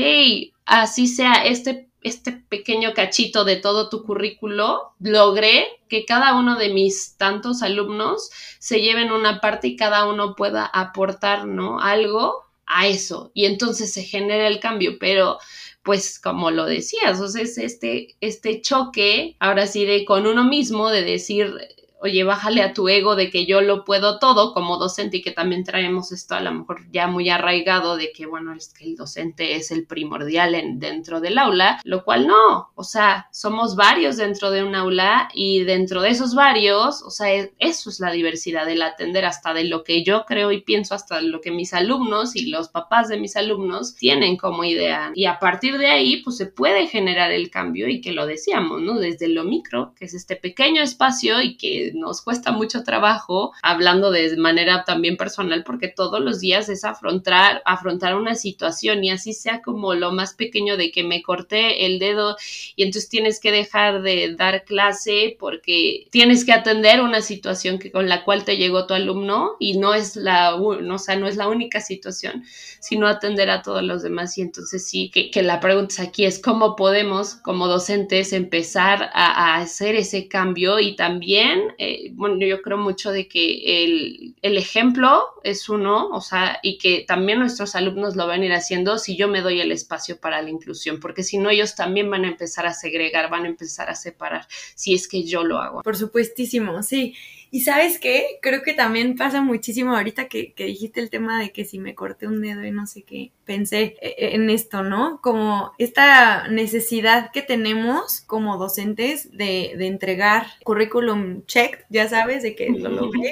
así 0.65 1.07
sea 1.07 1.33
este 1.45 1.87
este 2.03 2.31
pequeño 2.31 2.93
cachito 2.93 3.43
de 3.43 3.57
todo 3.57 3.89
tu 3.89 4.03
currículo, 4.03 4.93
logré 4.99 5.67
que 5.87 6.05
cada 6.05 6.37
uno 6.37 6.57
de 6.57 6.69
mis 6.69 7.15
tantos 7.17 7.61
alumnos 7.61 8.31
se 8.59 8.81
lleven 8.81 9.11
una 9.11 9.39
parte 9.39 9.67
y 9.67 9.75
cada 9.75 10.09
uno 10.09 10.35
pueda 10.35 10.65
aportar, 10.65 11.45
¿no? 11.45 11.79
Algo 11.79 12.45
a 12.73 12.87
eso 12.87 13.31
y 13.33 13.45
entonces 13.45 13.93
se 13.93 14.03
genera 14.03 14.47
el 14.47 14.59
cambio, 14.59 14.97
pero 14.99 15.37
pues 15.83 16.19
como 16.19 16.51
lo 16.51 16.65
decías, 16.65 17.19
o 17.19 17.27
sea, 17.27 17.41
es 17.41 17.57
este, 17.57 18.15
este 18.21 18.61
choque, 18.61 19.35
ahora 19.39 19.67
sí, 19.67 19.85
de 19.85 20.05
con 20.05 20.27
uno 20.27 20.43
mismo, 20.43 20.89
de 20.89 21.03
decir, 21.03 21.55
oye, 22.01 22.23
bájale 22.23 22.63
a 22.63 22.73
tu 22.73 22.89
ego 22.89 23.15
de 23.15 23.29
que 23.29 23.45
yo 23.45 23.61
lo 23.61 23.85
puedo 23.85 24.17
todo 24.17 24.53
como 24.53 24.77
docente 24.77 25.17
y 25.17 25.21
que 25.21 25.31
también 25.31 25.63
traemos 25.63 26.11
esto 26.11 26.35
a 26.35 26.39
lo 26.41 26.51
mejor 26.51 26.81
ya 26.91 27.07
muy 27.07 27.29
arraigado 27.29 27.95
de 27.95 28.11
que, 28.11 28.25
bueno, 28.25 28.53
es 28.53 28.73
que 28.73 28.85
el 28.85 28.95
docente 28.95 29.55
es 29.55 29.69
el 29.71 29.85
primordial 29.85 30.55
en, 30.55 30.79
dentro 30.79 31.21
del 31.21 31.37
aula, 31.37 31.79
lo 31.83 32.03
cual 32.03 32.27
no, 32.27 32.71
o 32.73 32.83
sea, 32.83 33.27
somos 33.31 33.75
varios 33.75 34.17
dentro 34.17 34.49
de 34.49 34.63
un 34.63 34.73
aula 34.73 35.29
y 35.33 35.63
dentro 35.63 36.01
de 36.01 36.09
esos 36.09 36.33
varios, 36.33 37.03
o 37.03 37.11
sea, 37.11 37.29
eso 37.59 37.89
es 37.89 37.99
la 37.99 38.11
diversidad, 38.11 38.67
el 38.67 38.81
atender 38.81 39.25
hasta 39.25 39.53
de 39.53 39.65
lo 39.65 39.83
que 39.83 40.03
yo 40.03 40.25
creo 40.25 40.51
y 40.51 40.61
pienso, 40.61 40.95
hasta 40.95 41.21
lo 41.21 41.39
que 41.39 41.51
mis 41.51 41.73
alumnos 41.73 42.35
y 42.35 42.47
los 42.47 42.69
papás 42.69 43.09
de 43.09 43.19
mis 43.19 43.35
alumnos 43.35 43.95
tienen 43.95 44.37
como 44.37 44.63
idea. 44.63 45.11
Y 45.13 45.25
a 45.25 45.37
partir 45.37 45.77
de 45.77 45.87
ahí, 45.87 46.21
pues 46.23 46.37
se 46.37 46.47
puede 46.47 46.87
generar 46.87 47.31
el 47.31 47.51
cambio 47.51 47.87
y 47.87 48.01
que 48.01 48.11
lo 48.11 48.25
decíamos, 48.25 48.81
¿no? 48.81 48.97
Desde 48.97 49.27
lo 49.27 49.43
micro, 49.43 49.93
que 49.95 50.05
es 50.05 50.13
este 50.13 50.35
pequeño 50.35 50.81
espacio 50.81 51.41
y 51.41 51.57
que 51.57 51.90
nos 51.93 52.21
cuesta 52.21 52.51
mucho 52.51 52.83
trabajo, 52.83 53.53
hablando 53.61 54.11
de 54.11 54.35
manera 54.37 54.83
también 54.85 55.17
personal, 55.17 55.63
porque 55.63 55.87
todos 55.87 56.21
los 56.21 56.39
días 56.39 56.69
es 56.69 56.83
afrontar, 56.83 57.61
afrontar 57.65 58.15
una 58.15 58.35
situación 58.35 59.03
y 59.03 59.11
así 59.11 59.33
sea 59.33 59.61
como 59.61 59.93
lo 59.93 60.11
más 60.11 60.33
pequeño 60.33 60.77
de 60.77 60.91
que 60.91 61.03
me 61.03 61.21
corté 61.21 61.85
el 61.85 61.99
dedo 61.99 62.37
y 62.75 62.83
entonces 62.83 63.09
tienes 63.09 63.39
que 63.39 63.51
dejar 63.51 64.01
de 64.01 64.35
dar 64.35 64.63
clase 64.63 65.35
porque 65.39 66.07
tienes 66.11 66.45
que 66.45 66.53
atender 66.53 67.01
una 67.01 67.21
situación 67.21 67.79
que, 67.79 67.91
con 67.91 68.09
la 68.09 68.23
cual 68.23 68.45
te 68.45 68.57
llegó 68.57 68.87
tu 68.87 68.93
alumno 68.93 69.55
y 69.59 69.77
no 69.77 69.93
es 69.93 70.15
la, 70.15 70.55
o 70.55 70.97
sea, 70.97 71.15
no 71.15 71.27
es 71.27 71.37
la 71.37 71.47
única 71.47 71.81
situación, 71.81 72.43
sino 72.79 73.07
atender 73.07 73.49
a 73.49 73.61
todos 73.61 73.83
los 73.83 74.03
demás. 74.03 74.37
Y 74.37 74.41
entonces 74.41 74.85
sí, 74.85 75.09
que, 75.09 75.41
la 75.41 75.59
pregunta 75.59 76.03
aquí 76.03 76.25
es 76.25 76.39
cómo 76.39 76.75
podemos 76.75 77.35
como 77.35 77.67
docentes 77.67 78.33
empezar 78.33 79.09
a 79.13 79.55
hacer 79.55 79.95
ese 79.95 80.27
cambio 80.27 80.79
y 80.79 80.95
también 80.95 81.73
eh, 81.83 82.11
bueno, 82.13 82.37
yo 82.45 82.61
creo 82.61 82.77
mucho 82.77 83.11
de 83.11 83.27
que 83.27 83.83
el, 83.83 84.35
el, 84.43 84.55
ejemplo 84.55 85.23
es 85.43 85.67
uno, 85.67 86.09
o 86.09 86.21
sea, 86.21 86.59
y 86.61 86.77
que 86.77 87.03
también 87.07 87.39
nuestros 87.39 87.73
alumnos 87.73 88.15
lo 88.15 88.27
van 88.27 88.43
a 88.43 88.45
ir 88.45 88.53
haciendo 88.53 88.99
si 88.99 89.17
yo 89.17 89.27
me 89.27 89.41
doy 89.41 89.61
el 89.61 89.71
espacio 89.71 90.19
para 90.19 90.43
la 90.43 90.51
inclusión, 90.51 90.99
porque 90.99 91.23
si 91.23 91.39
no 91.39 91.49
ellos 91.49 91.73
también 91.73 92.07
van 92.11 92.23
a 92.23 92.27
empezar 92.27 92.67
a 92.67 92.75
segregar, 92.75 93.31
van 93.31 93.45
a 93.45 93.47
empezar 93.47 93.89
a 93.89 93.95
separar, 93.95 94.45
si 94.75 94.93
es 94.93 95.07
que 95.07 95.23
yo 95.23 95.43
lo 95.43 95.57
hago. 95.57 95.81
Por 95.81 95.97
supuestísimo, 95.97 96.83
sí. 96.83 97.15
Y 97.53 97.61
sabes 97.61 97.99
qué, 97.99 98.39
creo 98.41 98.63
que 98.63 98.73
también 98.73 99.17
pasa 99.17 99.41
muchísimo 99.41 99.93
ahorita 99.93 100.29
que, 100.29 100.53
que, 100.53 100.63
dijiste 100.63 101.01
el 101.01 101.09
tema 101.09 101.37
de 101.37 101.51
que 101.51 101.65
si 101.65 101.79
me 101.79 101.95
corté 101.95 102.25
un 102.25 102.41
dedo 102.41 102.63
y 102.63 102.71
no 102.71 102.87
sé 102.87 103.03
qué, 103.03 103.33
pensé 103.43 103.97
e, 104.01 104.15
e, 104.17 104.35
en 104.35 104.49
esto, 104.49 104.83
¿no? 104.83 105.19
Como 105.21 105.73
esta 105.77 106.47
necesidad 106.47 107.29
que 107.33 107.41
tenemos 107.41 108.21
como 108.21 108.57
docentes 108.57 109.35
de, 109.35 109.73
de 109.77 109.87
entregar 109.87 110.47
currículum 110.63 111.45
check, 111.45 111.85
ya 111.89 112.07
sabes, 112.07 112.41
de 112.41 112.55
que 112.55 112.69
lo 112.69 112.89
logré. 112.89 113.31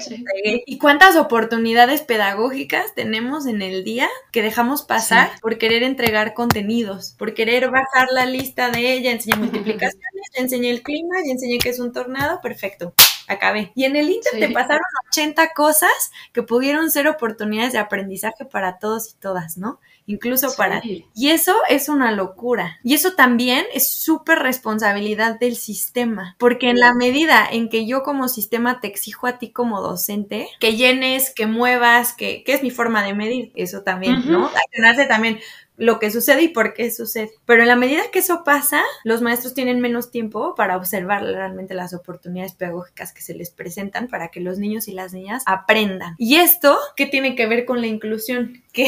Y 0.66 0.78
cuántas 0.80 1.16
oportunidades 1.16 2.02
pedagógicas 2.02 2.94
tenemos 2.96 3.46
en 3.46 3.62
el 3.62 3.86
día 3.86 4.10
que 4.34 4.42
dejamos 4.42 4.84
pasar 4.84 5.32
por 5.40 5.58
querer 5.58 5.82
entregar 5.82 6.34
contenidos, 6.34 7.16
por 7.18 7.34
querer 7.34 7.72
bajar 7.72 8.10
la 8.12 8.26
lista 8.26 8.70
de 8.70 8.92
ella, 8.92 9.12
enseñé 9.12 9.38
multiplicaciones, 9.40 10.30
enseñé 10.34 10.72
el 10.72 10.82
clima, 10.82 11.16
y 11.24 11.32
enseñé 11.32 11.58
que 11.58 11.70
es 11.70 11.80
un 11.80 11.94
tornado, 11.94 12.42
perfecto 12.42 12.94
acabé. 13.30 13.72
Y 13.76 13.86
en 13.86 13.96
el 13.96 14.10
Inter 14.10 14.34
te 14.40 14.50
pasaron 14.50 14.82
80 15.10 15.54
cosas 15.54 16.12
que 16.34 16.44
pudieron 16.44 16.92
ser 16.92 17.08
oportunidades 17.08 17.74
de 17.74 17.80
aprendizaje 17.80 18.46
para 18.46 18.80
todos 18.80 19.12
y 19.12 19.20
todas, 19.20 19.58
¿no? 19.58 19.80
Incluso 20.06 20.56
para 20.58 20.82
ti. 20.82 21.06
Y 21.14 21.30
eso 21.30 21.56
es 21.70 21.88
una 21.88 22.12
locura. 22.12 22.80
Y 22.84 22.96
eso 22.96 23.14
también 23.14 23.66
es 23.74 23.92
súper 23.92 24.40
responsabilidad 24.40 25.40
del 25.40 25.56
sistema, 25.56 26.36
porque 26.40 26.72
en 26.72 26.80
la 26.80 26.96
medida 26.96 27.48
en 27.50 27.70
que 27.70 27.86
yo 27.86 28.02
como 28.02 28.28
sistema 28.28 28.80
te 28.82 28.88
exijo 28.88 29.28
a 29.28 29.38
ti 29.38 29.52
como 29.52 29.82
docente, 29.82 30.50
que 30.60 30.76
llenes, 30.76 31.32
que 31.34 31.46
muevas, 31.46 32.14
que, 32.14 32.44
que 32.44 32.54
es 32.54 32.64
mi 32.64 32.72
forma 32.72 33.04
de 33.04 33.14
medir, 33.14 33.52
eso 33.54 33.84
también, 33.84 34.24
¿no? 34.26 34.48
Accionarse 34.48 35.06
también 35.06 35.40
lo 35.80 35.98
que 35.98 36.12
sucede 36.12 36.44
y 36.44 36.48
por 36.50 36.74
qué 36.74 36.92
sucede. 36.92 37.32
Pero 37.46 37.64
en 37.64 37.70
la 37.70 37.76
medida 37.76 38.02
que 38.12 38.20
eso 38.20 38.44
pasa, 38.44 38.84
los 39.04 39.22
maestros 39.22 39.54
tienen 39.54 39.80
menos 39.80 40.12
tiempo 40.12 40.54
para 40.56 40.78
observar 40.78 41.24
realmente 41.24 41.74
las 41.74 41.94
oportunidades 41.94 42.54
pedagógicas 42.54 43.14
que 43.14 43.22
se 43.22 43.34
les 43.34 43.50
presentan 43.50 44.08
para 44.08 44.28
que 44.28 44.42
los 44.42 44.60
niños 44.60 44.88
y 44.88 44.94
las 44.94 45.14
niñas 45.14 45.44
aprendan. 45.46 46.16
Y 46.18 46.36
esto, 46.36 46.78
¿qué 46.96 47.06
tiene 47.06 47.36
que 47.36 47.48
ver 47.48 47.66
con 47.66 47.82
la 47.82 47.88
inclusión? 47.88 48.62
Que, 48.72 48.86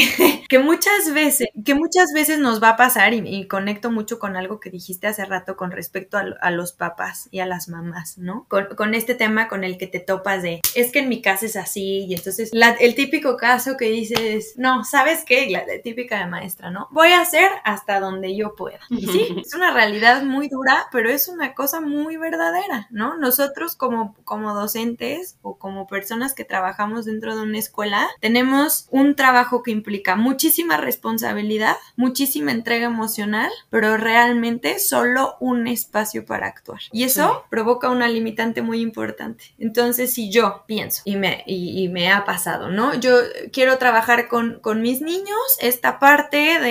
que 0.47 0.59
muchas 0.59 1.11
veces, 1.11 1.47
que 1.65 1.73
muchas 1.73 2.13
veces 2.13 2.37
nos 2.37 2.61
va 2.61 2.69
a 2.69 2.77
pasar, 2.77 3.15
y, 3.15 3.47
conecto 3.47 3.89
mucho 3.89 4.19
con 4.19 4.37
algo 4.37 4.59
que 4.59 4.69
dijiste 4.69 5.07
hace 5.07 5.25
rato 5.25 5.57
con 5.57 5.71
respecto 5.71 6.17
a, 6.17 6.51
los 6.51 6.71
papás 6.71 7.27
y 7.31 7.39
a 7.39 7.47
las 7.47 7.67
mamás, 7.67 8.19
¿no? 8.19 8.45
Con, 8.47 8.93
este 8.93 9.15
tema 9.15 9.47
con 9.47 9.63
el 9.63 9.79
que 9.79 9.87
te 9.87 9.99
topas 9.99 10.43
de, 10.43 10.61
es 10.75 10.91
que 10.91 10.99
en 10.99 11.09
mi 11.09 11.21
casa 11.21 11.47
es 11.47 11.55
así, 11.55 12.05
y 12.05 12.13
entonces 12.13 12.51
el 12.79 12.95
típico 12.95 13.37
caso 13.37 13.75
que 13.75 13.89
dices, 13.89 14.53
no, 14.55 14.83
¿sabes 14.83 15.23
qué? 15.25 15.49
La, 15.49 15.65
la 15.65 15.81
típica 15.81 16.19
de 16.19 16.27
maestra, 16.27 16.69
¿no? 16.69 16.80
Voy 16.91 17.09
a 17.09 17.21
hacer 17.21 17.49
hasta 17.63 17.99
donde 17.99 18.35
yo 18.35 18.55
pueda. 18.55 18.79
Y 18.89 19.07
sí, 19.07 19.35
es 19.45 19.53
una 19.53 19.71
realidad 19.71 20.23
muy 20.23 20.49
dura, 20.49 20.87
pero 20.91 21.09
es 21.09 21.27
una 21.27 21.53
cosa 21.53 21.81
muy 21.81 22.17
verdadera, 22.17 22.87
¿no? 22.91 23.17
Nosotros 23.17 23.75
como, 23.75 24.15
como 24.23 24.53
docentes 24.53 25.37
o 25.41 25.57
como 25.57 25.87
personas 25.87 26.33
que 26.33 26.45
trabajamos 26.45 27.05
dentro 27.05 27.35
de 27.35 27.43
una 27.43 27.57
escuela, 27.57 28.07
tenemos 28.19 28.87
un 28.91 29.15
trabajo 29.15 29.63
que 29.63 29.71
implica 29.71 30.15
muchísima 30.15 30.77
responsabilidad, 30.77 31.75
muchísima 31.95 32.51
entrega 32.51 32.85
emocional, 32.85 33.51
pero 33.69 33.97
realmente 33.97 34.79
solo 34.79 35.35
un 35.39 35.67
espacio 35.67 36.25
para 36.25 36.47
actuar. 36.47 36.81
Y 36.91 37.03
eso 37.03 37.45
provoca 37.49 37.89
una 37.89 38.07
limitante 38.07 38.61
muy 38.61 38.81
importante. 38.81 39.45
Entonces, 39.57 40.13
si 40.13 40.31
yo 40.31 40.63
pienso 40.67 41.01
y 41.05 41.15
me, 41.15 41.43
y, 41.45 41.89
me 41.89 42.11
ha 42.11 42.25
pasado, 42.25 42.69
¿no? 42.69 42.93
Yo 42.95 43.17
quiero 43.51 43.77
trabajar 43.77 44.27
con, 44.27 44.59
con 44.59 44.81
mis 44.81 45.01
niños 45.01 45.37
esta 45.59 45.99
parte 45.99 46.59
de 46.59 46.70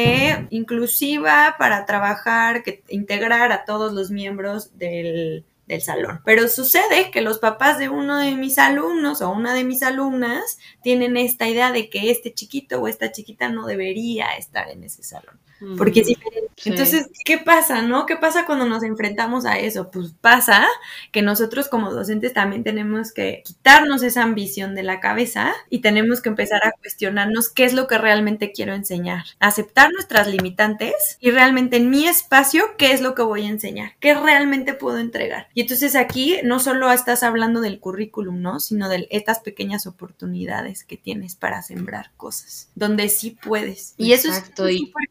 inclusiva 0.51 1.57
para 1.59 1.87
trabajar, 1.87 2.63
que 2.63 2.83
integrar 2.89 3.53
a 3.53 3.65
todos 3.65 3.93
los 3.93 4.11
miembros 4.11 4.77
del, 4.79 5.45
del 5.67 5.83
salón. 5.83 6.21
Pero 6.25 6.49
sucede 6.49 7.11
que 7.11 7.21
los 7.21 7.39
papás 7.39 7.79
de 7.79 7.89
uno 7.89 8.19
de 8.19 8.35
mis 8.35 8.59
alumnos 8.59 9.23
o 9.23 9.31
una 9.31 9.55
de 9.55 9.65
mis 9.65 9.83
alumnas 9.83 10.59
tienen 10.83 11.17
esta 11.17 11.49
idea 11.49 11.73
de 11.73 11.89
que 11.89 12.11
este 12.11 12.35
chiquito 12.35 12.81
o 12.81 12.89
esta 12.89 13.13
chiquita 13.13 13.49
no 13.49 13.67
debería 13.67 14.31
estar 14.37 14.69
en 14.71 14.85
ese 14.85 15.03
salón 15.03 15.39
porque 15.77 16.01
es 16.01 16.07
diferente. 16.09 16.51
Entonces, 16.65 17.09
¿qué 17.25 17.39
pasa, 17.39 17.83
no? 17.83 18.07
¿Qué 18.07 18.17
pasa 18.17 18.47
cuando 18.47 18.67
nos 18.67 18.83
enfrentamos 18.83 19.47
a 19.47 19.59
eso? 19.59 19.91
Pues 19.91 20.13
pasa 20.21 20.67
que 21.13 21.23
nosotros 21.23 21.69
como 21.69 21.91
docentes 21.91 22.33
también 22.33 22.65
tenemos 22.65 23.13
que 23.13 23.43
quitarnos 23.45 24.03
esa 24.03 24.23
ambición 24.23 24.75
de 24.75 24.83
la 24.83 25.01
cabeza 25.01 25.53
y 25.71 25.81
tenemos 25.81 26.21
que 26.21 26.29
empezar 26.29 26.67
a 26.67 26.73
cuestionarnos 26.73 27.49
qué 27.49 27.65
es 27.65 27.73
lo 27.73 27.87
que 27.87 27.99
realmente 27.99 28.53
quiero 28.53 28.75
enseñar, 28.75 29.25
aceptar 29.39 29.91
nuestras 29.93 30.29
limitantes 30.29 31.17
y 31.21 31.31
realmente 31.31 31.77
en 31.77 31.91
mi 31.91 32.07
espacio 32.07 32.65
qué 32.77 32.93
es 32.93 33.01
lo 33.01 33.15
que 33.15 33.23
voy 33.23 33.47
a 33.47 33.51
enseñar, 33.51 33.93
qué 34.01 34.15
realmente 34.15 34.75
puedo 34.75 34.99
entregar. 34.99 35.49
Y 35.55 35.63
entonces 35.63 35.97
aquí 35.97 36.39
no 36.45 36.61
solo 36.61 36.93
estás 36.93 37.23
hablando 37.23 37.61
del 37.61 37.81
currículum, 37.81 38.41
¿no? 38.41 38.61
Sino 38.61 38.89
de 38.89 39.07
estas 39.11 39.41
pequeñas 39.41 39.87
oportunidades 39.87 40.85
que 40.85 40.97
tienes 40.97 41.37
para 41.37 41.63
sembrar 41.63 42.11
cosas, 42.17 42.69
donde 42.75 43.09
sí 43.09 43.39
puedes. 43.43 43.95
Y 43.97 44.13
eso 44.13 44.29
es 44.29 44.37
súper 44.37 45.11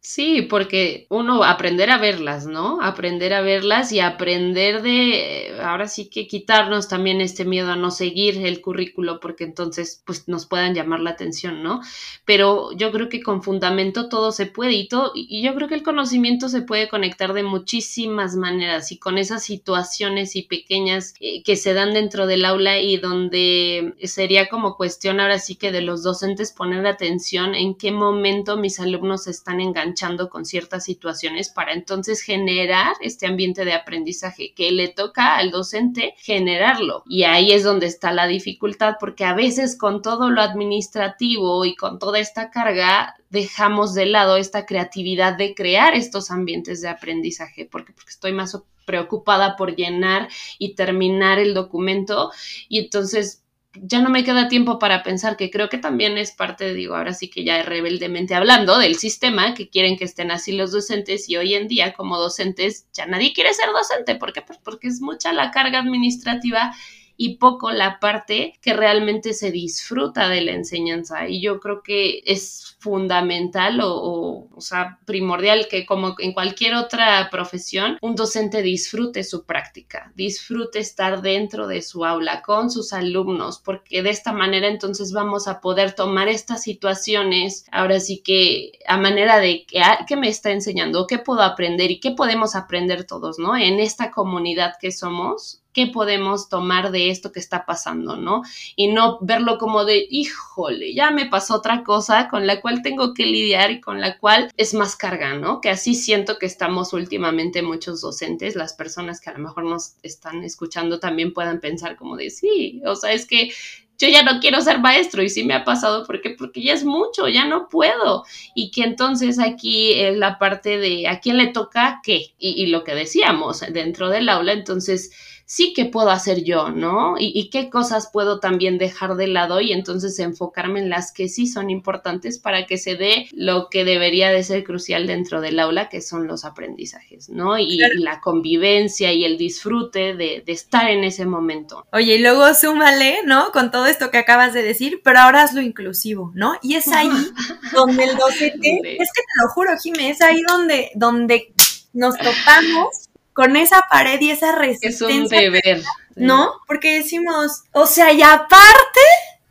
Sí, 0.00 0.42
porque 0.42 1.06
uno 1.08 1.44
aprender 1.44 1.90
a 1.90 1.98
verlas, 1.98 2.46
¿no? 2.46 2.80
Aprender 2.80 3.34
a 3.34 3.40
verlas 3.40 3.92
y 3.92 4.00
aprender 4.00 4.82
de, 4.82 5.56
ahora 5.62 5.88
sí 5.88 6.08
que 6.08 6.26
quitarnos 6.26 6.88
también 6.88 7.20
este 7.20 7.44
miedo 7.44 7.70
a 7.72 7.76
no 7.76 7.90
seguir 7.90 8.44
el 8.44 8.60
currículo, 8.60 9.20
porque 9.20 9.44
entonces 9.44 10.02
pues 10.04 10.28
nos 10.28 10.46
puedan 10.46 10.74
llamar 10.74 11.00
la 11.00 11.10
atención, 11.10 11.62
¿no? 11.62 11.80
Pero 12.24 12.72
yo 12.72 12.90
creo 12.92 13.08
que 13.08 13.22
con 13.22 13.42
fundamento 13.42 14.08
todo 14.08 14.32
se 14.32 14.46
puede 14.46 14.72
y, 14.72 14.88
todo, 14.88 15.12
y 15.14 15.42
yo 15.42 15.54
creo 15.54 15.68
que 15.68 15.74
el 15.74 15.82
conocimiento 15.82 16.48
se 16.48 16.62
puede 16.62 16.88
conectar 16.88 17.32
de 17.32 17.42
muchísimas 17.42 18.36
maneras 18.36 18.92
y 18.92 18.98
con 18.98 19.18
esas 19.18 19.42
situaciones 19.42 20.36
y 20.36 20.42
pequeñas 20.42 21.14
eh, 21.20 21.42
que 21.42 21.56
se 21.56 21.74
dan 21.74 21.92
dentro 21.92 22.26
del 22.26 22.44
aula 22.44 22.78
y 22.78 22.96
donde 22.96 23.94
sería 24.02 24.48
como 24.48 24.76
cuestión 24.76 25.20
ahora 25.20 25.38
sí 25.38 25.56
que 25.56 25.72
de 25.72 25.82
los 25.82 26.02
docentes 26.02 26.52
poner 26.52 26.86
atención 26.86 27.54
en 27.54 27.74
qué 27.74 27.92
momento 27.92 28.56
mis 28.56 28.80
alumnos 28.80 29.24
se 29.24 29.33
están 29.34 29.60
enganchando 29.60 30.30
con 30.30 30.44
ciertas 30.44 30.84
situaciones 30.84 31.48
para 31.48 31.72
entonces 31.72 32.22
generar 32.22 32.94
este 33.00 33.26
ambiente 33.26 33.64
de 33.64 33.72
aprendizaje 33.72 34.54
que 34.54 34.70
le 34.70 34.88
toca 34.88 35.36
al 35.36 35.50
docente 35.50 36.14
generarlo. 36.18 37.02
Y 37.06 37.24
ahí 37.24 37.52
es 37.52 37.64
donde 37.64 37.86
está 37.86 38.12
la 38.12 38.26
dificultad 38.26 38.96
porque 38.98 39.24
a 39.24 39.34
veces 39.34 39.76
con 39.76 40.02
todo 40.02 40.30
lo 40.30 40.40
administrativo 40.40 41.64
y 41.64 41.74
con 41.74 41.98
toda 41.98 42.18
esta 42.18 42.50
carga 42.50 43.14
dejamos 43.30 43.94
de 43.94 44.06
lado 44.06 44.36
esta 44.36 44.66
creatividad 44.66 45.36
de 45.36 45.54
crear 45.54 45.94
estos 45.94 46.30
ambientes 46.30 46.80
de 46.80 46.88
aprendizaje 46.88 47.68
porque, 47.70 47.92
porque 47.92 48.10
estoy 48.10 48.32
más 48.32 48.56
preocupada 48.84 49.56
por 49.56 49.76
llenar 49.76 50.28
y 50.58 50.74
terminar 50.74 51.38
el 51.38 51.54
documento 51.54 52.30
y 52.68 52.80
entonces 52.80 53.43
ya 53.76 54.00
no 54.00 54.10
me 54.10 54.24
queda 54.24 54.48
tiempo 54.48 54.78
para 54.78 55.02
pensar 55.02 55.36
que 55.36 55.50
creo 55.50 55.68
que 55.68 55.78
también 55.78 56.18
es 56.18 56.32
parte, 56.32 56.74
digo, 56.74 56.94
ahora 56.94 57.14
sí 57.14 57.28
que 57.28 57.44
ya 57.44 57.62
rebeldemente 57.62 58.34
hablando 58.34 58.78
del 58.78 58.96
sistema, 58.96 59.54
que 59.54 59.68
quieren 59.68 59.96
que 59.96 60.04
estén 60.04 60.30
así 60.30 60.52
los 60.52 60.72
docentes 60.72 61.28
y 61.28 61.36
hoy 61.36 61.54
en 61.54 61.68
día 61.68 61.92
como 61.92 62.18
docentes 62.18 62.86
ya 62.92 63.06
nadie 63.06 63.32
quiere 63.32 63.52
ser 63.54 63.70
docente. 63.70 64.14
¿Por 64.16 64.32
qué? 64.32 64.42
Pues 64.42 64.58
porque 64.58 64.88
es 64.88 65.00
mucha 65.00 65.32
la 65.32 65.50
carga 65.50 65.80
administrativa 65.80 66.74
y 67.16 67.36
poco 67.36 67.70
la 67.70 68.00
parte 68.00 68.58
que 68.60 68.74
realmente 68.74 69.32
se 69.32 69.50
disfruta 69.50 70.28
de 70.28 70.40
la 70.40 70.52
enseñanza. 70.52 71.28
Y 71.28 71.40
yo 71.40 71.60
creo 71.60 71.82
que 71.82 72.22
es 72.26 72.76
fundamental 72.78 73.80
o, 73.80 74.48
o, 74.54 74.60
sea, 74.60 74.98
primordial 75.06 75.68
que 75.68 75.86
como 75.86 76.16
en 76.18 76.32
cualquier 76.32 76.74
otra 76.74 77.28
profesión, 77.30 77.98
un 78.02 78.14
docente 78.14 78.62
disfrute 78.62 79.24
su 79.24 79.44
práctica, 79.44 80.12
disfrute 80.14 80.80
estar 80.80 81.22
dentro 81.22 81.66
de 81.66 81.82
su 81.82 82.04
aula 82.04 82.42
con 82.42 82.70
sus 82.70 82.92
alumnos, 82.92 83.58
porque 83.58 84.02
de 84.02 84.10
esta 84.10 84.32
manera 84.32 84.68
entonces 84.68 85.12
vamos 85.12 85.48
a 85.48 85.60
poder 85.60 85.94
tomar 85.94 86.28
estas 86.28 86.62
situaciones, 86.62 87.66
ahora 87.72 88.00
sí 88.00 88.22
que 88.22 88.72
a 88.86 88.98
manera 88.98 89.38
de 89.38 89.64
que, 89.64 89.80
ah, 89.80 90.04
¿qué 90.06 90.16
me 90.16 90.28
está 90.28 90.50
enseñando? 90.50 91.06
¿Qué 91.06 91.18
puedo 91.18 91.42
aprender? 91.42 91.90
¿Y 91.90 92.00
qué 92.00 92.10
podemos 92.10 92.54
aprender 92.54 93.04
todos, 93.04 93.38
¿no? 93.38 93.56
En 93.56 93.80
esta 93.80 94.10
comunidad 94.10 94.74
que 94.80 94.92
somos, 94.92 95.63
qué 95.74 95.88
podemos 95.88 96.48
tomar 96.48 96.92
de 96.92 97.10
esto 97.10 97.32
que 97.32 97.40
está 97.40 97.66
pasando, 97.66 98.16
¿no? 98.16 98.42
Y 98.76 98.86
no 98.86 99.18
verlo 99.20 99.58
como 99.58 99.84
de, 99.84 100.06
híjole, 100.08 100.94
ya 100.94 101.10
me 101.10 101.26
pasó 101.26 101.56
otra 101.56 101.82
cosa 101.82 102.28
con 102.28 102.46
la 102.46 102.60
cual 102.60 102.80
tengo 102.80 103.12
que 103.12 103.26
lidiar 103.26 103.72
y 103.72 103.80
con 103.80 104.00
la 104.00 104.18
cual 104.18 104.50
es 104.56 104.72
más 104.72 104.96
carga, 104.96 105.34
¿no? 105.34 105.60
Que 105.60 105.70
así 105.70 105.94
siento 105.94 106.38
que 106.38 106.46
estamos 106.46 106.92
últimamente 106.92 107.60
muchos 107.60 108.00
docentes, 108.00 108.54
las 108.54 108.72
personas 108.72 109.20
que 109.20 109.30
a 109.30 109.34
lo 109.34 109.40
mejor 109.40 109.64
nos 109.64 109.96
están 110.02 110.44
escuchando 110.44 111.00
también 111.00 111.34
puedan 111.34 111.60
pensar 111.60 111.96
como 111.96 112.16
de, 112.16 112.30
sí, 112.30 112.80
o 112.86 112.94
sea, 112.94 113.12
es 113.12 113.26
que 113.26 113.50
yo 113.98 114.08
ya 114.08 114.22
no 114.22 114.40
quiero 114.40 114.60
ser 114.60 114.80
maestro 114.80 115.22
y 115.22 115.28
sí 115.28 115.44
me 115.44 115.54
ha 115.54 115.64
pasado 115.64 116.04
porque 116.04 116.30
porque 116.30 116.62
ya 116.62 116.72
es 116.72 116.84
mucho, 116.84 117.28
ya 117.28 117.44
no 117.44 117.68
puedo 117.68 118.24
y 118.54 118.70
que 118.70 118.82
entonces 118.82 119.38
aquí 119.38 119.92
es 119.92 120.16
la 120.16 120.38
parte 120.38 120.78
de 120.78 121.06
a 121.06 121.20
quién 121.20 121.36
le 121.36 121.48
toca 121.48 122.00
qué 122.02 122.34
y, 122.38 122.62
y 122.62 122.66
lo 122.66 122.82
que 122.84 122.94
decíamos 122.94 123.60
dentro 123.72 124.10
del 124.10 124.28
aula 124.28 124.52
entonces 124.52 125.12
sí 125.46 125.72
que 125.74 125.84
puedo 125.84 126.10
hacer 126.10 126.42
yo, 126.42 126.70
¿no? 126.70 127.16
Y, 127.18 127.50
qué 127.50 127.68
cosas 127.68 128.08
puedo 128.12 128.40
también 128.40 128.78
dejar 128.78 129.16
de 129.16 129.26
lado 129.26 129.60
y 129.60 129.72
entonces 129.72 130.18
enfocarme 130.18 130.80
en 130.80 130.90
las 130.90 131.12
que 131.12 131.28
sí 131.28 131.46
son 131.46 131.70
importantes 131.70 132.38
para 132.38 132.66
que 132.66 132.78
se 132.78 132.96
dé 132.96 133.28
lo 133.32 133.68
que 133.68 133.84
debería 133.84 134.30
de 134.30 134.42
ser 134.42 134.64
crucial 134.64 135.06
dentro 135.06 135.40
del 135.40 135.60
aula, 135.60 135.88
que 135.88 136.00
son 136.00 136.26
los 136.26 136.44
aprendizajes, 136.44 137.28
¿no? 137.28 137.58
Y, 137.58 137.78
la 137.98 138.20
convivencia 138.20 139.12
y 139.12 139.24
el 139.24 139.36
disfrute 139.36 140.14
de, 140.14 140.42
de, 140.44 140.52
estar 140.52 140.90
en 140.90 141.04
ese 141.04 141.26
momento. 141.26 141.86
Oye, 141.92 142.16
y 142.16 142.18
luego 142.18 142.54
súmale, 142.54 143.18
¿no? 143.24 143.52
Con 143.52 143.70
todo 143.70 143.86
esto 143.86 144.10
que 144.10 144.18
acabas 144.18 144.54
de 144.54 144.62
decir, 144.62 145.00
pero 145.04 145.20
ahora 145.20 145.42
hazlo 145.42 145.60
inclusivo, 145.60 146.32
¿no? 146.34 146.54
Y 146.62 146.74
es 146.76 146.88
ahí 146.88 147.10
donde 147.74 148.04
el 148.04 148.16
docente, 148.16 148.96
es 149.00 149.10
que 149.12 149.22
te 149.22 149.42
lo 149.42 149.50
juro, 149.50 149.70
Jimé, 149.82 150.10
es 150.10 150.22
ahí 150.22 150.42
donde, 150.48 150.90
donde 150.94 151.52
nos 151.92 152.16
topamos 152.16 153.08
con 153.34 153.56
esa 153.56 153.82
pared 153.90 154.20
y 154.20 154.30
esa 154.30 154.54
resistencia. 154.56 155.08
Es 155.08 155.22
un 155.22 155.28
deber. 155.28 155.82
¿No? 156.16 156.52
Porque 156.66 156.98
decimos, 156.98 157.64
o 157.72 157.86
sea, 157.86 158.12
y 158.12 158.22
aparte, 158.22 159.00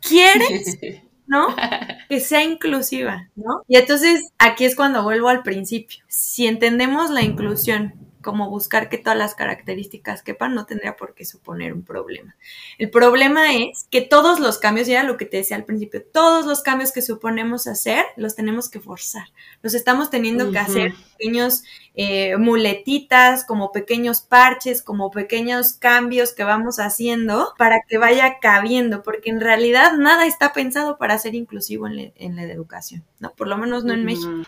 ¿quieres? 0.00 0.78
¿no? 1.26 1.54
Que 2.08 2.20
sea 2.20 2.44
inclusiva, 2.44 3.30
¿no? 3.34 3.62
Y 3.66 3.76
entonces 3.76 4.30
aquí 4.38 4.66
es 4.66 4.76
cuando 4.76 5.02
vuelvo 5.02 5.28
al 5.28 5.42
principio. 5.42 6.04
Si 6.06 6.46
entendemos 6.46 7.10
la 7.10 7.22
inclusión 7.22 7.94
como 8.24 8.50
buscar 8.50 8.88
que 8.88 8.98
todas 8.98 9.16
las 9.16 9.36
características 9.36 10.22
quepan, 10.22 10.54
no 10.54 10.66
tendría 10.66 10.96
por 10.96 11.14
qué 11.14 11.24
suponer 11.24 11.72
un 11.72 11.84
problema. 11.84 12.34
El 12.78 12.90
problema 12.90 13.54
es 13.54 13.86
que 13.90 14.00
todos 14.00 14.40
los 14.40 14.58
cambios, 14.58 14.88
ya 14.88 15.04
lo 15.04 15.16
que 15.16 15.26
te 15.26 15.36
decía 15.36 15.56
al 15.56 15.64
principio, 15.64 16.02
todos 16.02 16.46
los 16.46 16.62
cambios 16.62 16.90
que 16.90 17.02
suponemos 17.02 17.68
hacer, 17.68 18.04
los 18.16 18.34
tenemos 18.34 18.68
que 18.68 18.80
forzar. 18.80 19.28
Los 19.62 19.74
estamos 19.74 20.10
teniendo 20.10 20.50
que 20.50 20.58
hacer 20.58 20.94
pequeños 21.16 21.62
eh, 21.94 22.36
muletitas, 22.38 23.44
como 23.44 23.70
pequeños 23.70 24.22
parches, 24.22 24.82
como 24.82 25.10
pequeños 25.10 25.74
cambios 25.74 26.32
que 26.32 26.42
vamos 26.42 26.80
haciendo 26.80 27.54
para 27.58 27.82
que 27.86 27.98
vaya 27.98 28.38
cabiendo, 28.40 29.02
porque 29.02 29.30
en 29.30 29.40
realidad 29.40 29.92
nada 29.96 30.26
está 30.26 30.52
pensado 30.52 30.98
para 30.98 31.18
ser 31.18 31.34
inclusivo 31.34 31.86
en, 31.86 32.12
en 32.16 32.36
la 32.36 32.42
educación, 32.44 33.04
¿no? 33.20 33.32
Por 33.34 33.46
lo 33.46 33.58
menos 33.58 33.84
no 33.84 33.92
en 33.92 34.04
México. 34.04 34.42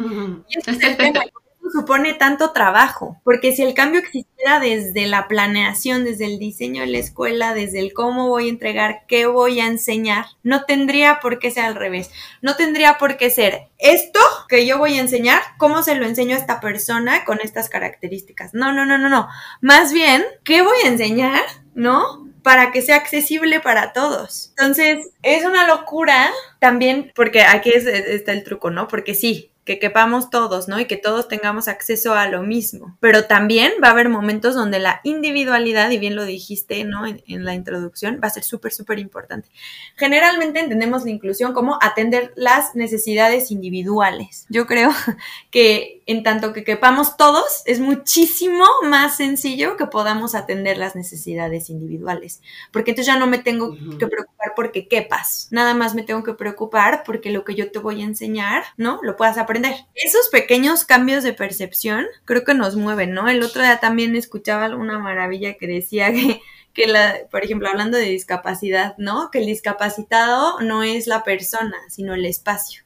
Y 0.48 0.58
este 0.58 0.70
es 0.72 0.82
el 0.82 0.96
tema 0.96 1.20
supone 1.70 2.14
tanto 2.14 2.52
trabajo, 2.52 3.20
porque 3.24 3.52
si 3.52 3.62
el 3.62 3.74
cambio 3.74 4.00
existiera 4.00 4.60
desde 4.60 5.06
la 5.06 5.28
planeación, 5.28 6.04
desde 6.04 6.26
el 6.26 6.38
diseño 6.38 6.82
de 6.82 6.88
la 6.88 6.98
escuela, 6.98 7.54
desde 7.54 7.80
el 7.80 7.92
cómo 7.92 8.28
voy 8.28 8.46
a 8.46 8.50
entregar, 8.50 9.02
qué 9.08 9.26
voy 9.26 9.60
a 9.60 9.66
enseñar, 9.66 10.26
no 10.42 10.64
tendría 10.64 11.20
por 11.20 11.38
qué 11.38 11.50
ser 11.50 11.64
al 11.64 11.74
revés. 11.74 12.10
No 12.42 12.56
tendría 12.56 12.98
por 12.98 13.16
qué 13.16 13.30
ser 13.30 13.68
esto 13.78 14.20
que 14.48 14.66
yo 14.66 14.78
voy 14.78 14.96
a 14.96 15.00
enseñar, 15.00 15.42
cómo 15.58 15.82
se 15.82 15.94
lo 15.94 16.06
enseño 16.06 16.36
a 16.36 16.38
esta 16.38 16.60
persona 16.60 17.24
con 17.24 17.40
estas 17.40 17.68
características. 17.68 18.54
No, 18.54 18.72
no, 18.72 18.86
no, 18.86 18.98
no, 18.98 19.08
no. 19.08 19.28
Más 19.60 19.92
bien, 19.92 20.24
¿qué 20.44 20.62
voy 20.62 20.78
a 20.84 20.88
enseñar? 20.88 21.42
¿No? 21.74 22.26
para 22.46 22.70
que 22.70 22.80
sea 22.80 22.94
accesible 22.94 23.58
para 23.58 23.92
todos. 23.92 24.50
Entonces, 24.50 25.10
es 25.24 25.44
una 25.44 25.66
locura 25.66 26.30
también, 26.60 27.10
porque 27.16 27.42
aquí 27.42 27.72
está 27.74 28.30
el 28.30 28.44
truco, 28.44 28.70
¿no? 28.70 28.86
Porque 28.86 29.16
sí, 29.16 29.50
que 29.66 29.80
quepamos 29.80 30.30
todos, 30.30 30.68
¿no? 30.68 30.78
Y 30.78 30.84
que 30.86 30.96
todos 30.96 31.26
tengamos 31.26 31.66
acceso 31.66 32.14
a 32.14 32.28
lo 32.28 32.42
mismo. 32.42 32.96
Pero 33.00 33.24
también 33.24 33.72
va 33.82 33.88
a 33.88 33.90
haber 33.90 34.08
momentos 34.08 34.54
donde 34.54 34.78
la 34.78 35.00
individualidad, 35.02 35.90
y 35.90 35.98
bien 35.98 36.14
lo 36.14 36.24
dijiste, 36.24 36.84
¿no? 36.84 37.04
En, 37.04 37.44
la 37.44 37.54
introducción, 37.54 38.20
va 38.22 38.28
a 38.28 38.30
ser 38.30 38.44
súper, 38.44 38.72
súper 38.72 39.00
importante. 39.00 39.48
Generalmente 39.96 40.60
entendemos 40.60 41.04
la 41.04 41.10
inclusión 41.10 41.52
como 41.52 41.78
atender 41.82 42.32
las 42.36 42.76
necesidades 42.76 43.50
individuales. 43.50 44.46
Yo 44.48 44.66
creo 44.66 44.90
que 45.50 46.00
en 46.06 46.22
tanto 46.22 46.52
que 46.52 46.62
quepamos 46.62 47.16
todos, 47.16 47.62
es 47.64 47.80
muchísimo 47.80 48.64
más 48.84 49.16
sencillo 49.16 49.76
que 49.76 49.86
podamos 49.86 50.36
atender 50.36 50.78
las 50.78 50.94
necesidades 50.94 51.70
individuales. 51.70 52.40
Porque 52.72 52.92
entonces 52.92 53.12
ya 53.12 53.18
no 53.18 53.26
me 53.26 53.38
tengo 53.38 53.72
que 53.98 54.06
preocupar 54.06 54.52
porque 54.54 54.86
quepas. 54.86 55.48
Nada 55.50 55.74
más 55.74 55.96
me 55.96 56.04
tengo 56.04 56.22
que 56.22 56.34
preocupar 56.34 57.02
porque 57.04 57.30
lo 57.30 57.44
que 57.44 57.56
yo 57.56 57.72
te 57.72 57.80
voy 57.80 58.02
a 58.02 58.04
enseñar, 58.04 58.62
¿no? 58.76 59.00
Lo 59.02 59.16
puedas 59.16 59.38
aprender 59.38 59.55
esos 59.94 60.28
pequeños 60.30 60.84
cambios 60.84 61.24
de 61.24 61.32
percepción 61.32 62.06
creo 62.24 62.44
que 62.44 62.54
nos 62.54 62.76
mueven, 62.76 63.12
¿no? 63.12 63.28
El 63.28 63.42
otro 63.42 63.62
día 63.62 63.78
también 63.78 64.16
escuchaba 64.16 64.74
una 64.74 64.98
maravilla 64.98 65.54
que 65.54 65.66
decía 65.66 66.12
que, 66.12 66.40
que 66.72 66.86
la, 66.86 67.20
por 67.30 67.44
ejemplo, 67.44 67.68
hablando 67.68 67.96
de 67.96 68.04
discapacidad, 68.04 68.94
¿no? 68.98 69.30
Que 69.30 69.38
el 69.38 69.46
discapacitado 69.46 70.60
no 70.60 70.82
es 70.82 71.06
la 71.06 71.24
persona, 71.24 71.76
sino 71.88 72.14
el 72.14 72.26
espacio. 72.26 72.84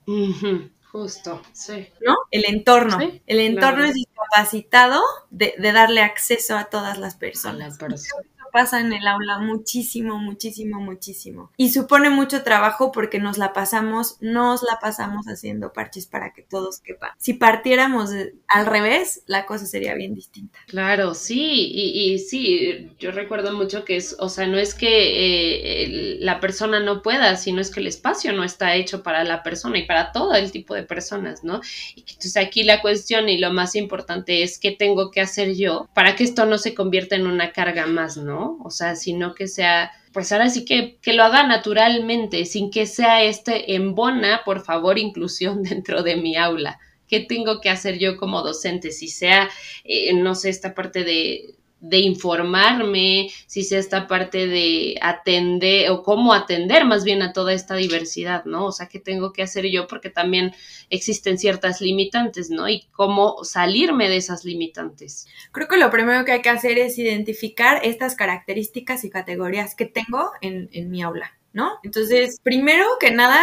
Justo, 0.90 1.40
sí. 1.52 1.88
¿No? 2.00 2.16
El 2.30 2.44
entorno. 2.46 2.98
el 3.00 3.40
entorno 3.40 3.84
es 3.84 3.94
discapacitado 3.94 5.00
de, 5.30 5.54
darle 5.58 6.02
acceso 6.02 6.56
a 6.56 6.64
todas 6.64 6.98
las 6.98 7.14
personas 7.14 7.78
pasa 8.52 8.80
en 8.80 8.92
el 8.92 9.06
aula 9.06 9.38
muchísimo, 9.38 10.18
muchísimo, 10.18 10.80
muchísimo. 10.80 11.50
Y 11.56 11.70
supone 11.70 12.10
mucho 12.10 12.42
trabajo 12.42 12.92
porque 12.92 13.18
nos 13.18 13.38
la 13.38 13.52
pasamos, 13.52 14.16
nos 14.20 14.62
la 14.62 14.78
pasamos 14.80 15.26
haciendo 15.26 15.72
parches 15.72 16.06
para 16.06 16.32
que 16.32 16.42
todos 16.42 16.80
quepan. 16.80 17.10
Si 17.18 17.34
partiéramos 17.34 18.10
al 18.48 18.66
revés, 18.66 19.22
la 19.26 19.46
cosa 19.46 19.66
sería 19.66 19.94
bien 19.94 20.14
distinta. 20.14 20.58
Claro, 20.66 21.14
sí, 21.14 21.70
y, 21.72 22.18
sí, 22.18 22.90
yo 22.98 23.12
recuerdo 23.12 23.52
mucho 23.52 23.84
que 23.84 23.96
es, 23.96 24.16
o 24.18 24.28
sea, 24.28 24.46
no 24.46 24.58
es 24.58 24.74
que 24.74 25.84
eh, 25.84 26.16
la 26.20 26.40
persona 26.40 26.80
no 26.80 27.02
pueda, 27.02 27.36
sino 27.36 27.60
es 27.60 27.70
que 27.70 27.80
el 27.80 27.86
espacio 27.86 28.32
no 28.32 28.44
está 28.44 28.74
hecho 28.74 29.02
para 29.02 29.24
la 29.24 29.42
persona 29.42 29.78
y 29.78 29.86
para 29.86 30.12
todo 30.12 30.34
el 30.34 30.50
tipo 30.50 30.74
de 30.74 30.82
personas, 30.82 31.44
¿no? 31.44 31.60
Y 31.94 32.00
entonces 32.00 32.36
aquí 32.36 32.62
la 32.62 32.80
cuestión 32.80 33.28
y 33.28 33.38
lo 33.38 33.52
más 33.52 33.74
importante 33.74 34.42
es 34.42 34.58
qué 34.58 34.72
tengo 34.72 35.10
que 35.10 35.20
hacer 35.20 35.54
yo 35.54 35.88
para 35.94 36.16
que 36.16 36.24
esto 36.24 36.46
no 36.46 36.58
se 36.58 36.74
convierta 36.74 37.16
en 37.16 37.26
una 37.26 37.52
carga 37.52 37.86
más, 37.86 38.16
¿no? 38.16 38.39
O 38.62 38.70
sea, 38.70 38.96
sino 38.96 39.34
que 39.34 39.48
sea, 39.48 39.92
pues 40.12 40.32
ahora 40.32 40.50
sí 40.50 40.64
que, 40.64 40.98
que 41.00 41.12
lo 41.12 41.22
haga 41.24 41.46
naturalmente, 41.46 42.44
sin 42.44 42.70
que 42.70 42.86
sea 42.86 43.22
este 43.22 43.74
embona, 43.74 44.42
por 44.44 44.62
favor, 44.64 44.98
inclusión 44.98 45.62
dentro 45.64 46.02
de 46.02 46.16
mi 46.16 46.36
aula. 46.36 46.78
¿Qué 47.08 47.20
tengo 47.20 47.60
que 47.60 47.70
hacer 47.70 47.98
yo 47.98 48.16
como 48.16 48.42
docente? 48.42 48.92
Si 48.92 49.08
sea, 49.08 49.48
eh, 49.84 50.14
no 50.14 50.34
sé, 50.34 50.48
esta 50.48 50.74
parte 50.74 51.02
de 51.02 51.54
de 51.80 51.98
informarme, 51.98 53.30
si 53.46 53.64
sea 53.64 53.78
esta 53.78 54.06
parte 54.06 54.46
de 54.46 54.96
atender 55.00 55.90
o 55.90 56.02
cómo 56.02 56.34
atender 56.34 56.84
más 56.84 57.04
bien 57.04 57.22
a 57.22 57.32
toda 57.32 57.52
esta 57.52 57.74
diversidad, 57.74 58.44
¿no? 58.44 58.66
O 58.66 58.72
sea, 58.72 58.88
¿qué 58.88 59.00
tengo 59.00 59.32
que 59.32 59.42
hacer 59.42 59.66
yo? 59.70 59.86
Porque 59.86 60.10
también 60.10 60.52
existen 60.90 61.38
ciertas 61.38 61.80
limitantes, 61.80 62.50
¿no? 62.50 62.68
Y 62.68 62.86
cómo 62.92 63.44
salirme 63.44 64.08
de 64.08 64.18
esas 64.18 64.44
limitantes. 64.44 65.26
Creo 65.52 65.68
que 65.68 65.78
lo 65.78 65.90
primero 65.90 66.24
que 66.24 66.32
hay 66.32 66.42
que 66.42 66.50
hacer 66.50 66.78
es 66.78 66.98
identificar 66.98 67.80
estas 67.84 68.14
características 68.14 69.04
y 69.04 69.10
categorías 69.10 69.74
que 69.74 69.86
tengo 69.86 70.30
en, 70.40 70.68
en 70.72 70.90
mi 70.90 71.02
aula. 71.02 71.39
¿No? 71.52 71.78
Entonces, 71.82 72.38
primero 72.42 72.86
que 73.00 73.10
nada, 73.10 73.42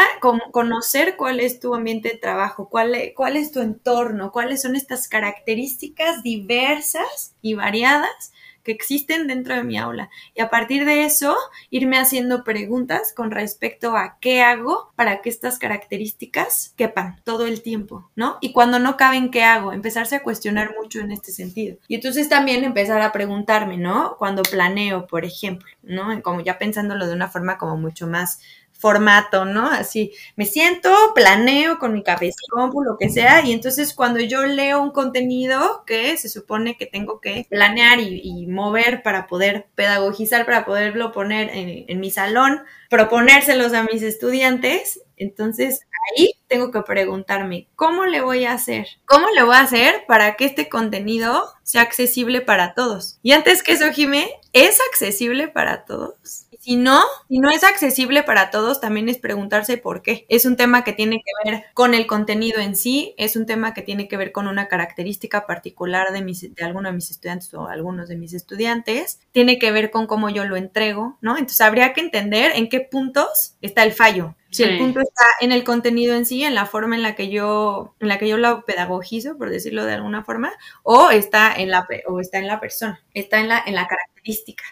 conocer 0.51 1.15
cuál 1.17 1.39
es 1.39 1.59
tu 1.59 1.75
ambiente 1.75 2.09
de 2.09 2.17
trabajo, 2.17 2.69
cuál 2.69 2.95
es 2.95 3.51
tu 3.51 3.59
entorno, 3.61 4.31
cuáles 4.31 4.61
son 4.61 4.75
estas 4.75 5.07
características 5.07 6.23
diversas 6.23 7.35
y 7.41 7.55
variadas 7.55 8.31
que 8.67 8.73
existen 8.73 9.27
dentro 9.27 9.55
de 9.55 9.63
mi 9.63 9.77
aula. 9.77 10.09
Y 10.35 10.41
a 10.41 10.49
partir 10.49 10.83
de 10.83 11.05
eso, 11.05 11.37
irme 11.69 11.97
haciendo 11.97 12.43
preguntas 12.43 13.13
con 13.15 13.31
respecto 13.31 13.95
a 13.95 14.17
qué 14.19 14.41
hago 14.41 14.91
para 14.97 15.21
que 15.21 15.29
estas 15.29 15.57
características 15.57 16.73
quepan 16.75 17.21
todo 17.23 17.47
el 17.47 17.61
tiempo, 17.61 18.11
¿no? 18.17 18.37
Y 18.41 18.51
cuando 18.51 18.77
no 18.77 18.97
caben, 18.97 19.31
¿qué 19.31 19.45
hago? 19.45 19.71
Empezarse 19.71 20.17
a 20.17 20.23
cuestionar 20.23 20.75
mucho 20.77 20.99
en 20.99 21.13
este 21.13 21.31
sentido. 21.31 21.77
Y 21.87 21.95
entonces 21.95 22.27
también 22.27 22.65
empezar 22.65 23.01
a 23.01 23.13
preguntarme, 23.13 23.77
¿no? 23.77 24.17
Cuando 24.19 24.43
planeo, 24.43 25.07
por 25.07 25.23
ejemplo, 25.23 25.69
¿no? 25.81 26.21
Como 26.21 26.41
ya 26.41 26.57
pensándolo 26.57 27.07
de 27.07 27.13
una 27.13 27.29
forma 27.29 27.57
como 27.57 27.77
mucho 27.77 28.05
más 28.05 28.41
formato, 28.77 29.45
¿no? 29.45 29.67
Así, 29.67 30.13
me 30.35 30.45
siento, 30.45 30.89
planeo 31.15 31.79
con 31.79 31.93
mi 31.93 32.03
cabeza, 32.03 32.37
lo 32.57 32.97
que 32.97 33.09
sea, 33.09 33.43
y 33.45 33.51
entonces 33.51 33.93
cuando 33.93 34.19
yo 34.19 34.45
leo 34.45 34.81
un 34.81 34.91
contenido 34.91 35.83
que 35.85 36.15
se 36.17 36.29
supone 36.29 36.77
que 36.77 36.85
tengo 36.85 37.19
que 37.19 37.45
planear 37.49 37.99
y, 37.99 38.45
mover 38.47 39.03
para 39.03 39.27
poder 39.27 39.67
pedagogizar, 39.75 40.45
para 40.45 40.65
poderlo 40.65 41.11
poner 41.11 41.49
en, 41.49 41.85
en 41.87 41.99
mi 41.99 42.11
salón, 42.11 42.61
proponérselos 42.89 43.73
a 43.73 43.83
mis 43.83 44.01
estudiantes, 44.01 45.01
entonces 45.17 45.81
ahí 46.15 46.33
tengo 46.47 46.71
que 46.71 46.81
preguntarme, 46.81 47.67
¿cómo 47.75 48.05
le 48.05 48.21
voy 48.21 48.45
a 48.45 48.53
hacer? 48.53 48.87
¿Cómo 49.05 49.27
le 49.35 49.43
voy 49.43 49.55
a 49.55 49.61
hacer 49.61 50.05
para 50.07 50.35
que 50.35 50.45
este 50.45 50.69
contenido 50.69 51.43
sea 51.63 51.81
accesible 51.81 52.41
para 52.41 52.73
todos? 52.73 53.19
Y 53.23 53.31
antes 53.33 53.63
que 53.63 53.73
eso, 53.73 53.91
Jimé, 53.91 54.29
¿es 54.53 54.79
accesible 54.91 55.47
para 55.47 55.85
todos? 55.85 56.46
Si 56.67 56.75
no, 56.75 57.01
si 57.29 57.39
no 57.39 57.49
es 57.49 57.63
accesible 57.63 58.23
para 58.23 58.51
todos, 58.51 58.81
también 58.81 59.07
es 59.07 59.19
preguntarse 59.19 59.77
por 59.77 60.01
qué. 60.01 60.25
Es 60.27 60.43
un 60.43 60.57
tema 60.57 60.83
que 60.83 60.91
tiene 60.91 61.23
que 61.23 61.49
ver 61.49 61.63
con 61.73 61.93
el 61.93 62.05
contenido 62.07 62.59
en 62.59 62.75
sí, 62.75 63.15
es 63.17 63.37
un 63.37 63.45
tema 63.45 63.73
que 63.73 63.83
tiene 63.83 64.09
que 64.09 64.17
ver 64.17 64.33
con 64.33 64.49
una 64.49 64.67
característica 64.67 65.47
particular 65.47 66.11
de, 66.11 66.21
mis, 66.21 66.53
de 66.53 66.65
alguno 66.65 66.89
de 66.89 66.95
mis 66.95 67.09
estudiantes 67.09 67.53
o 67.53 67.69
algunos 67.69 68.09
de 68.09 68.17
mis 68.17 68.33
estudiantes, 68.33 69.21
tiene 69.31 69.59
que 69.59 69.71
ver 69.71 69.91
con 69.91 70.07
cómo 70.07 70.29
yo 70.29 70.43
lo 70.43 70.57
entrego, 70.57 71.17
¿no? 71.21 71.37
Entonces 71.37 71.61
habría 71.61 71.93
que 71.93 72.01
entender 72.01 72.51
en 72.53 72.67
qué 72.67 72.81
puntos 72.81 73.55
está 73.61 73.83
el 73.83 73.93
fallo. 73.93 74.35
Si 74.49 74.63
el 74.63 74.77
punto 74.77 75.01
está 75.01 75.23
en 75.39 75.51
el 75.51 75.63
contenido 75.63 76.15
en 76.15 76.25
sí, 76.25 76.43
en 76.43 76.55
la 76.55 76.65
forma 76.65 76.95
en 76.95 77.03
la 77.03 77.15
que 77.15 77.29
yo, 77.29 77.93
en 77.99 78.07
la 78.07 78.17
que 78.17 78.27
yo 78.27 78.37
lo 78.37 78.65
pedagogizo, 78.65 79.37
por 79.37 79.49
decirlo 79.49 79.85
de 79.85 79.93
alguna 79.93 80.23
forma, 80.23 80.51
o 80.83 81.11
está 81.11 81.53
en 81.53 81.69
la, 81.69 81.87
o 82.07 82.19
está 82.19 82.39
en 82.39 82.47
la 82.47 82.59
persona, 82.59 83.01
está 83.13 83.39
en 83.39 83.49
la, 83.49 83.61
en 83.65 83.75
la 83.75 83.87
característica 83.87 84.16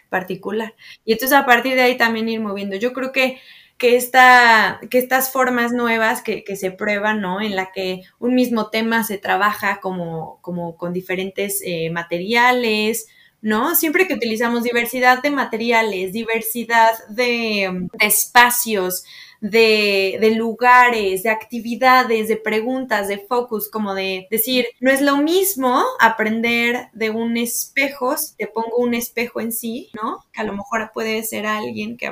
particular. 0.10 0.76
Y 1.06 1.14
entonces 1.14 1.38
a 1.38 1.46
partir 1.46 1.76
de 1.76 1.82
ahí 1.82 1.98
también 1.98 2.30
ir 2.30 2.40
moviendo. 2.40 2.76
Yo 2.76 2.94
creo 2.94 3.12
que 3.12 3.40
que, 3.78 3.96
esta, 3.96 4.80
que 4.90 4.98
estas 4.98 5.32
formas 5.32 5.74
nuevas 5.74 6.22
que, 6.22 6.44
se 6.56 6.72
prueban, 6.72 7.22
¿no? 7.22 7.42
En 7.42 7.56
la 7.56 7.72
que 7.72 8.04
un 8.20 8.36
mismo 8.36 8.70
tema 8.70 9.04
se 9.04 9.18
trabaja 9.18 9.80
como, 9.82 10.40
como 10.42 10.78
con 10.78 10.94
diferentes 10.94 11.62
eh, 11.64 11.90
materiales, 11.90 13.08
¿no? 13.42 13.76
Siempre 13.76 14.08
que 14.08 14.14
utilizamos 14.14 14.64
diversidad 14.64 15.22
de 15.22 15.32
materiales, 15.32 16.14
diversidad 16.14 16.94
de 17.10 17.88
espacios, 18.00 19.04
de, 19.50 20.34
lugares, 20.36 21.24
de 21.24 21.30
actividades, 21.30 22.28
de 22.28 22.38
preguntas, 22.38 23.08
de 23.08 23.20
focus, 23.20 23.70
como 23.70 23.94
de 23.94 24.28
decir, 24.32 24.68
no 24.80 24.92
es 24.92 25.02
lo 25.02 25.18
mismo 25.18 25.84
aprender 26.00 26.90
de 26.94 27.12
un 27.12 27.38
espejo, 27.38 28.18
si 28.18 28.36
te 28.36 28.48
pongo 28.48 28.78
un 28.78 28.94
espejo 28.94 29.42
en 29.42 29.52
sí, 29.52 29.90
¿no? 29.94 30.26
Que 30.34 30.42
a 30.42 30.46
lo 30.46 30.54
mejor 30.54 30.92
puede 30.94 31.24
ser 31.24 31.46
alguien 31.46 31.98
que, 31.98 32.08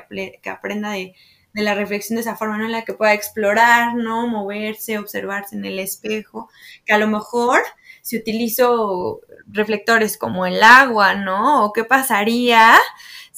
aprenda 0.49 0.91
de 0.91 1.15
de 1.53 1.61
la 1.61 1.75
reflexión 1.75 2.15
de 2.15 2.21
esa 2.21 2.35
forma, 2.35 2.57
¿no? 2.57 2.65
En 2.65 2.71
la 2.71 2.83
que 2.83 2.93
pueda 2.93 3.13
explorar, 3.13 3.93
¿no? 3.93 4.27
Moverse, 4.27 4.97
observarse 4.97 5.55
en 5.55 5.65
el 5.65 5.77
espejo, 5.77 6.49
que 6.83 6.93
a 6.93 6.97
lo 6.97 7.07
mejor 7.07 7.61
si 8.01 8.17
utilizo 8.17 9.21
reflectores 9.45 10.17
como 10.17 10.47
el 10.47 10.63
agua, 10.63 11.13
¿no? 11.13 11.63
O 11.63 11.71
qué 11.71 11.83
pasaría 11.83 12.75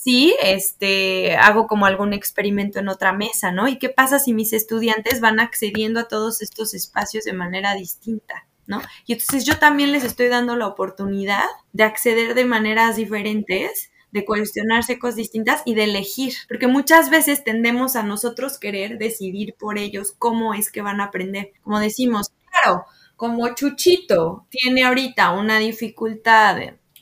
si 0.06 0.36
este 0.40 1.36
hago 1.36 1.66
como 1.66 1.88
algún 1.88 2.14
experimento 2.14 2.78
en 2.78 2.90
otra 2.90 3.12
mesa, 3.12 3.52
¿no? 3.52 3.68
Y 3.68 3.80
qué 3.80 3.90
pasa 3.90 4.20
si 4.20 4.36
mis 4.36 4.54
estudiantes 4.54 5.20
van 5.20 5.40
accediendo 5.40 6.00
a 6.00 6.08
todos 6.08 6.44
estos 6.44 6.76
espacios 6.76 7.24
de 7.24 7.34
manera 7.34 7.74
distinta. 7.74 8.48
¿No? 8.68 8.82
Y 9.06 9.14
entonces 9.14 9.46
yo 9.46 9.60
también 9.60 9.92
les 9.92 10.04
estoy 10.04 10.28
dando 10.28 10.56
la 10.56 10.66
oportunidad 10.66 11.44
de 11.74 11.84
acceder 11.84 12.34
de 12.34 12.46
maneras 12.46 12.96
diferentes 12.96 13.92
de 14.12 14.26
cuestionarse 14.26 14.98
cosas 14.98 15.18
distintas 15.18 15.62
y 15.66 15.76
de 15.76 15.84
elegir, 15.84 16.34
porque 16.48 16.68
muchas 16.68 17.10
veces 17.12 17.44
tendemos 17.44 17.96
a 17.96 18.02
nosotros 18.02 18.58
querer 18.58 18.98
decidir 18.98 19.56
por 19.60 19.78
ellos 19.78 20.16
cómo 20.18 20.54
es 20.54 20.72
que 20.72 20.82
van 20.82 21.02
a 21.02 21.06
aprender. 21.06 21.52
Como 21.62 21.80
decimos, 21.80 22.32
claro, 22.50 22.86
como 23.16 23.54
Chuchito 23.54 24.48
tiene 24.50 24.84
ahorita 24.84 25.32
una 25.32 25.60
dificultad 25.60 26.58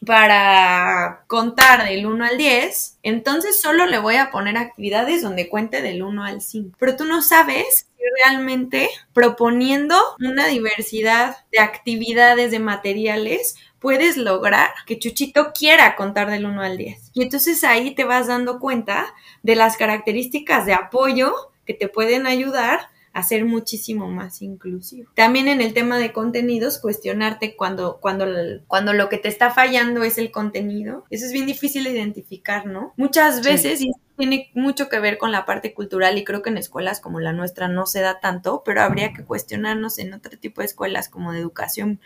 para 0.05 1.23
contar 1.27 1.85
del 1.85 2.05
1 2.05 2.25
al 2.25 2.37
10, 2.37 2.99
entonces 3.03 3.61
solo 3.61 3.85
le 3.85 3.97
voy 3.97 4.15
a 4.15 4.31
poner 4.31 4.57
actividades 4.57 5.21
donde 5.21 5.49
cuente 5.49 5.81
del 5.81 6.03
1 6.03 6.23
al 6.23 6.41
5. 6.41 6.77
Pero 6.79 6.95
tú 6.95 7.05
no 7.05 7.21
sabes 7.21 7.87
si 7.97 8.03
realmente 8.23 8.89
proponiendo 9.13 9.95
una 10.19 10.47
diversidad 10.47 11.37
de 11.51 11.59
actividades, 11.59 12.51
de 12.51 12.59
materiales, 12.59 13.55
puedes 13.79 14.17
lograr 14.17 14.71
que 14.85 14.99
Chuchito 14.99 15.51
quiera 15.53 15.95
contar 15.95 16.29
del 16.29 16.45
1 16.45 16.61
al 16.61 16.77
10. 16.77 17.11
Y 17.13 17.21
entonces 17.21 17.63
ahí 17.63 17.93
te 17.95 18.03
vas 18.03 18.27
dando 18.27 18.59
cuenta 18.59 19.13
de 19.41 19.55
las 19.55 19.77
características 19.77 20.65
de 20.65 20.73
apoyo 20.73 21.33
que 21.65 21.73
te 21.73 21.87
pueden 21.87 22.27
ayudar 22.27 22.92
a 23.13 23.21
ser 23.21 23.45
muchísimo 23.45 24.09
más 24.09 24.41
inclusivo. 24.41 25.11
También 25.15 25.47
en 25.47 25.61
el 25.61 25.73
tema 25.73 25.99
de 25.99 26.11
contenidos, 26.11 26.79
cuestionarte 26.79 27.55
cuando, 27.55 27.99
cuando, 28.01 28.25
cuando 28.67 28.93
lo 28.93 29.07
que 29.07 29.19
te 29.19 29.27
está 29.27 29.51
fallando 29.51 30.03
es 30.03 30.17
el 30.17 30.31
contenido. 30.31 31.05
Eso 31.11 31.25
es 31.25 31.31
bien 31.31 31.45
difícil 31.45 31.83
de 31.83 31.91
identificar, 31.91 32.65
¿no? 32.65 32.93
Muchas 32.97 33.43
veces, 33.43 33.83
tiene 34.17 34.51
mucho 34.53 34.89
que 34.89 34.99
ver 34.99 35.17
con 35.17 35.31
la 35.31 35.45
parte 35.45 35.73
cultural 35.73 36.17
y 36.17 36.23
creo 36.23 36.41
que 36.41 36.49
en 36.49 36.57
escuelas 36.57 36.99
como 36.99 37.19
la 37.19 37.33
nuestra 37.33 37.67
no 37.67 37.85
se 37.85 38.01
da 38.01 38.19
tanto, 38.19 38.61
pero 38.63 38.81
habría 38.81 39.13
que 39.13 39.23
cuestionarnos 39.23 39.97
en 39.99 40.13
otro 40.13 40.37
tipo 40.37 40.61
de 40.61 40.67
escuelas 40.67 41.09
como 41.09 41.33
de 41.33 41.39
educación 41.39 41.99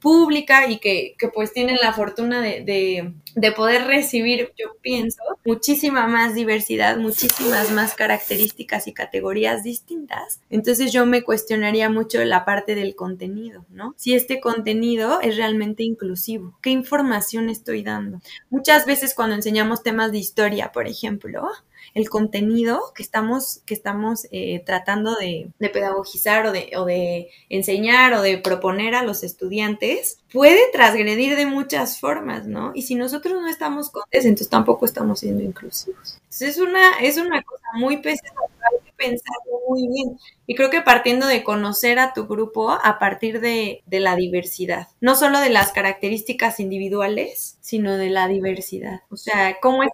pública 0.00 0.68
y 0.68 0.78
que, 0.78 1.14
que 1.18 1.28
pues 1.28 1.52
tienen 1.52 1.78
la 1.80 1.92
fortuna 1.92 2.42
de, 2.42 2.62
de, 2.62 3.14
de, 3.34 3.52
poder 3.52 3.86
recibir, 3.86 4.52
yo 4.58 4.76
pienso, 4.82 5.22
muchísima 5.44 6.06
más 6.06 6.34
diversidad, 6.34 6.98
muchísimas 6.98 7.70
más 7.70 7.94
características 7.94 8.86
y 8.86 8.92
categorías 8.92 9.62
distintas. 9.62 10.40
Entonces 10.50 10.92
yo 10.92 11.06
me 11.06 11.22
cuestionaría 11.22 11.88
mucho 11.88 12.22
la 12.24 12.44
parte 12.44 12.74
del 12.74 12.94
contenido, 12.94 13.64
¿no? 13.70 13.94
Si 13.96 14.14
este 14.14 14.40
contenido 14.40 15.20
es 15.20 15.36
realmente 15.36 15.82
inclusivo, 15.82 16.58
¿qué 16.60 16.70
información 16.70 17.48
estoy 17.48 17.82
dando? 17.82 18.20
Muchas 18.50 18.84
veces 18.84 19.14
cuando 19.14 19.34
enseñamos 19.34 19.82
temas 19.82 20.12
de 20.12 20.18
historia, 20.18 20.70
por 20.72 20.86
ejemplo, 20.86 21.48
el 21.94 22.10
contenido 22.10 22.92
que 22.94 23.02
estamos, 23.02 23.60
que 23.66 23.74
estamos 23.74 24.26
eh, 24.32 24.62
tratando 24.66 25.14
de, 25.14 25.50
pedagogizar 25.72 26.46
o 26.46 26.52
de, 26.52 27.30
enseñar 27.48 28.12
o 28.14 28.22
de 28.22 28.38
proponer 28.38 28.94
a 28.94 29.04
los 29.04 29.22
estudiantes 29.22 30.18
puede 30.32 30.60
transgredir 30.72 31.36
de 31.36 31.46
muchas 31.46 32.00
formas, 32.00 32.46
¿no? 32.46 32.72
Y 32.74 32.82
si 32.82 32.96
nosotros 32.96 33.34
no 33.40 33.48
estamos 33.48 33.90
conscientes, 33.90 34.24
entonces 34.24 34.48
tampoco 34.48 34.84
estamos 34.84 35.20
siendo 35.20 35.44
inclusivos. 35.44 36.18
Entonces 36.24 36.48
es 36.48 36.58
una, 36.58 36.98
es 37.00 37.16
una 37.16 37.40
cosa 37.42 37.66
muy 37.74 37.98
pesada, 37.98 38.32
hay 38.72 38.84
que 38.84 38.92
pensarlo 38.96 39.60
muy 39.68 39.86
bien. 39.88 40.18
Y 40.46 40.56
creo 40.56 40.70
que 40.70 40.80
partiendo 40.82 41.28
de 41.28 41.44
conocer 41.44 42.00
a 42.00 42.12
tu 42.12 42.26
grupo 42.26 42.72
a 42.72 42.98
partir 42.98 43.40
de, 43.40 43.82
la 43.88 44.16
diversidad, 44.16 44.88
no 45.00 45.14
solo 45.14 45.38
de 45.38 45.50
las 45.50 45.70
características 45.70 46.58
individuales, 46.58 47.56
sino 47.60 47.96
de 47.96 48.10
la 48.10 48.26
diversidad. 48.26 49.02
O 49.10 49.16
sea, 49.16 49.58
cómo 49.60 49.84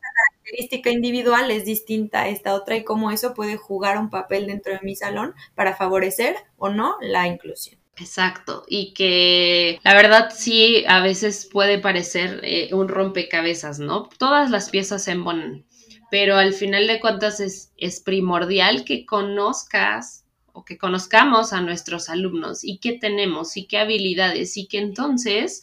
característica 0.50 0.90
individual 0.90 1.50
es 1.50 1.64
distinta 1.64 2.22
a 2.22 2.28
esta 2.28 2.54
otra 2.54 2.76
y 2.76 2.84
cómo 2.84 3.10
eso 3.10 3.34
puede 3.34 3.56
jugar 3.56 3.98
un 3.98 4.10
papel 4.10 4.46
dentro 4.46 4.72
de 4.72 4.80
mi 4.82 4.96
salón 4.96 5.34
para 5.54 5.76
favorecer 5.76 6.36
o 6.56 6.68
no 6.68 6.96
la 7.00 7.26
inclusión. 7.26 7.78
Exacto, 7.96 8.64
y 8.66 8.94
que 8.94 9.78
la 9.84 9.94
verdad 9.94 10.30
sí 10.34 10.84
a 10.88 11.02
veces 11.02 11.48
puede 11.52 11.78
parecer 11.78 12.40
eh, 12.44 12.70
un 12.72 12.88
rompecabezas, 12.88 13.78
¿no? 13.78 14.08
Todas 14.18 14.50
las 14.50 14.70
piezas 14.70 15.04
se 15.04 15.12
embonan, 15.12 15.66
pero 16.10 16.36
al 16.36 16.54
final 16.54 16.86
de 16.86 16.98
cuentas 16.98 17.40
es, 17.40 17.72
es 17.76 18.00
primordial 18.00 18.84
que 18.84 19.04
conozcas 19.04 20.24
o 20.52 20.64
que 20.64 20.78
conozcamos 20.78 21.52
a 21.52 21.60
nuestros 21.60 22.08
alumnos 22.08 22.64
y 22.64 22.78
qué 22.78 22.92
tenemos 22.92 23.56
y 23.56 23.66
qué 23.66 23.78
habilidades 23.78 24.56
y 24.56 24.66
que 24.66 24.78
entonces 24.78 25.62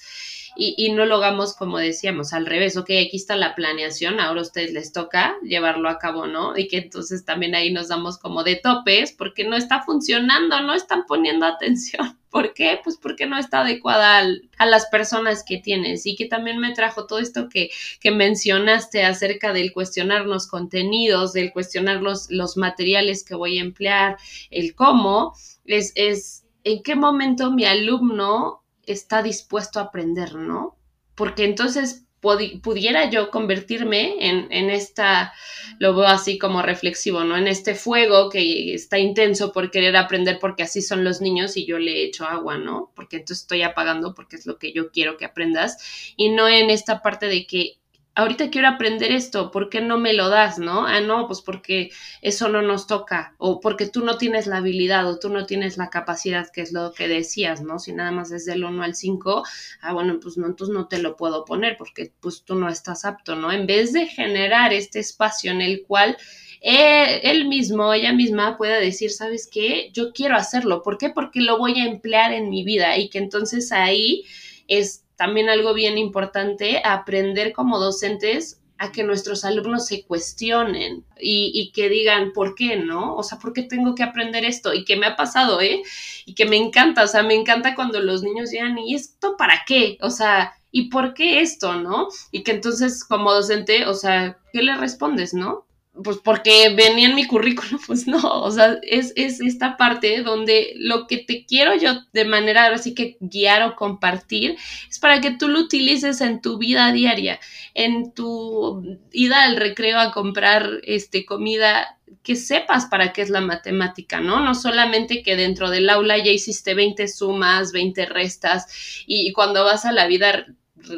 y, 0.58 0.91
no 0.91 1.05
lo 1.05 1.16
hagamos 1.16 1.55
como 1.55 1.78
decíamos, 1.78 2.34
al 2.34 2.45
revés, 2.45 2.78
ok, 2.78 2.89
aquí 3.05 3.18
está 3.18 3.36
la 3.36 3.55
planeación, 3.55 4.20
ahora 4.20 4.41
a 4.41 4.43
ustedes 4.43 4.74
les 4.74 4.91
toca 4.91 5.36
llevarlo 5.43 5.89
a 5.89 5.99
cabo, 5.99 6.28
¿no? 6.28 6.58
Y 6.58 6.68
que 6.68 6.78
entonces 6.78 7.26
también 7.26 7.55
ahí 7.55 7.72
nos 7.72 7.88
damos 7.88 8.18
como 8.18 8.43
de 8.43 8.55
topes 8.55 9.12
porque 9.12 9.43
no 9.43 9.55
está 9.55 9.82
funcionando, 9.84 10.60
no 10.62 10.74
están 10.74 11.05
poniendo 11.08 11.45
atención. 11.45 12.18
¿Por 12.30 12.53
qué? 12.53 12.80
Pues 12.84 12.97
porque 12.97 13.26
no 13.26 13.38
está 13.38 13.62
adecuada 13.62 14.22
a 14.58 14.66
las 14.66 14.86
personas 14.88 15.43
que 15.47 15.58
tienes 15.58 16.05
y 16.05 16.16
que 16.16 16.26
también 16.26 16.60
me 16.60 16.74
trajo 16.74 17.08
todo 17.08 17.20
esto 17.20 17.49
que, 17.49 17.70
que 17.99 18.12
mencionaste 18.12 19.03
acerca 19.03 19.53
del 19.53 19.72
cuestionarnos 19.74 20.47
contenidos, 20.47 21.34
del 21.34 21.51
cuestionar 21.53 22.01
los, 22.01 22.30
los 22.30 22.58
materiales 22.58 23.24
que 23.24 23.36
voy 23.36 23.58
a 23.58 23.62
emplear, 23.62 24.18
el 24.51 24.76
cómo, 24.76 25.34
es, 25.66 25.93
es 25.95 26.45
en 26.64 26.84
qué 26.84 26.95
momento 26.95 27.51
mi 27.51 27.66
alumno 27.66 28.64
está 28.88 29.21
dispuesto 29.21 29.79
a 29.79 29.83
aprender, 29.83 30.35
¿no? 30.35 30.75
Porque 31.15 31.45
entonces 31.45 32.07
pudiera 32.19 33.09
yo 33.09 33.29
convertirme 33.29 34.27
en, 34.27 34.51
en, 34.51 34.69
esta, 34.69 35.33
lo 35.79 35.95
veo 35.95 36.07
así 36.07 36.39
como 36.39 36.61
reflexivo, 36.61 37.23
¿no? 37.23 37.38
En 37.38 37.47
este 37.47 37.75
fuego 37.75 38.29
que 38.29 38.73
está 38.73 38.97
intenso 38.97 39.51
por 39.51 39.69
querer 39.69 39.95
aprender 39.95 40.39
porque 40.39 40.63
así 40.63 40.81
son 40.81 41.03
los 41.03 41.21
niños 41.21 41.57
y 41.57 41.65
yo 41.65 41.77
le 41.77 42.03
echo 42.03 42.25
agua, 42.25 42.57
¿no? 42.57 42.91
Porque 42.95 43.17
entonces 43.17 43.43
estoy 43.43 43.61
apagando 43.61 44.15
porque 44.15 44.35
es 44.35 44.45
lo 44.47 44.57
que 44.57 44.73
yo 44.73 44.91
quiero 44.91 45.17
que 45.17 45.25
aprendas 45.25 46.13
y 46.17 46.29
no 46.29 46.49
en 46.49 46.69
esta 46.69 47.01
parte 47.01 47.27
de 47.27 47.45
que 47.45 47.77
ahorita 48.18 48.49
quiero 48.49 48.68
aprender 48.68 49.11
esto, 49.11 49.51
¿por 49.51 49.70
qué 49.70 49.80
no 49.80 49.99
me 49.99 50.13
lo 50.13 50.30
das, 50.30 50.57
no? 50.57 50.88
Ah, 50.88 51.01
no, 51.01 51.28
pues 51.28 51.41
porque 51.41 51.91
eso 52.24 52.49
no 52.49 52.63
nos 52.63 52.88
toca, 52.88 53.36
o 53.38 53.59
porque 53.59 53.86
tú 53.88 54.03
no 54.03 54.18
tienes 54.18 54.47
la 54.47 54.57
habilidad, 54.57 55.07
o 55.07 55.20
tú 55.20 55.30
no 55.30 55.45
tienes 55.45 55.78
la 55.78 55.91
capacidad, 55.91 56.49
que 56.51 56.61
es 56.61 56.74
lo 56.74 56.93
que 56.93 57.07
decías, 57.07 57.61
¿no? 57.61 57.78
Si 57.78 57.93
nada 57.93 58.11
más 58.11 58.32
es 58.32 58.45
del 58.45 58.63
1 58.63 58.82
al 58.82 58.95
5, 58.95 59.43
ah, 59.82 59.93
bueno, 59.93 60.20
pues 60.20 60.36
no, 60.36 60.47
entonces 60.47 60.74
no 60.74 60.88
te 60.88 60.97
lo 60.97 61.15
puedo 61.15 61.45
poner, 61.45 61.78
porque 61.78 62.11
pues 62.20 62.43
tú 62.43 62.55
no 62.55 62.70
estás 62.70 63.05
apto, 63.05 63.36
¿no? 63.36 63.51
En 63.51 63.68
vez 63.68 63.93
de 63.93 64.07
generar 64.07 64.74
este 64.74 64.97
espacio 64.97 65.51
en 65.51 65.61
el 65.61 65.84
cual 65.84 66.18
eh, 66.61 67.22
él 67.22 67.47
mismo, 67.47 67.93
ella 67.93 68.13
misma 68.13 68.57
pueda 68.57 68.80
decir, 68.80 69.11
¿sabes 69.11 69.47
qué? 69.51 69.91
Yo 69.93 70.11
quiero 70.11 70.36
hacerlo, 70.36 70.82
¿por 70.82 70.97
qué? 70.97 71.11
Porque 71.11 71.41
lo 71.41 71.59
voy 71.59 71.80
a 71.80 71.86
emplear 71.86 72.34
en 72.34 72.49
mi 72.49 72.63
vida 72.63 72.97
y 72.97 73.09
que 73.09 73.20
entonces 73.20 73.72
ahí 73.72 74.26
es 74.68 75.07
también 75.18 75.49
algo 75.49 75.74
bien 75.74 75.97
importante, 75.97 76.82
aprender 76.86 77.51
como 77.51 77.80
docentes 77.80 78.61
a 78.78 78.91
que 78.91 79.03
nuestros 79.03 79.43
alumnos 79.43 79.88
se 79.88 80.05
cuestionen 80.05 81.03
y, 81.20 81.72
que 81.74 81.89
digan, 81.89 82.32
¿por 82.32 82.55
qué 82.55 82.78
no? 82.78 83.15
O 83.15 83.24
sea, 83.24 83.39
¿por 83.39 83.53
qué 83.53 83.63
tengo 83.63 83.95
que 83.95 84.03
aprender 84.03 84.45
esto? 84.45 84.74
Y 84.74 84.86
que 84.86 84.95
me 84.95 85.07
ha 85.07 85.15
pasado, 85.15 85.61
¿eh? 85.61 85.82
Y 86.26 86.36
que 86.36 86.45
me 86.45 86.57
encanta, 86.57 87.03
o 87.03 87.07
sea, 87.07 87.24
me 87.24 87.34
encanta 87.34 87.76
cuando 87.76 87.99
los 87.99 88.22
niños 88.22 88.51
digan, 88.51 88.78
¿y 88.78 88.95
esto 88.95 89.36
para 89.36 89.63
qué? 89.65 89.97
O 90.01 90.11
sea, 90.11 90.53
¿y 90.72 90.89
por 90.89 91.13
qué 91.13 91.41
esto, 91.41 91.76
no? 91.76 92.07
Y 92.32 92.43
que 92.43 92.51
entonces 92.51 93.03
como 93.03 93.34
docente, 93.34 93.88
o 93.88 93.95
sea, 93.95 94.38
¿qué 94.53 94.61
le 94.61 94.78
respondes, 94.78 95.34
no? 95.34 95.66
Pues 96.03 96.17
porque 96.23 96.73
venía 96.75 97.09
en 97.09 97.15
mi 97.15 97.25
currículum, 97.25 97.79
pues 97.87 98.07
no, 98.07 98.41
o 98.41 98.51
sea, 98.51 98.77
es, 98.83 99.13
es, 99.15 99.41
esta 99.41 99.77
parte 99.77 100.21
donde 100.21 100.73
lo 100.77 101.07
que 101.07 101.17
te 101.17 101.45
quiero 101.45 101.75
yo 101.75 101.93
de 102.13 102.25
manera 102.25 102.67
así 102.67 102.93
que 102.93 103.17
guiar 103.19 103.63
o 103.63 103.75
compartir 103.75 104.57
es 104.89 104.99
para 104.99 105.21
que 105.21 105.31
tú 105.31 105.47
lo 105.47 105.59
utilices 105.59 106.21
en 106.21 106.41
tu 106.41 106.57
vida 106.57 106.91
diaria, 106.91 107.39
en 107.73 108.13
tu 108.13 108.99
ida 109.11 109.43
al 109.43 109.57
recreo 109.57 109.99
a 109.99 110.11
comprar 110.11 110.81
este 110.83 111.25
comida 111.25 111.97
que 112.23 112.35
sepas 112.35 112.85
para 112.87 113.13
qué 113.13 113.21
es 113.21 113.29
la 113.29 113.41
matemática, 113.41 114.19
¿no? 114.19 114.43
No 114.43 114.53
solamente 114.53 115.23
que 115.23 115.35
dentro 115.35 115.69
del 115.69 115.89
aula 115.89 116.17
ya 116.17 116.31
hiciste 116.31 116.73
20 116.73 117.07
sumas, 117.07 117.71
20 117.71 118.05
restas 118.05 119.03
y 119.05 119.31
cuando 119.31 119.63
vas 119.63 119.85
a 119.85 119.93
la 119.93 120.07
vida 120.07 120.45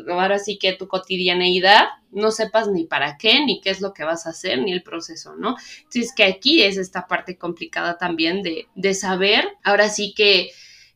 ahora 0.10 0.40
sí 0.40 0.58
que 0.58 0.74
tu 0.74 0.88
cotidianeidad 0.88 1.86
no 2.12 2.32
sepas 2.32 2.68
ni 2.68 2.86
para 2.86 3.18
qué, 3.18 3.46
ni 3.46 3.62
qué 3.62 3.70
es 3.70 3.82
lo 3.82 3.94
que 3.94 4.04
vas 4.04 4.26
a 4.26 4.32
hacer, 4.32 4.60
ni 4.60 4.72
el 4.72 4.84
proceso, 4.84 5.36
¿no? 5.36 5.56
Entonces 5.78 6.14
que 6.16 6.24
aquí 6.24 6.64
es 6.64 6.78
esta 6.78 7.08
parte 7.08 7.38
complicada 7.38 7.98
también 7.98 8.42
de, 8.42 8.68
de 8.76 8.94
saber, 8.94 9.48
ahora 9.64 9.90
sí 9.90 10.14
que 10.16 10.52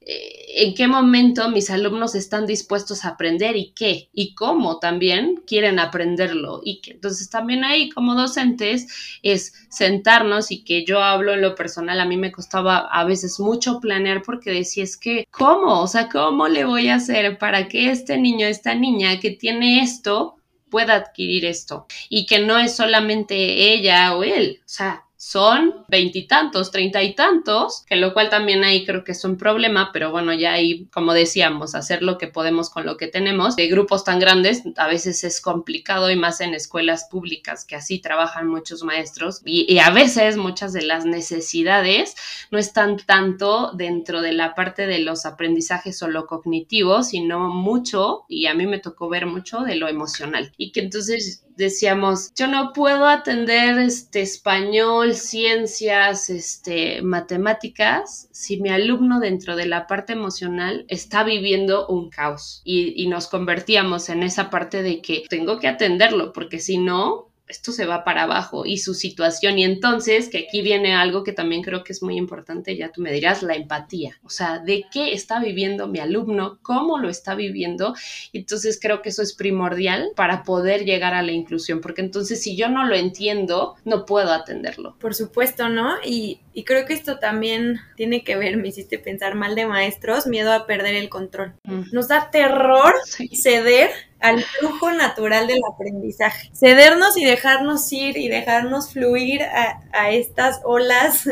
en 0.06 0.74
qué 0.76 0.88
momento 0.88 1.50
mis 1.50 1.70
alumnos 1.70 2.16
están 2.16 2.46
dispuestos 2.46 3.06
a 3.06 3.10
aprender 3.10 3.56
y 3.56 3.72
qué 3.72 4.10
y 4.14 4.36
cómo 4.36 4.80
también 4.80 5.42
quieren 5.48 5.80
aprenderlo. 5.80 6.62
Y 6.64 6.82
que 6.82 6.92
entonces 6.92 7.30
también 7.30 7.64
ahí 7.64 7.90
como 7.90 8.16
docentes 8.16 8.88
es 9.24 9.54
sentarnos 9.70 10.52
y 10.52 10.64
que 10.64 10.86
yo 10.86 11.02
hablo 11.02 11.34
en 11.34 11.42
lo 11.42 11.56
personal 11.56 12.00
a 12.00 12.06
mí 12.06 12.18
me 12.18 12.32
costaba 12.32 12.78
a 12.78 13.04
veces 13.04 13.40
mucho 13.40 13.80
planear 13.80 14.22
porque 14.22 14.52
decía 14.52 14.84
es 14.84 14.98
que 14.98 15.26
cómo 15.32 15.82
o 15.82 15.88
sea 15.88 16.10
cómo 16.10 16.48
le 16.48 16.66
voy 16.66 16.90
a 16.90 16.96
hacer 16.96 17.38
para 17.38 17.68
que 17.68 17.90
este 17.90 18.18
niño 18.18 18.46
esta 18.46 18.76
niña 18.76 19.20
que 19.20 19.32
tiene 19.32 19.82
esto 19.82 20.36
pueda 20.70 20.96
adquirir 20.96 21.46
esto 21.46 21.86
y 22.10 22.26
que 22.26 22.40
no 22.40 22.58
es 22.58 22.76
solamente 22.76 23.74
ella 23.74 24.16
o 24.16 24.24
él 24.24 24.60
o 24.62 24.70
sea 24.70 25.06
son 25.26 25.86
veintitantos, 25.88 26.70
treinta 26.70 27.02
y 27.02 27.16
tantos, 27.16 27.86
que 27.88 27.96
lo 27.96 28.14
cual 28.14 28.30
también 28.30 28.66
ahí 28.66 28.86
creo 28.86 29.06
que 29.06 29.14
es 29.14 29.24
un 29.24 29.38
problema, 29.38 29.92
pero 29.94 30.12
bueno, 30.12 30.34
ya 30.34 30.52
ahí, 30.52 30.90
como 30.92 31.14
decíamos, 31.14 31.76
hacer 31.76 32.04
lo 32.04 32.18
que 32.18 32.28
podemos 32.28 32.70
con 32.70 32.86
lo 32.86 32.98
que 32.98 33.08
tenemos. 33.08 33.56
De 33.56 33.68
grupos 33.68 34.04
tan 34.04 34.20
grandes 34.20 34.64
a 34.76 34.88
veces 34.88 35.24
es 35.24 35.40
complicado 35.40 36.12
y 36.12 36.18
más 36.18 36.42
en 36.42 36.54
escuelas 36.54 37.08
públicas, 37.10 37.64
que 37.64 37.78
así 37.78 38.00
trabajan 38.00 38.50
muchos 38.50 38.84
maestros 38.84 39.42
y, 39.46 39.80
a 39.80 39.92
veces 39.92 40.36
muchas 40.36 40.74
de 40.74 40.82
las 40.82 41.06
necesidades 41.06 42.16
no 42.52 42.60
están 42.60 42.98
tanto 42.98 43.72
dentro 43.72 44.22
de 44.22 44.34
la 44.34 44.56
parte 44.56 44.88
de 44.88 45.00
los 45.00 45.26
aprendizajes 45.26 45.98
solo 45.98 46.28
cognitivos, 46.28 47.10
sino 47.10 47.48
mucho, 47.48 48.26
y 48.28 48.48
a 48.48 48.54
mí 48.54 48.68
me 48.68 48.80
tocó 48.80 49.08
ver 49.08 49.26
mucho 49.26 49.62
de 49.62 49.76
lo 49.76 49.88
emocional. 49.88 50.52
Y 50.58 50.74
que 50.74 50.82
entonces 50.82 51.46
decíamos, 51.56 52.34
yo 52.36 52.48
no 52.48 52.74
puedo 52.74 53.08
atender 53.08 53.78
este 53.80 54.22
español, 54.22 55.13
ciencias, 55.14 56.30
este 56.30 57.02
matemáticas 57.02 58.28
si 58.32 58.60
mi 58.60 58.70
alumno 58.70 59.20
dentro 59.20 59.56
de 59.56 59.66
la 59.66 59.88
parte 59.88 60.14
emocional 60.14 60.86
está 60.88 61.24
viviendo 61.24 61.88
un 61.88 62.10
caos 62.10 62.62
y, 62.64 63.02
y 63.02 63.08
nos 63.08 63.28
convertíamos 63.28 64.10
en 64.10 64.24
esa 64.24 64.50
parte 64.50 64.84
de 64.84 65.02
que 65.02 65.24
tengo 65.30 65.60
que 65.60 65.68
atenderlo 65.68 66.34
porque 66.34 66.60
si 66.60 66.78
no 66.78 67.33
esto 67.48 67.72
se 67.72 67.86
va 67.86 68.04
para 68.04 68.24
abajo 68.24 68.66
y 68.66 68.78
su 68.78 68.94
situación. 68.94 69.60
Y 69.60 69.64
entonces, 69.64 70.30
que 70.30 70.40
aquí 70.40 70.62
viene 70.62 70.96
algo 70.96 71.24
que 71.24 71.34
también 71.34 71.62
creo 71.62 71.84
que 71.84 71.94
es 71.94 72.02
muy 72.02 72.18
importante, 72.18 72.78
ya 72.78 72.92
tú 72.92 73.02
me 73.02 73.12
dirás, 73.12 73.44
la 73.44 73.56
empatía. 73.56 74.20
O 74.24 74.30
sea, 74.30 74.60
de 74.60 74.86
qué 74.92 75.14
está 75.14 75.40
viviendo 75.40 75.88
mi 75.88 76.00
alumno, 76.00 76.60
cómo 76.62 76.98
lo 76.98 77.10
está 77.10 77.36
viviendo. 77.36 77.96
Entonces, 78.32 78.80
creo 78.82 79.02
que 79.02 79.10
eso 79.10 79.22
es 79.22 79.34
primordial 79.34 80.12
para 80.16 80.44
poder 80.44 80.86
llegar 80.86 81.14
a 81.14 81.22
la 81.22 81.32
inclusión, 81.32 81.82
porque 81.82 82.02
entonces 82.02 82.42
si 82.42 82.56
yo 82.56 82.70
no 82.70 82.86
lo 82.86 82.96
entiendo, 82.96 83.76
no 83.86 84.06
puedo 84.06 84.32
atenderlo. 84.32 84.96
Por 85.00 85.14
supuesto, 85.14 85.70
¿no? 85.70 85.96
Y, 86.06 86.40
y 86.54 86.66
creo 86.66 86.86
que 86.86 86.94
esto 86.94 87.20
también 87.20 87.80
tiene 87.96 88.24
que 88.24 88.36
ver, 88.36 88.58
me 88.58 88.68
hiciste 88.68 89.00
pensar 89.00 89.36
mal 89.36 89.56
de 89.56 89.66
maestros, 89.66 90.28
miedo 90.28 90.54
a 90.54 90.68
perder 90.68 90.96
el 90.96 91.10
control. 91.10 91.56
Nos 91.92 92.08
da 92.10 92.30
terror 92.30 92.94
ceder 93.34 93.90
al 94.20 94.42
flujo 94.42 94.92
natural 94.92 95.48
del 95.48 95.60
aprendizaje. 95.70 96.50
Cedernos 96.54 97.18
y 97.18 97.26
dejarnos 97.26 97.92
ir 97.92 98.18
y 98.18 98.30
dejarnos 98.30 98.94
fluir 98.94 99.42
a, 99.42 100.12
estas 100.12 100.62
olas 100.64 101.28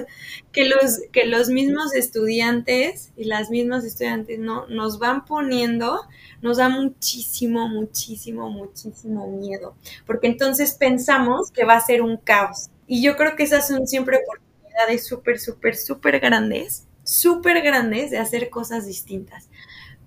que 0.52 0.66
los, 0.66 1.00
que 1.12 1.26
los 1.26 1.50
mismos 1.50 1.94
estudiantes 1.94 3.12
y 3.16 3.26
las 3.26 3.50
mismas 3.50 3.86
estudiantes 3.86 4.40
¿no? 4.40 4.68
nos 4.68 5.00
van 5.00 5.24
poniendo, 5.24 6.02
nos 6.42 6.58
da 6.58 6.68
muchísimo, 6.68 7.70
muchísimo, 7.70 8.50
muchísimo 8.50 9.28
miedo. 9.28 9.76
Porque 10.06 10.28
entonces 10.28 10.74
pensamos 10.74 11.52
que 11.52 11.64
va 11.64 11.76
a 11.76 11.86
ser 11.86 12.02
un 12.02 12.18
caos. 12.18 12.72
Y 12.88 13.02
yo 13.02 13.16
creo 13.16 13.38
que 13.38 13.44
esas 13.44 13.68
son 13.68 13.88
siempre 13.88 14.18
oportunidades 14.18 14.51
súper, 15.00 15.40
súper, 15.40 15.76
súper 15.76 16.20
grandes, 16.20 16.88
súper 17.04 17.62
grandes 17.62 18.12
de 18.12 18.18
hacer 18.18 18.50
cosas 18.50 18.86
distintas. 18.86 19.50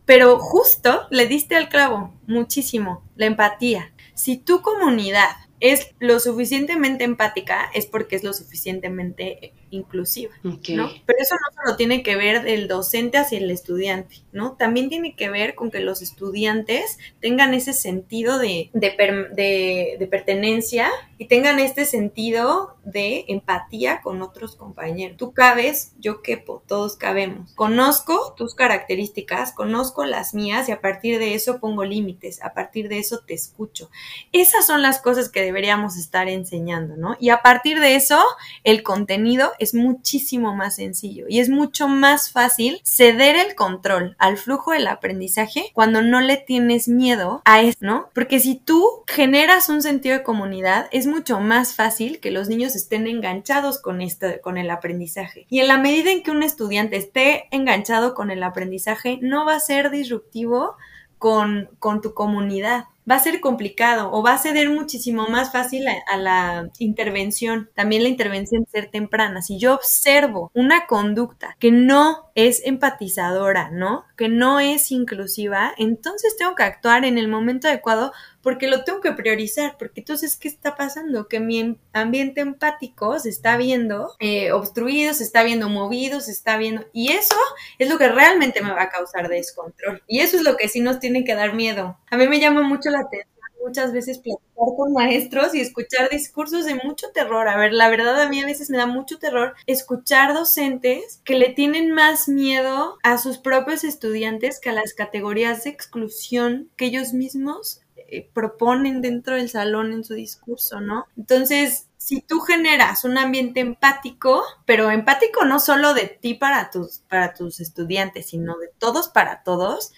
Pero 0.04 0.38
justo 0.38 1.06
le 1.10 1.26
diste 1.26 1.56
al 1.56 1.68
clavo 1.68 2.12
muchísimo, 2.26 3.02
la 3.16 3.26
empatía. 3.26 3.92
Si 4.14 4.36
tu 4.36 4.60
comunidad 4.60 5.30
es 5.60 5.94
lo 5.98 6.20
suficientemente 6.20 7.04
empática, 7.04 7.70
es 7.72 7.86
porque 7.86 8.16
es 8.16 8.22
lo 8.22 8.34
suficientemente 8.34 9.54
inclusiva, 9.70 10.34
¿no? 10.42 10.52
Pero 10.62 11.18
eso 11.18 11.34
no 11.34 11.62
solo 11.64 11.76
tiene 11.76 12.02
que 12.02 12.16
ver 12.16 12.42
del 12.42 12.68
docente 12.68 13.16
hacia 13.16 13.38
el 13.38 13.50
estudiante, 13.50 14.16
¿no? 14.30 14.56
También 14.56 14.90
tiene 14.90 15.16
que 15.16 15.30
ver 15.30 15.54
con 15.54 15.70
que 15.70 15.80
los 15.80 16.02
estudiantes 16.02 16.98
tengan 17.20 17.54
ese 17.54 17.72
sentido 17.72 18.38
de, 18.38 18.68
de, 18.74 20.08
pertenencia 20.10 20.90
y 21.18 21.26
tengan 21.26 21.58
este 21.58 21.84
sentido 21.84 22.76
de 22.84 23.24
empatía 23.28 24.00
con 24.02 24.22
otros 24.22 24.56
compañeros. 24.56 25.16
Tú 25.16 25.32
cabes, 25.32 25.92
yo 25.98 26.22
quepo, 26.22 26.62
todos 26.66 26.96
cabemos. 26.96 27.52
Conozco 27.54 28.34
tus 28.36 28.54
características, 28.54 29.52
conozco 29.52 30.04
las 30.04 30.34
mías 30.34 30.68
y 30.68 30.72
a 30.72 30.80
partir 30.80 31.18
de 31.18 31.34
eso 31.34 31.60
pongo 31.60 31.84
límites, 31.84 32.42
a 32.42 32.54
partir 32.54 32.88
de 32.88 32.98
eso 32.98 33.20
te 33.20 33.34
escucho. 33.34 33.90
Esas 34.32 34.66
son 34.66 34.82
las 34.82 35.00
cosas 35.00 35.28
que 35.28 35.42
deberíamos 35.42 35.96
estar 35.96 36.28
enseñando, 36.28 36.96
¿no? 36.96 37.16
Y 37.18 37.30
a 37.30 37.42
partir 37.42 37.80
de 37.80 37.96
eso, 37.96 38.22
el 38.64 38.82
contenido 38.82 39.52
es 39.58 39.74
muchísimo 39.74 40.54
más 40.54 40.76
sencillo 40.76 41.26
y 41.28 41.40
es 41.40 41.48
mucho 41.48 41.88
más 41.88 42.30
fácil 42.30 42.80
ceder 42.84 43.36
el 43.36 43.54
control 43.54 44.16
al 44.18 44.36
flujo 44.36 44.72
del 44.72 44.86
aprendizaje 44.86 45.70
cuando 45.72 46.02
no 46.02 46.20
le 46.20 46.36
tienes 46.36 46.88
miedo 46.88 47.42
a 47.44 47.62
eso, 47.62 47.78
¿no? 47.80 48.08
Porque 48.14 48.40
si 48.40 48.56
tú 48.56 49.04
generas 49.06 49.68
un 49.68 49.82
sentido 49.82 50.18
de 50.18 50.22
comunidad, 50.22 50.88
es 50.92 51.03
mucho 51.07 51.40
más 51.40 51.74
fácil 51.74 52.20
que 52.20 52.30
los 52.30 52.48
niños 52.48 52.76
estén 52.76 53.07
enganchados 53.07 53.80
con 53.80 54.00
esto, 54.00 54.26
con 54.42 54.59
el 54.59 54.70
aprendizaje. 54.70 55.46
Y 55.48 55.61
en 55.61 55.68
la 55.68 55.78
medida 55.78 56.11
en 56.11 56.22
que 56.22 56.30
un 56.30 56.42
estudiante 56.42 56.96
esté 56.96 57.46
enganchado 57.50 58.14
con 58.14 58.30
el 58.30 58.42
aprendizaje, 58.42 59.18
no 59.22 59.44
va 59.44 59.57
a 59.57 59.61
ser 59.61 59.90
disruptivo 59.90 60.76
con, 61.18 61.70
con 61.78 62.00
tu 62.00 62.14
comunidad 62.14 62.84
va 63.11 63.16
a 63.16 63.20
ser 63.20 63.40
complicado 63.40 64.11
o 64.12 64.22
va 64.22 64.34
a 64.34 64.38
ceder 64.38 64.70
muchísimo 64.70 65.28
más 65.28 65.52
fácil 65.52 65.84
a, 65.88 66.16
la 66.16 66.70
intervención. 66.78 67.70
También 67.74 68.02
la 68.02 68.09
intervención 68.09 68.66
ser 68.70 68.90
temprana. 68.90 69.42
Si 69.42 69.59
yo 69.59 69.74
observo 69.74 70.50
una 70.55 70.86
conducta 70.86 71.57
que 71.59 71.70
no 71.70 72.30
es 72.34 72.62
empatizadora, 72.64 73.70
¿no? 73.70 74.05
Que 74.16 74.28
no 74.28 74.61
es 74.61 74.90
inclusiva, 74.90 75.72
entonces 75.76 76.36
tengo 76.36 76.55
que 76.55 76.62
actuar 76.62 77.05
en 77.05 77.18
el 77.18 77.28
momento 77.28 77.68
adecuado 77.68 78.12
porque 78.45 78.68
lo 78.68 78.84
tengo 78.84 79.01
que 79.01 79.12
priorizar, 79.12 79.76
porque 79.78 80.01
entonces, 80.01 80.36
¿qué 80.36 80.49
está 80.49 80.76
pasando? 80.76 81.26
Que 81.26 81.40
mi 81.40 81.78
ambiente 81.92 82.42
empático 82.42 83.18
se 83.18 83.30
está 83.30 83.57
viendo 83.57 84.14
eh, 84.20 84.53
obstruido, 84.53 85.14
se 85.14 85.24
está 85.24 85.42
viendo 85.42 85.68
movido, 85.68 86.20
se 86.20 86.30
está 86.30 86.59
viendo, 86.59 86.84
y 86.92 87.12
eso 87.12 87.34
es 87.78 87.88
lo 87.88 87.99
que 87.99 88.09
realmente 88.09 88.62
me 88.62 88.72
va 88.72 88.82
a 88.82 88.90
causar 88.90 89.28
descontrol. 89.28 90.03
Y 90.07 90.20
eso 90.20 90.36
es 90.36 90.42
lo 90.42 90.57
que 90.57 90.68
sí 90.68 90.80
nos 90.80 91.01
tiene 91.01 91.24
que 91.24 91.34
dar 91.34 91.55
miedo. 91.55 91.99
A 92.11 92.16
mí 92.16 92.28
me 92.28 92.38
llama 92.38 92.62
mucho 92.62 92.90
la 92.90 93.01
atención 93.01 93.34
muchas 93.64 93.92
veces 93.92 94.18
platicar 94.18 94.76
con 94.76 94.92
maestros 94.92 95.55
y 95.55 95.61
escuchar 95.61 96.11
discursos 96.11 96.66
de 96.66 96.74
mucho 96.74 97.11
terror. 97.12 97.49
A 97.49 97.57
ver, 97.57 97.72
la 97.72 97.88
verdad 97.88 98.20
a 98.20 98.28
mí 98.28 98.40
a 98.40 98.47
veces 98.47 98.70
me 98.70 98.76
da 98.76 98.86
mucho 98.86 99.18
terror 99.18 99.55
escuchar 99.66 100.34
docentes 100.34 101.20
que 101.24 101.38
le 101.38 101.49
tienen 101.51 101.90
más 101.90 102.28
miedo 102.28 102.99
a 103.03 103.18
sus 103.18 103.38
propios 103.38 103.84
estudiantes 103.84 104.61
que 104.61 104.70
a 104.70 104.74
las 104.74 104.92
categorías 104.92 105.64
de 105.64 105.70
exclusión 105.70 106.70
que 106.76 106.86
ellos 106.86 107.14
mismos 107.14 107.80
eh, 108.14 108.30
proponen 108.32 109.00
dentro 109.02 109.34
del 109.34 109.48
salón 109.48 109.92
en 109.92 110.04
su 110.04 110.14
discurso, 110.14 110.80
¿no? 110.80 111.06
Entonces, 111.16 111.88
si 111.96 112.20
tú 112.20 112.40
generas 112.40 113.04
un 113.04 113.18
ambiente 113.18 113.60
empático, 113.60 114.44
pero 114.66 114.90
empático 114.90 115.44
no 115.44 115.58
solo 115.58 115.94
de 115.94 116.06
ti 116.06 116.34
para 116.34 116.70
tus, 116.70 116.98
para 117.08 117.34
tus 117.34 117.60
estudiantes, 117.60 118.26
sino 118.26 118.56
de 118.58 118.68
todos 118.78 119.08
para 119.08 119.42
todos, 119.42 119.92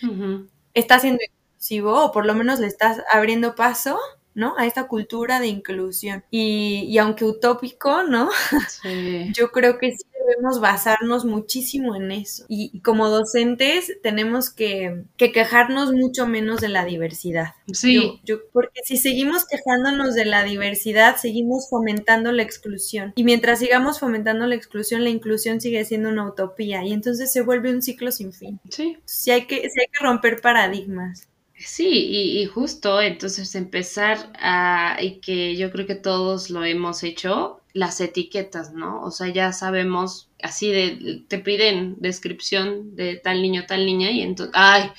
está 0.73 0.99
siendo 0.99 1.21
inclusivo 1.25 2.05
o 2.05 2.13
por 2.13 2.27
lo 2.27 2.35
menos 2.35 2.61
le 2.61 2.69
estás 2.69 3.03
abriendo 3.13 3.55
paso 3.55 3.99
¿no? 4.35 4.55
A 4.59 4.67
esta 4.67 4.87
cultura 4.87 5.41
de 5.41 5.47
inclusión. 5.47 6.23
Y, 6.31 6.85
y 6.91 6.99
aunque 6.99 7.25
utópico, 7.25 8.03
¿no? 8.03 8.29
Yo 9.35 9.51
creo 9.51 9.79
que 9.79 9.93
sí 9.97 10.05
debemos 10.27 10.61
basarnos 10.61 11.25
muchísimo 11.25 11.95
en 11.95 12.11
eso. 12.13 12.45
Y, 12.49 12.81
como 12.81 13.09
docentes 13.09 13.93
tenemos 14.03 14.51
que, 14.51 15.05
quejarnos 15.17 15.93
mucho 15.93 16.27
menos 16.27 16.61
de 16.61 16.69
la 16.69 16.85
diversidad. 16.85 17.55
Sí. 17.73 18.21
Yo, 18.25 18.39
porque 18.53 18.81
si 18.85 18.97
seguimos 18.97 19.45
quejándonos 19.47 20.15
de 20.15 20.25
la 20.25 20.45
diversidad, 20.45 21.17
seguimos 21.17 21.69
fomentando 21.69 22.33
la 22.33 22.43
exclusión. 22.43 23.13
Y 23.17 23.25
mientras 23.25 23.59
sigamos 23.59 24.01
fomentando 24.01 24.47
la 24.47 24.55
exclusión, 24.55 25.05
la 25.05 25.11
inclusión 25.11 25.61
sigue 25.61 25.85
siendo 25.85 26.09
una 26.09 26.29
utopía. 26.29 26.85
Y 26.85 26.93
entonces 26.93 27.33
se 27.33 27.43
vuelve 27.43 27.71
un 27.71 27.83
ciclo 27.83 28.13
sin 28.13 28.33
fin. 28.33 28.61
Sí. 28.71 28.99
Sí 29.05 29.31
hay 29.31 29.47
que, 29.47 29.57
sí 29.57 29.81
hay 29.81 29.87
que 29.87 30.05
romper 30.05 30.41
paradigmas. 30.41 31.29
Sí, 31.59 31.89
y, 31.89 32.45
justo 32.47 33.01
entonces 33.01 33.55
empezar 33.55 34.31
a, 34.39 34.99
y 35.01 35.21
que 35.21 35.57
yo 35.57 35.71
creo 35.73 35.87
que 35.87 35.95
todos 35.95 36.51
lo 36.51 36.63
hemos 36.65 37.03
hecho, 37.03 37.63
las 37.73 38.01
etiquetas, 38.01 38.73
¿no? 38.75 39.03
O 39.03 39.11
sea, 39.11 39.29
ya 39.29 39.53
sabemos, 39.53 40.29
así 40.43 40.71
de, 40.71 41.25
te 41.29 41.39
piden 41.39 41.97
descripción 41.99 42.95
de 42.95 43.17
tal 43.17 43.41
niño, 43.41 43.65
tal 43.67 43.87
niña, 43.87 44.11
y 44.11 44.21
entonces, 44.21 44.55
ay, 44.55 44.91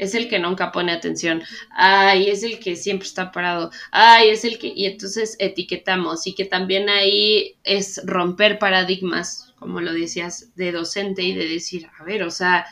es 0.00 0.14
el 0.16 0.28
que 0.28 0.40
nunca 0.40 0.72
pone 0.72 0.92
atención, 0.92 1.42
ay, 1.70 2.28
es 2.28 2.42
el 2.42 2.58
que 2.58 2.74
siempre 2.74 3.06
está 3.06 3.30
parado, 3.30 3.70
ay, 3.92 4.30
es 4.30 4.44
el 4.44 4.58
que, 4.58 4.72
y 4.74 4.86
entonces 4.86 5.36
etiquetamos, 5.38 6.26
y 6.26 6.34
que 6.34 6.44
también 6.44 6.88
ahí 6.88 7.56
es 7.62 8.00
romper 8.04 8.58
paradigmas, 8.58 9.54
como 9.60 9.80
lo 9.80 9.92
decías, 9.92 10.54
de 10.56 10.72
docente 10.72 11.22
y 11.22 11.34
de 11.34 11.46
decir, 11.48 11.88
a 11.98 12.02
ver, 12.04 12.24
o 12.24 12.30
sea, 12.32 12.66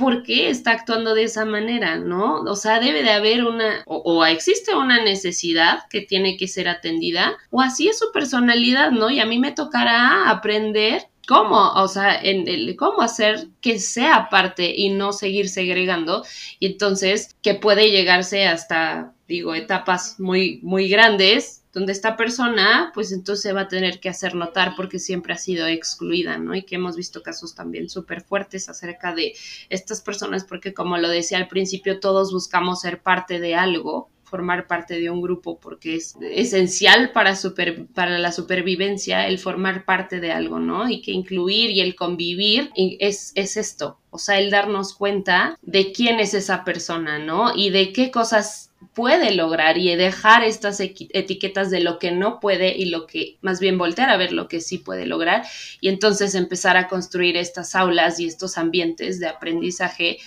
por 0.00 0.22
qué 0.22 0.48
está 0.48 0.70
actuando 0.70 1.14
de 1.14 1.24
esa 1.24 1.44
manera, 1.44 1.96
¿no? 1.96 2.40
O 2.40 2.56
sea, 2.56 2.80
debe 2.80 3.02
de 3.02 3.10
haber 3.10 3.44
una, 3.44 3.82
o, 3.86 4.24
existe 4.24 4.74
una 4.74 5.04
necesidad 5.04 5.80
que 5.90 6.00
tiene 6.00 6.38
que 6.38 6.48
ser 6.48 6.68
atendida, 6.68 7.36
o 7.50 7.60
así 7.60 7.86
es 7.86 7.98
su 7.98 8.10
personalidad, 8.10 8.92
¿no? 8.92 9.10
Y 9.10 9.20
a 9.20 9.26
mí 9.26 9.38
me 9.38 9.52
tocará 9.52 10.30
aprender 10.30 11.02
cómo, 11.28 11.72
o 11.74 11.86
sea, 11.86 12.18
en 12.18 12.48
el, 12.48 12.74
cómo 12.76 13.02
hacer 13.02 13.48
que 13.60 13.78
sea 13.78 14.28
parte 14.30 14.74
y 14.74 14.88
no 14.88 15.12
seguir 15.12 15.50
segregando, 15.50 16.24
y 16.58 16.66
entonces 16.66 17.36
que 17.42 17.54
puede 17.54 17.90
llegarse 17.90 18.46
hasta, 18.46 19.12
digo, 19.30 19.54
etapas 19.54 20.18
muy, 20.18 20.58
muy 20.62 20.88
grandes 20.88 21.62
donde 21.72 21.92
esta 21.92 22.16
persona, 22.16 22.90
pues 22.94 23.12
entonces 23.12 23.54
va 23.54 23.62
a 23.62 23.68
tener 23.68 24.00
que 24.00 24.08
hacer 24.08 24.34
notar 24.34 24.74
porque 24.76 24.98
siempre 24.98 25.32
ha 25.32 25.38
sido 25.38 25.68
excluida, 25.68 26.36
¿no? 26.36 26.56
Y 26.56 26.64
que 26.64 26.74
hemos 26.74 26.96
visto 26.96 27.22
casos 27.22 27.54
también 27.54 27.88
súper 27.88 28.22
fuertes 28.22 28.68
acerca 28.68 29.14
de 29.14 29.34
estas 29.68 30.00
personas, 30.00 30.44
porque 30.44 30.74
como 30.74 30.98
lo 30.98 31.08
decía 31.08 31.38
al 31.38 31.46
principio, 31.46 32.00
todos 32.00 32.32
buscamos 32.32 32.80
ser 32.80 33.02
parte 33.02 33.38
de 33.38 33.54
algo, 33.54 34.10
formar 34.24 34.66
parte 34.66 34.98
de 34.98 35.10
un 35.10 35.22
grupo 35.22 35.58
porque 35.58 35.96
es 35.96 36.16
esencial 36.20 37.12
para, 37.12 37.36
super, 37.36 37.86
para 37.86 38.18
la 38.18 38.32
supervivencia 38.32 39.26
el 39.26 39.38
formar 39.38 39.84
parte 39.84 40.18
de 40.18 40.32
algo, 40.32 40.58
¿no? 40.58 40.88
Y 40.88 41.02
que 41.02 41.12
incluir 41.12 41.70
y 41.70 41.80
el 41.80 41.94
convivir 41.94 42.70
es, 42.74 43.30
es 43.36 43.56
esto, 43.56 43.98
o 44.10 44.18
sea, 44.18 44.40
el 44.40 44.50
darnos 44.50 44.94
cuenta 44.94 45.56
de 45.62 45.92
quién 45.92 46.18
es 46.18 46.34
esa 46.34 46.64
persona, 46.64 47.18
¿no? 47.18 47.54
Y 47.54 47.70
de 47.70 47.92
qué 47.92 48.10
cosas 48.10 48.69
puede 48.94 49.34
lograr 49.34 49.78
y 49.78 49.94
dejar 49.94 50.42
estas 50.42 50.80
etiquetas 50.80 51.70
de 51.70 51.80
lo 51.80 51.98
que 51.98 52.10
no 52.10 52.40
puede 52.40 52.76
y 52.76 52.86
lo 52.86 53.06
que 53.06 53.38
más 53.40 53.60
bien 53.60 53.78
voltear 53.78 54.10
a 54.10 54.16
ver 54.16 54.32
lo 54.32 54.48
que 54.48 54.60
sí 54.60 54.78
puede 54.78 55.06
lograr 55.06 55.44
y 55.80 55.88
entonces 55.88 56.34
empezar 56.34 56.76
a 56.76 56.88
construir 56.88 57.36
estas 57.36 57.74
aulas 57.74 58.18
y 58.18 58.26
estos 58.26 58.58
ambientes 58.58 59.20
de 59.20 59.28
aprendizaje 59.28 60.18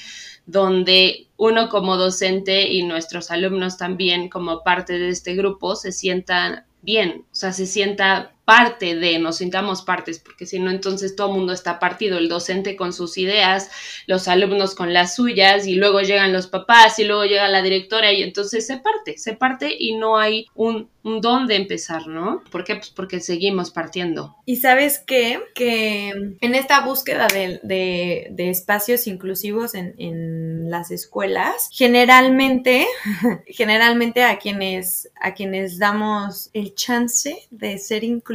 donde 0.45 1.27
uno 1.37 1.69
como 1.69 1.97
docente 1.97 2.69
y 2.69 2.83
nuestros 2.83 3.31
alumnos 3.31 3.77
también 3.77 4.29
como 4.29 4.63
parte 4.63 4.97
de 4.97 5.09
este 5.09 5.35
grupo 5.35 5.75
se 5.75 5.91
sientan 5.91 6.65
bien, 6.81 7.25
o 7.31 7.35
sea, 7.35 7.53
se 7.53 7.65
sienta 7.65 8.33
parte 8.45 8.95
de, 8.95 9.19
nos 9.19 9.37
sintamos 9.37 9.81
partes, 9.83 10.19
porque 10.19 10.45
si 10.45 10.59
no, 10.59 10.69
entonces 10.69 11.15
todo 11.15 11.27
el 11.27 11.37
mundo 11.37 11.53
está 11.53 11.79
partido, 11.79 12.17
el 12.17 12.29
docente 12.29 12.75
con 12.75 12.93
sus 12.93 13.17
ideas, 13.17 13.69
los 14.05 14.27
alumnos 14.27 14.75
con 14.75 14.93
las 14.93 15.15
suyas, 15.15 15.65
y 15.65 15.75
luego 15.75 16.01
llegan 16.01 16.33
los 16.33 16.47
papás, 16.47 16.99
y 16.99 17.05
luego 17.05 17.25
llega 17.25 17.47
la 17.47 17.61
directora, 17.61 18.11
y 18.11 18.23
entonces 18.23 18.67
se 18.67 18.77
parte, 18.77 19.17
se 19.17 19.33
parte 19.33 19.73
y 19.77 19.95
no 19.95 20.17
hay 20.17 20.47
un, 20.55 20.89
un 21.03 21.21
dónde 21.21 21.55
empezar, 21.55 22.07
¿no? 22.07 22.43
¿Por 22.51 22.63
qué? 22.63 22.75
Pues 22.75 22.89
porque 22.89 23.19
seguimos 23.19 23.71
partiendo. 23.71 24.35
Y 24.45 24.57
sabes 24.57 24.99
qué? 24.99 25.39
Que 25.55 26.09
en 26.41 26.55
esta 26.55 26.85
búsqueda 26.85 27.27
de, 27.27 27.59
de, 27.63 28.49
espacios 28.49 29.07
inclusivos 29.07 29.73
en, 29.75 29.95
en, 29.97 30.69
las 30.69 30.91
escuelas, 30.91 31.69
generalmente, 31.71 32.87
generalmente 33.47 34.23
a 34.23 34.37
quienes, 34.39 35.09
a 35.21 35.33
quienes 35.33 35.77
damos 35.77 36.49
el 36.53 36.73
chance 36.73 37.47
de 37.51 37.77
ser 37.77 38.03
inclusivos, 38.03 38.32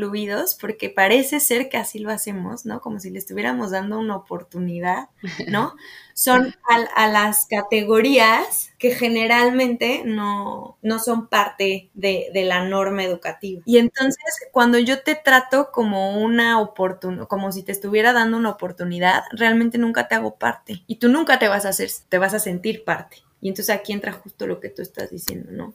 porque 0.54 0.90
parece 0.90 1.40
ser 1.40 1.68
que 1.68 1.76
así 1.76 1.98
lo 1.98 2.10
hacemos, 2.10 2.64
¿no? 2.64 2.80
Como 2.80 3.00
si 3.00 3.10
le 3.10 3.18
estuviéramos 3.18 3.70
dando 3.70 3.98
una 3.98 4.16
oportunidad, 4.16 5.08
¿no? 5.48 5.74
Son 6.14 6.54
a, 6.96 7.08
las 7.08 7.46
categorías 7.46 8.70
que 8.78 8.90
generalmente 8.90 10.02
no, 10.04 10.76
no 10.82 10.98
son 10.98 11.28
parte 11.28 11.90
de, 11.94 12.28
de, 12.32 12.44
la 12.44 12.64
norma 12.64 13.04
educativa. 13.04 13.62
Y 13.64 13.78
entonces, 13.78 14.24
cuando 14.50 14.78
yo 14.78 15.02
te 15.02 15.14
trato 15.14 15.70
como 15.70 16.20
una 16.20 16.60
oportunidad, 16.60 17.28
como 17.28 17.52
si 17.52 17.62
te 17.62 17.70
estuviera 17.70 18.12
dando 18.12 18.36
una 18.36 18.50
oportunidad, 18.50 19.22
realmente 19.30 19.78
nunca 19.78 20.08
te 20.08 20.16
hago 20.16 20.34
parte. 20.34 20.82
Y 20.88 20.96
tú 20.96 21.08
nunca 21.08 21.38
te 21.38 21.46
vas 21.46 21.64
a 21.64 21.68
hacer, 21.68 21.88
te 22.08 22.18
vas 22.18 22.34
a 22.34 22.40
sentir 22.40 22.82
parte. 22.82 23.18
Y 23.40 23.48
entonces 23.48 23.72
aquí 23.74 23.92
entra 23.92 24.10
justo 24.10 24.48
lo 24.48 24.58
que 24.58 24.70
tú 24.70 24.82
estás 24.82 25.10
diciendo, 25.10 25.52
¿no? 25.52 25.74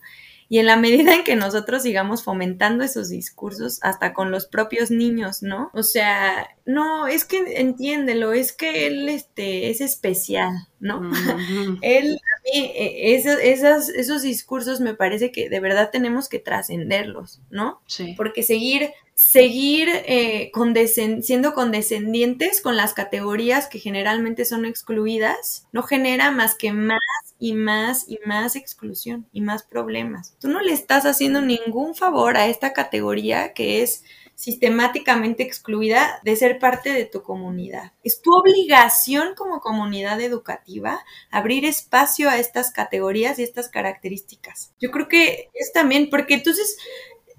Y 0.53 0.59
en 0.59 0.67
la 0.67 0.77
medida 0.77 1.15
en 1.15 1.23
que 1.23 1.35
nosotros 1.35 1.81
sigamos 1.81 2.23
fomentando 2.23 2.83
esos 2.83 3.09
discursos, 3.09 3.79
hasta 3.81 4.13
con 4.13 4.29
los 4.29 4.45
propios 4.45 4.91
niños, 4.91 5.41
¿no? 5.41 5.71
O 5.73 5.81
sea, 5.81 6.47
no, 6.63 7.07
es 7.07 7.25
que 7.25 7.59
entiéndelo, 7.59 8.33
es 8.33 8.53
que 8.53 8.85
él 8.85 9.09
este, 9.09 9.71
es 9.71 9.81
especial, 9.81 10.51
¿no? 10.79 11.01
él, 11.81 12.17
a 12.17 12.41
mí, 12.43 12.71
e, 12.75 13.15
esos, 13.15 13.89
esos 13.89 14.21
discursos 14.21 14.79
me 14.79 14.93
parece 14.93 15.31
que 15.31 15.49
de 15.49 15.59
verdad 15.59 15.89
tenemos 15.91 16.29
que 16.29 16.37
trascenderlos, 16.37 17.41
¿no? 17.49 17.81
Sí. 17.87 18.13
Porque 18.15 18.43
seguir 18.43 18.91
seguir 19.15 19.89
eh, 19.91 20.51
siendo 21.21 21.53
condescendientes 21.53 22.61
con 22.61 22.75
las 22.75 22.93
categorías 22.93 23.67
que 23.67 23.79
generalmente 23.79 24.43
son 24.45 24.65
excluidas 24.65 25.67
no 25.71 25.83
genera 25.83 26.31
más 26.31 26.55
que 26.55 26.73
más 26.73 26.99
y 27.39 27.53
más 27.53 28.05
y 28.07 28.19
más 28.25 28.55
exclusión 28.55 29.27
y 29.31 29.41
más 29.41 29.63
problemas. 29.63 30.35
Tú 30.39 30.47
no 30.47 30.61
le 30.61 30.73
estás 30.73 31.05
haciendo 31.05 31.41
ningún 31.41 31.93
favor 31.93 32.37
a 32.37 32.47
esta 32.47 32.73
categoría 32.73 33.53
que 33.53 33.83
es 33.83 34.03
sistemáticamente 34.35 35.43
excluida 35.43 36.19
de 36.23 36.35
ser 36.35 36.59
parte 36.59 36.91
de 36.91 37.05
tu 37.05 37.21
comunidad. 37.21 37.91
Es 38.03 38.21
tu 38.21 38.31
obligación 38.33 39.35
como 39.35 39.61
comunidad 39.61 40.19
educativa 40.21 40.99
abrir 41.29 41.65
espacio 41.65 42.29
a 42.29 42.39
estas 42.39 42.71
categorías 42.71 43.37
y 43.39 43.43
estas 43.43 43.69
características. 43.69 44.73
Yo 44.79 44.91
creo 44.91 45.07
que 45.07 45.49
es 45.53 45.71
también 45.71 46.09
porque 46.09 46.33
entonces 46.33 46.77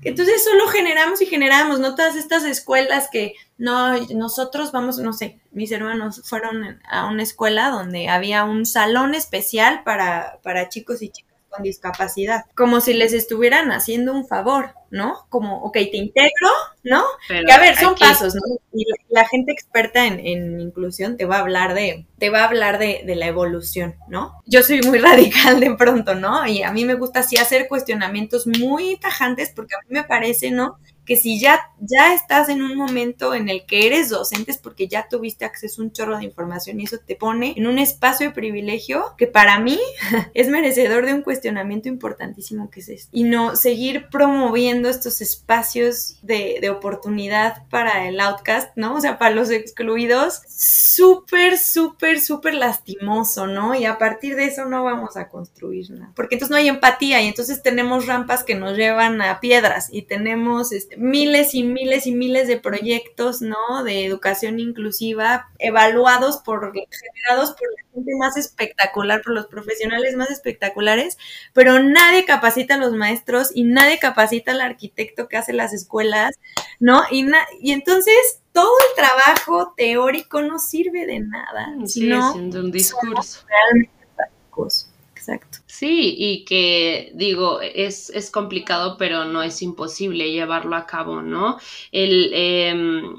entonces 0.05 0.44
solo 0.44 0.68
generamos 0.68 1.20
y 1.22 1.26
generamos, 1.26 1.80
¿no? 1.80 1.94
Todas 1.94 2.16
estas 2.16 2.44
escuelas 2.44 3.09
que 3.11 3.34
no, 3.59 3.98
nosotros 4.14 4.72
vamos, 4.72 4.98
no 4.98 5.12
sé, 5.12 5.40
mis 5.50 5.72
hermanos 5.72 6.22
fueron 6.24 6.80
a 6.88 7.07
una 7.07 7.22
escuela 7.22 7.70
donde 7.70 8.09
había 8.09 8.44
un 8.44 8.66
salón 8.66 9.14
especial 9.14 9.82
para, 9.84 10.38
para 10.42 10.68
chicos 10.68 11.02
y 11.02 11.11
chicas 11.11 11.34
con 11.55 11.62
discapacidad, 11.62 12.44
como 12.55 12.80
si 12.80 12.94
les 12.94 13.12
estuvieran 13.12 13.70
haciendo 13.70 14.12
un 14.12 14.26
favor, 14.26 14.74
¿no? 14.90 15.26
Como, 15.28 15.62
ok, 15.62 15.72
te 15.72 15.96
integro, 15.96 16.50
¿no? 16.82 17.05
que 17.28 17.52
a 17.52 17.59
ver, 17.59 17.76
son 17.76 17.94
pasos, 17.94 18.34
¿no? 18.34 18.40
Y 18.72 18.84
la, 19.09 19.26
gente 19.26 19.52
experta 19.52 20.07
en, 20.07 20.20
en, 20.20 20.61
inclusión 20.61 21.16
te 21.16 21.24
va 21.24 21.36
a 21.36 21.40
hablar 21.40 21.74
de, 21.74 22.07
te 22.18 22.30
va 22.30 22.40
a 22.40 22.46
hablar 22.46 22.78
de, 22.78 23.02
de, 23.05 23.16
la 23.16 23.26
evolución, 23.26 23.96
¿no? 24.09 24.40
Yo 24.46 24.62
soy 24.62 24.80
muy 24.82 24.98
radical 25.00 25.61
de 25.61 25.74
pronto, 25.74 26.14
¿no? 26.14 26.46
Y 26.46 26.62
a 26.62 26.72
mí 26.72 26.84
me 26.84 26.94
gusta 26.94 27.20
así 27.20 27.36
hacer 27.36 27.68
cuestionamientos 27.68 28.46
muy 28.46 28.96
tajantes 28.96 29.52
porque 29.55 29.74
a 29.74 29.78
mí 29.88 29.94
me 29.94 30.05
parece, 30.05 30.50
¿no? 30.50 30.78
Que 31.05 31.16
si 31.16 31.38
ya, 31.38 31.70
ya 31.80 32.14
estás 32.14 32.48
en 32.48 32.62
un 32.62 32.76
momento 32.76 33.34
en 33.34 33.48
el 33.48 33.66
que 33.66 33.86
eres 33.86 34.09
docente 34.09 34.50
es 34.50 34.59
porque 34.59 34.88
ya 34.88 35.09
tuviste 35.09 35.44
acceso 35.44 35.82
a 35.82 35.84
un 35.84 35.92
chorro 35.92 36.16
de 36.16 36.24
información 36.24 36.80
y 36.80 36.84
eso 36.84 36.98
te 36.98 37.14
pone 37.14 37.55
en 37.57 37.66
un 37.66 37.78
espacio 37.78 38.28
de 38.28 38.34
privilegio 38.34 39.14
que 39.18 39.26
para 39.26 39.59
mí 39.59 39.78
es 40.34 40.48
merecedor 40.48 41.05
de 41.05 41.14
un 41.14 41.22
cuestionamiento 41.22 41.88
importantísimo 41.88 42.70
que 42.70 42.80
es 42.80 42.88
esto. 42.88 43.11
Y 43.12 43.24
no 43.24 43.57
seguir 43.57 44.09
promoviendo 44.11 44.88
estos 44.88 45.20
espacios 45.20 46.16
de, 46.22 46.59
de 46.61 46.70
oportunidad 46.70 47.66
para 47.68 48.09
el 48.09 48.18
outcast, 48.20 48.70
¿no? 48.76 48.94
O 48.94 49.00
sea, 49.00 49.18
para 49.18 49.34
los 49.34 49.50
excluidos, 49.50 50.42
súper, 50.48 51.59
súper, 51.59 52.20
súper 52.20 52.55
lastimoso, 52.55 53.46
¿no? 53.46 53.74
Y 53.74 53.84
a 53.84 53.98
partir 53.98 54.36
de 54.36 54.46
eso 54.46 54.64
no 54.64 54.84
vamos 54.84 55.16
a 55.16 55.28
construir 55.28 55.90
nada. 55.90 56.12
Porque 56.16 56.36
entonces 56.36 56.50
no 56.50 56.57
hay 56.57 56.68
empatía 56.68 57.20
y 57.20 57.28
entonces 57.28 57.62
tenemos 57.62 58.07
rampas 58.07 58.42
que 58.42 58.55
nos 58.55 58.76
llevan 58.76 59.20
a 59.20 59.40
piedras 59.40 59.88
y 59.92 60.02
tenemos... 60.02 60.72
Este, 60.72 60.93
miles 60.99 61.55
y 61.55 61.62
miles 61.62 62.07
y 62.07 62.12
miles 62.12 62.49
de 62.49 62.59
proyectos, 62.59 63.42
¿no? 63.42 63.84
De 63.84 64.05
educación 64.05 64.61
inclusiva 64.61 65.49
evaluados 65.59 66.38
por, 66.38 66.72
generados 66.72 67.51
por 67.51 67.68
la 67.76 67.92
gente 67.92 68.12
más 68.18 68.36
espectacular, 68.36 69.22
por 69.22 69.34
los 69.34 69.47
profesionales 69.47 70.16
más 70.16 70.30
espectaculares, 70.30 71.18
pero 71.53 71.82
nadie 71.82 72.24
capacita 72.24 72.74
a 72.74 72.78
los 72.78 72.92
maestros 72.92 73.51
y 73.55 73.64
nadie 73.64 73.99
capacita 73.99 74.53
al 74.53 74.61
arquitecto 74.61 75.28
que 75.28 75.36
hace 75.36 75.53
las 75.53 75.72
escuelas, 75.72 76.38
¿no? 76.80 77.03
Y, 77.11 77.26
y 77.61 77.72
entonces 77.72 78.40
todo 78.53 78.72
el 78.88 79.05
trabajo 79.05 79.74
teórico 79.76 80.40
no 80.42 80.59
sirve 80.59 81.07
de 81.07 81.20
nada. 81.20 81.74
Siendo 81.86 82.61
un 82.61 82.70
discurso. 82.70 83.45
Realmente 83.49 84.07
prácticos. 84.16 84.93
Exacto. 85.26 85.58
Sí, 85.66 86.14
y 86.18 86.44
que 86.44 87.10
digo, 87.14 87.62
es, 87.62 88.10
es, 88.10 88.30
complicado, 88.30 88.96
pero 88.98 89.24
no 89.24 89.42
es 89.42 89.62
imposible 89.62 90.30
llevarlo 90.30 90.76
a 90.76 90.86
cabo, 90.86 91.22
¿no? 91.22 91.58
El, 91.92 92.30
eh, 92.34 92.74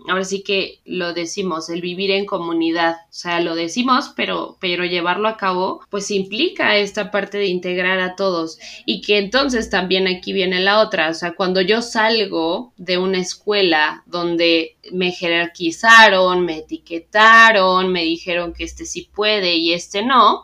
ahora 0.07 0.23
sí 0.23 0.43
que 0.43 0.81
lo 0.85 1.13
decimos, 1.13 1.67
el 1.71 1.81
vivir 1.81 2.11
en 2.11 2.27
comunidad, 2.27 2.93
o 2.93 3.13
sea, 3.13 3.39
lo 3.39 3.55
decimos, 3.55 4.13
pero, 4.15 4.55
pero 4.61 4.85
llevarlo 4.85 5.27
a 5.27 5.35
cabo, 5.35 5.81
pues 5.89 6.11
implica 6.11 6.77
esta 6.77 7.09
parte 7.09 7.39
de 7.39 7.47
integrar 7.47 7.99
a 7.99 8.15
todos 8.15 8.59
y 8.85 9.01
que 9.01 9.17
entonces 9.17 9.71
también 9.71 10.07
aquí 10.07 10.31
viene 10.31 10.59
la 10.59 10.81
otra, 10.81 11.09
o 11.09 11.13
sea, 11.15 11.33
cuando 11.33 11.59
yo 11.61 11.81
salgo 11.81 12.71
de 12.77 12.99
una 12.99 13.17
escuela 13.17 14.03
donde 14.05 14.77
me 14.91 15.11
jerarquizaron, 15.11 16.45
me 16.45 16.59
etiquetaron, 16.59 17.91
me 17.91 18.03
dijeron 18.03 18.53
que 18.53 18.63
este 18.63 18.85
sí 18.85 19.09
puede 19.11 19.55
y 19.55 19.73
este 19.73 20.03
no, 20.03 20.43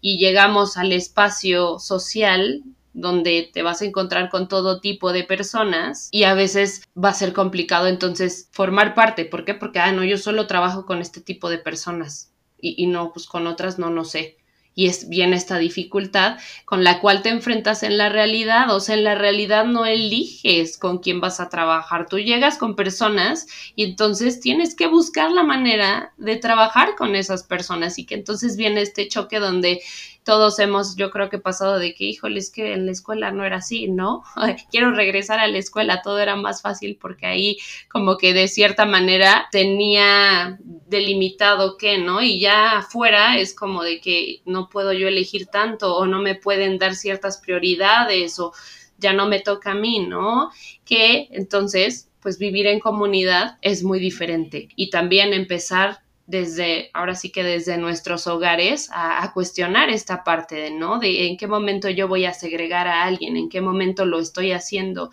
y 0.00 0.18
llegamos 0.18 0.76
al 0.76 0.92
espacio 0.92 1.78
social 1.78 2.62
donde 2.94 3.48
te 3.52 3.62
vas 3.62 3.82
a 3.82 3.84
encontrar 3.84 4.28
con 4.28 4.48
todo 4.48 4.80
tipo 4.80 5.12
de 5.12 5.24
personas 5.24 6.08
y 6.10 6.24
a 6.24 6.34
veces 6.34 6.82
va 6.96 7.10
a 7.10 7.14
ser 7.14 7.32
complicado 7.32 7.86
entonces 7.86 8.48
formar 8.52 8.94
parte. 8.94 9.24
¿Por 9.24 9.44
qué? 9.44 9.54
Porque, 9.54 9.78
ah, 9.78 9.92
no, 9.92 10.04
yo 10.04 10.18
solo 10.18 10.46
trabajo 10.46 10.84
con 10.84 11.00
este 11.00 11.20
tipo 11.20 11.48
de 11.48 11.58
personas 11.58 12.32
y, 12.60 12.82
y 12.82 12.86
no, 12.86 13.12
pues 13.12 13.26
con 13.26 13.46
otras 13.46 13.78
no, 13.78 13.90
no 13.90 14.04
sé 14.04 14.37
y 14.78 14.86
es 14.86 15.08
bien 15.08 15.34
esta 15.34 15.58
dificultad 15.58 16.38
con 16.64 16.84
la 16.84 17.00
cual 17.00 17.20
te 17.22 17.30
enfrentas 17.30 17.82
en 17.82 17.98
la 17.98 18.10
realidad, 18.10 18.70
o 18.70 18.78
sea, 18.78 18.94
en 18.94 19.02
la 19.02 19.16
realidad 19.16 19.64
no 19.64 19.86
eliges 19.86 20.78
con 20.78 20.98
quién 20.98 21.20
vas 21.20 21.40
a 21.40 21.48
trabajar, 21.48 22.06
tú 22.08 22.20
llegas 22.20 22.58
con 22.58 22.76
personas 22.76 23.48
y 23.74 23.82
entonces 23.82 24.38
tienes 24.38 24.76
que 24.76 24.86
buscar 24.86 25.32
la 25.32 25.42
manera 25.42 26.12
de 26.16 26.36
trabajar 26.36 26.94
con 26.94 27.16
esas 27.16 27.42
personas 27.42 27.98
y 27.98 28.06
que 28.06 28.14
entonces 28.14 28.56
viene 28.56 28.80
este 28.82 29.08
choque 29.08 29.40
donde 29.40 29.82
todos 30.28 30.58
hemos, 30.58 30.94
yo 30.94 31.10
creo 31.10 31.30
que 31.30 31.38
pasado 31.38 31.78
de 31.78 31.94
que, 31.94 32.04
híjole, 32.04 32.38
es 32.38 32.50
que 32.50 32.74
en 32.74 32.84
la 32.84 32.92
escuela 32.92 33.30
no 33.30 33.46
era 33.46 33.56
así, 33.56 33.88
¿no? 33.88 34.24
Quiero 34.70 34.90
regresar 34.90 35.38
a 35.38 35.46
la 35.46 35.56
escuela, 35.56 36.02
todo 36.02 36.18
era 36.18 36.36
más 36.36 36.60
fácil 36.60 36.98
porque 37.00 37.24
ahí 37.24 37.56
como 37.90 38.18
que 38.18 38.34
de 38.34 38.46
cierta 38.46 38.84
manera 38.84 39.48
tenía 39.50 40.58
delimitado 40.86 41.78
qué, 41.78 41.96
¿no? 41.96 42.20
Y 42.20 42.40
ya 42.40 42.76
afuera 42.76 43.38
es 43.38 43.54
como 43.54 43.82
de 43.82 44.02
que 44.02 44.42
no 44.44 44.68
puedo 44.68 44.92
yo 44.92 45.08
elegir 45.08 45.46
tanto 45.46 45.96
o 45.96 46.06
no 46.06 46.20
me 46.20 46.34
pueden 46.34 46.76
dar 46.76 46.94
ciertas 46.94 47.38
prioridades 47.38 48.38
o 48.38 48.52
ya 48.98 49.14
no 49.14 49.28
me 49.28 49.40
toca 49.40 49.70
a 49.70 49.76
mí, 49.76 50.00
¿no? 50.00 50.50
Que 50.84 51.28
entonces, 51.30 52.10
pues 52.20 52.38
vivir 52.38 52.66
en 52.66 52.80
comunidad 52.80 53.56
es 53.62 53.82
muy 53.82 53.98
diferente 53.98 54.68
y 54.76 54.90
también 54.90 55.32
empezar 55.32 56.02
desde, 56.28 56.90
ahora 56.92 57.14
sí 57.14 57.30
que 57.30 57.42
desde 57.42 57.78
nuestros 57.78 58.26
hogares, 58.26 58.90
a, 58.92 59.32
cuestionar 59.32 59.88
esta 59.88 60.24
parte 60.24 60.56
de, 60.56 60.70
¿no? 60.70 60.98
De 60.98 61.26
en 61.26 61.38
qué 61.38 61.46
momento 61.46 61.88
yo 61.88 62.06
voy 62.06 62.26
a 62.26 62.34
segregar 62.34 62.86
a 62.86 63.04
alguien, 63.04 63.38
en 63.38 63.48
qué 63.48 63.62
momento 63.62 64.04
lo 64.04 64.18
estoy 64.20 64.52
haciendo 64.52 65.10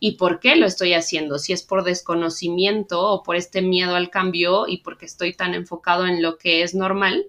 y 0.00 0.16
por 0.16 0.40
qué 0.40 0.56
lo 0.56 0.66
estoy 0.66 0.94
haciendo, 0.94 1.38
si 1.38 1.52
es 1.52 1.62
por 1.62 1.84
desconocimiento 1.84 3.00
o 3.00 3.22
por 3.22 3.36
este 3.36 3.62
miedo 3.62 3.94
al 3.94 4.10
cambio 4.10 4.66
y 4.66 4.78
porque 4.78 5.06
estoy 5.06 5.34
tan 5.34 5.54
enfocado 5.54 6.04
en 6.04 6.20
lo 6.20 6.36
que 6.36 6.62
es 6.62 6.74
normal. 6.74 7.26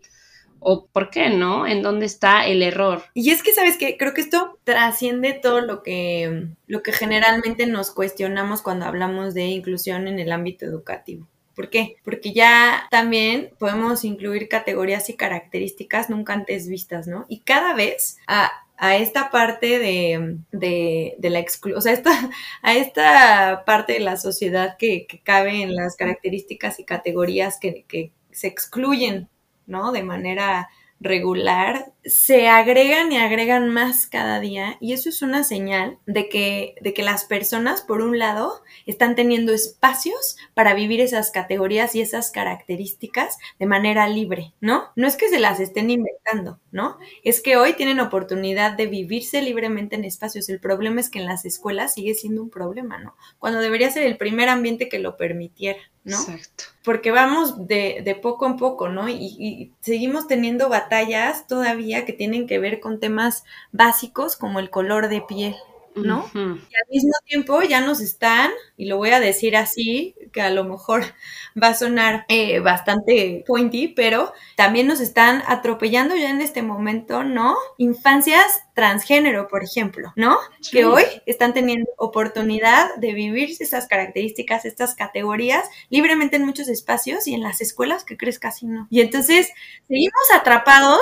¿O 0.60 0.88
por 0.88 1.12
qué 1.12 1.30
no? 1.30 1.68
¿En 1.68 1.84
dónde 1.84 2.08
está 2.08 2.48
el 2.48 2.64
error? 2.64 3.04
Y 3.14 3.30
es 3.30 3.44
que, 3.44 3.54
¿sabes 3.54 3.78
que 3.78 3.96
Creo 3.96 4.16
que 4.16 4.22
esto 4.22 4.58
trasciende 4.64 5.34
todo 5.34 5.62
lo 5.62 5.84
que, 5.84 6.48
lo 6.66 6.82
que 6.82 6.92
generalmente 6.92 7.68
nos 7.68 7.92
cuestionamos 7.92 8.64
cuando 8.64 8.88
hablamos 8.88 9.36
de 9.36 9.46
inclusión 9.46 10.08
en 10.08 10.18
el 10.18 10.32
ámbito 10.32 10.66
educativo. 10.66 11.28
¿Por 11.58 11.72
qué? 11.72 11.96
Porque 12.04 12.34
ya 12.34 12.88
también 12.92 13.50
podemos 13.58 14.06
incluir 14.06 14.48
categorías 14.48 15.10
y 15.10 15.16
características 15.16 16.08
nunca 16.08 16.34
antes 16.34 16.68
vistas, 16.70 17.08
¿no? 17.08 17.26
Y 17.30 17.40
cada 17.40 17.74
vez 17.74 18.20
a, 18.28 18.52
esta 18.96 19.32
parte 19.32 19.80
de, 19.80 21.18
la 21.20 21.40
exclusión, 21.40 21.80
o 21.80 21.82
sea, 21.82 21.94
esta, 21.94 22.12
a 22.62 22.76
esta 22.76 23.64
parte 23.66 23.94
de 23.94 24.02
la 24.02 24.18
sociedad 24.18 24.78
que, 24.78 25.08
cabe 25.24 25.64
en 25.64 25.74
las 25.74 25.96
características 25.96 26.80
y 26.80 26.86
categorías 26.86 27.58
que, 27.60 27.86
que 27.88 28.12
se 28.30 28.46
excluyen, 28.46 29.28
¿no? 29.66 29.92
De 29.92 30.04
manera 30.04 30.70
regular, 31.00 31.92
se 32.08 32.48
agregan 32.48 33.12
y 33.12 33.18
agregan 33.18 33.70
más 33.70 34.08
cada 34.08 34.40
día 34.40 34.78
y 34.80 34.94
eso 34.94 35.10
es 35.10 35.22
una 35.22 35.44
señal 35.44 36.00
de 36.06 36.30
que, 36.30 36.76
de 36.82 36.94
que 36.94 37.04
las 37.04 37.26
personas, 37.26 37.82
por 37.82 38.02
un 38.02 38.18
lado, 38.18 38.62
están 38.86 39.16
teniendo 39.16 39.54
espacios 39.54 40.38
para 40.54 40.74
vivir 40.74 41.02
esas 41.02 41.32
categorías 41.32 41.96
y 41.96 42.02
esas 42.02 42.32
características 42.32 43.38
de 43.60 43.66
manera 43.66 44.08
libre, 44.08 44.54
¿no? 44.62 44.86
No 44.96 45.08
es 45.08 45.18
que 45.18 45.30
se 45.30 45.40
las 45.40 45.60
estén 45.60 45.90
inventando, 45.90 46.60
¿no? 46.72 46.98
Es 47.24 47.42
que 47.42 47.58
hoy 47.58 47.74
tienen 47.74 48.00
oportunidad 48.00 48.74
de 48.74 48.88
vivirse 48.88 49.42
libremente 49.42 49.96
en 49.96 50.06
espacios. 50.06 50.50
El 50.50 50.60
problema 50.60 51.02
es 51.02 51.10
que 51.10 51.20
en 51.20 51.26
las 51.26 51.46
escuelas 51.46 51.94
sigue 51.94 52.16
siendo 52.16 52.42
un 52.42 52.50
problema, 52.50 52.98
¿no? 52.98 53.16
Cuando 53.40 53.60
debería 53.60 53.92
ser 53.92 54.04
el 54.04 54.18
primer 54.18 54.50
ambiente 54.50 54.90
que 54.90 55.00
lo 55.00 55.18
permitiera. 55.18 55.80
¿no? 56.08 56.22
Exacto. 56.22 56.64
Porque 56.86 57.12
vamos 57.12 57.68
de, 57.68 58.02
de 58.04 58.16
poco 58.16 58.46
en 58.46 58.56
poco, 58.56 58.88
¿no? 58.88 59.10
Y, 59.10 59.36
y, 59.38 59.74
seguimos 59.82 60.26
teniendo 60.28 60.70
batallas 60.70 61.48
todavía 61.48 61.97
que 62.06 62.14
tienen 62.14 62.48
que 62.48 62.60
ver 62.60 62.80
con 62.80 63.00
temas 63.00 63.44
básicos 63.72 64.36
como 64.36 64.60
el 64.60 64.70
color 64.70 65.10
de 65.10 65.22
piel, 65.22 65.56
¿no? 65.96 66.30
Y 66.34 66.40
al 66.76 66.90
mismo 66.90 67.14
tiempo 67.26 67.62
ya 67.64 67.82
nos 67.82 68.02
están, 68.02 68.52
y 68.78 68.86
lo 68.86 68.98
voy 68.98 69.10
a 69.12 69.20
decir 69.20 69.56
así, 69.58 70.16
que 70.32 70.42
a 70.42 70.50
lo 70.50 70.64
mejor 70.64 71.04
va 71.62 71.70
a 71.70 71.74
sonar 71.76 72.26
eh, 72.30 72.60
bastante 72.60 73.44
pointy, 73.48 73.90
pero 73.90 74.34
también 74.56 74.88
nos 74.88 75.00
están 75.00 75.44
atropellando 75.48 76.16
ya 76.16 76.30
en 76.30 76.42
este 76.42 76.62
momento, 76.62 77.24
¿no? 77.24 77.56
Infancias 77.78 78.64
transgénero, 78.78 79.48
por 79.48 79.64
ejemplo, 79.64 80.14
¿no? 80.16 80.38
Que 80.72 80.86
hoy 80.86 81.04
están 81.26 81.56
teniendo 81.56 81.90
oportunidad 81.98 82.96
de 82.98 83.14
vivir 83.14 83.50
esas 83.60 83.88
características, 83.88 84.66
estas 84.66 84.94
categorías 84.94 85.68
libremente 85.90 86.36
en 86.36 86.46
muchos 86.46 86.68
espacios 86.68 87.26
y 87.26 87.34
en 87.34 87.42
las 87.42 87.60
escuelas 87.60 88.04
que 88.04 88.18
crees 88.18 88.38
casi 88.38 88.68
no. 88.68 88.86
Y 88.92 89.02
entonces 89.02 89.50
seguimos 89.88 90.22
atrapados 90.32 91.00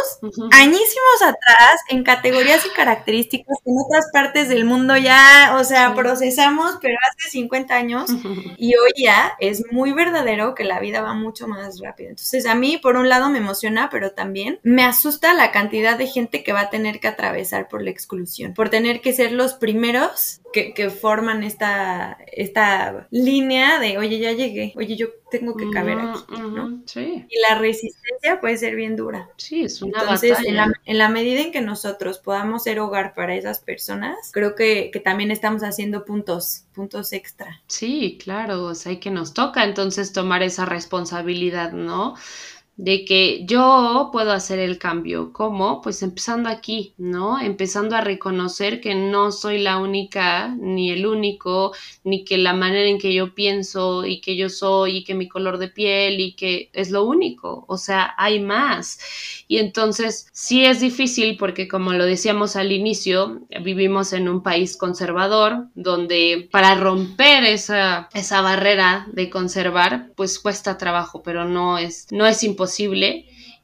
añísimos 0.53 1.21
atrás 1.21 1.81
en 1.89 2.05
categorías 2.05 2.65
y 2.65 2.69
características 2.69 3.57
que 3.61 3.69
en 3.69 3.77
otras 3.77 4.09
partes 4.13 4.47
del 4.47 4.63
mundo 4.63 4.95
ya, 4.95 5.57
o 5.59 5.65
sea, 5.65 5.93
procesamos, 5.95 6.77
pero 6.81 6.95
hace 7.11 7.29
50 7.29 7.75
años 7.75 8.09
y 8.57 8.73
hoy 8.75 8.91
ya 8.95 9.33
es 9.41 9.63
muy 9.69 9.91
verdadero 9.91 10.55
que 10.55 10.63
la 10.63 10.79
vida 10.79 11.01
va 11.01 11.13
mucho 11.13 11.49
más 11.49 11.81
rápido. 11.81 12.11
Entonces 12.11 12.45
a 12.45 12.55
mí, 12.55 12.77
por 12.77 12.95
un 12.95 13.09
lado, 13.09 13.29
me 13.29 13.39
emociona, 13.39 13.89
pero 13.91 14.11
también 14.11 14.61
me 14.63 14.85
asusta 14.85 15.33
la 15.33 15.51
cantidad 15.51 15.97
de 15.97 16.07
gente 16.07 16.41
que 16.41 16.53
va 16.53 16.61
a 16.61 16.69
tener 16.69 17.01
que 17.01 17.09
atravesar 17.09 17.64
por 17.67 17.81
la 17.81 17.89
exclusión, 17.89 18.53
por 18.53 18.69
tener 18.69 19.01
que 19.01 19.13
ser 19.13 19.31
los 19.31 19.53
primeros 19.53 20.41
que, 20.53 20.73
que 20.73 20.89
forman 20.89 21.43
esta, 21.43 22.17
esta 22.31 23.07
línea 23.11 23.79
de, 23.79 23.97
oye, 23.97 24.19
ya 24.19 24.31
llegué, 24.31 24.73
oye, 24.77 24.95
yo 24.95 25.07
tengo 25.29 25.55
que 25.55 25.69
caber 25.69 25.97
aquí, 25.99 26.39
¿no? 26.39 26.81
Sí. 26.85 27.25
Y 27.29 27.39
la 27.49 27.59
resistencia 27.59 28.39
puede 28.39 28.57
ser 28.57 28.75
bien 28.75 28.95
dura. 28.95 29.29
Sí, 29.37 29.63
es 29.63 29.81
una 29.81 29.99
Entonces, 29.99 30.37
En 30.45 30.55
la, 30.55 30.71
en 30.85 30.97
la, 30.97 31.09
medida 31.09 31.41
en 31.41 31.51
que 31.51 31.61
nosotros 31.61 32.19
podamos 32.19 32.63
ser 32.63 32.79
hogar 32.79 33.13
para 33.13 33.35
esas 33.35 33.59
personas, 33.59 34.15
creo 34.31 34.55
que, 34.55 34.91
que 34.93 34.99
también 34.99 35.31
estamos 35.31 35.63
haciendo 35.63 36.05
puntos, 36.05 36.65
puntos 36.73 37.11
extra. 37.11 37.61
Sí, 37.67 38.17
claro, 38.23 38.63
o 38.63 38.75
sea, 38.75 38.97
que 38.99 39.11
nos 39.11 39.33
toca 39.33 39.63
entonces 39.63 40.13
tomar 40.13 40.41
esa 40.41 40.65
responsabilidad, 40.65 41.73
¿no? 41.73 42.15
De 42.77 43.05
que 43.05 43.45
yo 43.45 44.09
puedo 44.11 44.31
hacer 44.31 44.59
el 44.59 44.77
cambio. 44.77 45.31
¿Cómo? 45.31 45.81
Pues 45.81 46.03
empezando 46.03 46.49
aquí, 46.49 46.93
¿no? 46.97 47.39
Empezando 47.39 47.95
a 47.95 48.01
reconocer 48.01 48.81
que 48.81 48.95
no 48.95 49.31
soy 49.31 49.59
la 49.59 49.77
única, 49.77 50.53
ni 50.59 50.91
el 50.91 51.07
único, 51.07 51.73
ni 52.03 52.25
que 52.25 52.37
la 52.37 52.53
manera 52.53 52.89
en 52.89 52.99
que 52.99 53.13
yo 53.13 53.33
pienso 53.33 54.05
y 54.05 54.19
que 54.19 54.35
yo 54.35 54.49
soy 54.49 54.97
y 54.97 55.03
que 55.05 55.15
mi 55.15 55.29
color 55.29 55.57
de 55.57 55.69
piel 55.69 56.19
y 56.19 56.33
que 56.33 56.69
es 56.73 56.91
lo 56.91 57.05
único. 57.05 57.63
O 57.67 57.77
sea, 57.77 58.13
hay 58.17 58.41
más. 58.41 58.99
Y 59.47 59.59
entonces 59.59 60.27
sí 60.33 60.65
es 60.65 60.81
difícil 60.81 61.37
porque 61.37 61.67
como 61.69 61.93
lo 61.93 62.05
decíamos 62.05 62.57
al 62.57 62.73
inicio, 62.73 63.41
vivimos 63.63 64.11
en 64.11 64.27
un 64.27 64.43
país 64.43 64.75
conservador 64.75 65.67
donde 65.75 66.49
para 66.51 66.75
romper 66.75 67.45
esa, 67.45 68.09
esa 68.13 68.41
barrera 68.41 69.07
de 69.13 69.29
conservar, 69.29 70.11
pues 70.15 70.39
cuesta 70.39 70.77
trabajo, 70.77 71.23
pero 71.23 71.45
no 71.45 71.77
es, 71.77 72.07
no 72.11 72.25
es 72.25 72.43
imposible 72.43 72.64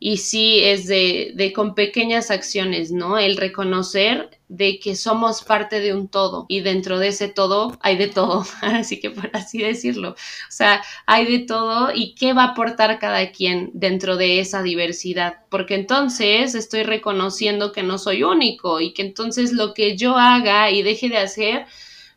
y 0.03 0.17
sí 0.17 0.63
es 0.63 0.87
de, 0.87 1.31
de, 1.35 1.53
con 1.53 1.75
pequeñas 1.75 2.31
acciones, 2.31 2.91
¿no? 2.91 3.19
El 3.19 3.37
reconocer 3.37 4.31
de 4.47 4.79
que 4.79 4.95
somos 4.95 5.43
parte 5.43 5.79
de 5.79 5.93
un 5.93 6.07
todo 6.07 6.47
y 6.49 6.61
dentro 6.61 6.97
de 6.97 7.09
ese 7.09 7.27
todo 7.27 7.77
hay 7.81 7.97
de 7.97 8.07
todo, 8.07 8.43
así 8.63 8.99
que 8.99 9.11
por 9.11 9.29
así 9.33 9.59
decirlo, 9.59 10.09
o 10.09 10.15
sea, 10.51 10.81
hay 11.05 11.25
de 11.31 11.45
todo 11.45 11.91
y 11.93 12.15
qué 12.15 12.33
va 12.33 12.45
a 12.45 12.47
aportar 12.47 12.97
cada 12.97 13.31
quien 13.31 13.69
dentro 13.75 14.17
de 14.17 14.39
esa 14.39 14.63
diversidad, 14.63 15.45
porque 15.49 15.75
entonces 15.75 16.55
estoy 16.55 16.81
reconociendo 16.81 17.71
que 17.71 17.83
no 17.83 17.99
soy 17.99 18.23
único 18.23 18.81
y 18.81 18.93
que 18.93 19.03
entonces 19.03 19.53
lo 19.53 19.75
que 19.75 19.97
yo 19.97 20.17
haga 20.17 20.71
y 20.71 20.81
deje 20.81 21.09
de 21.09 21.17
hacer 21.17 21.67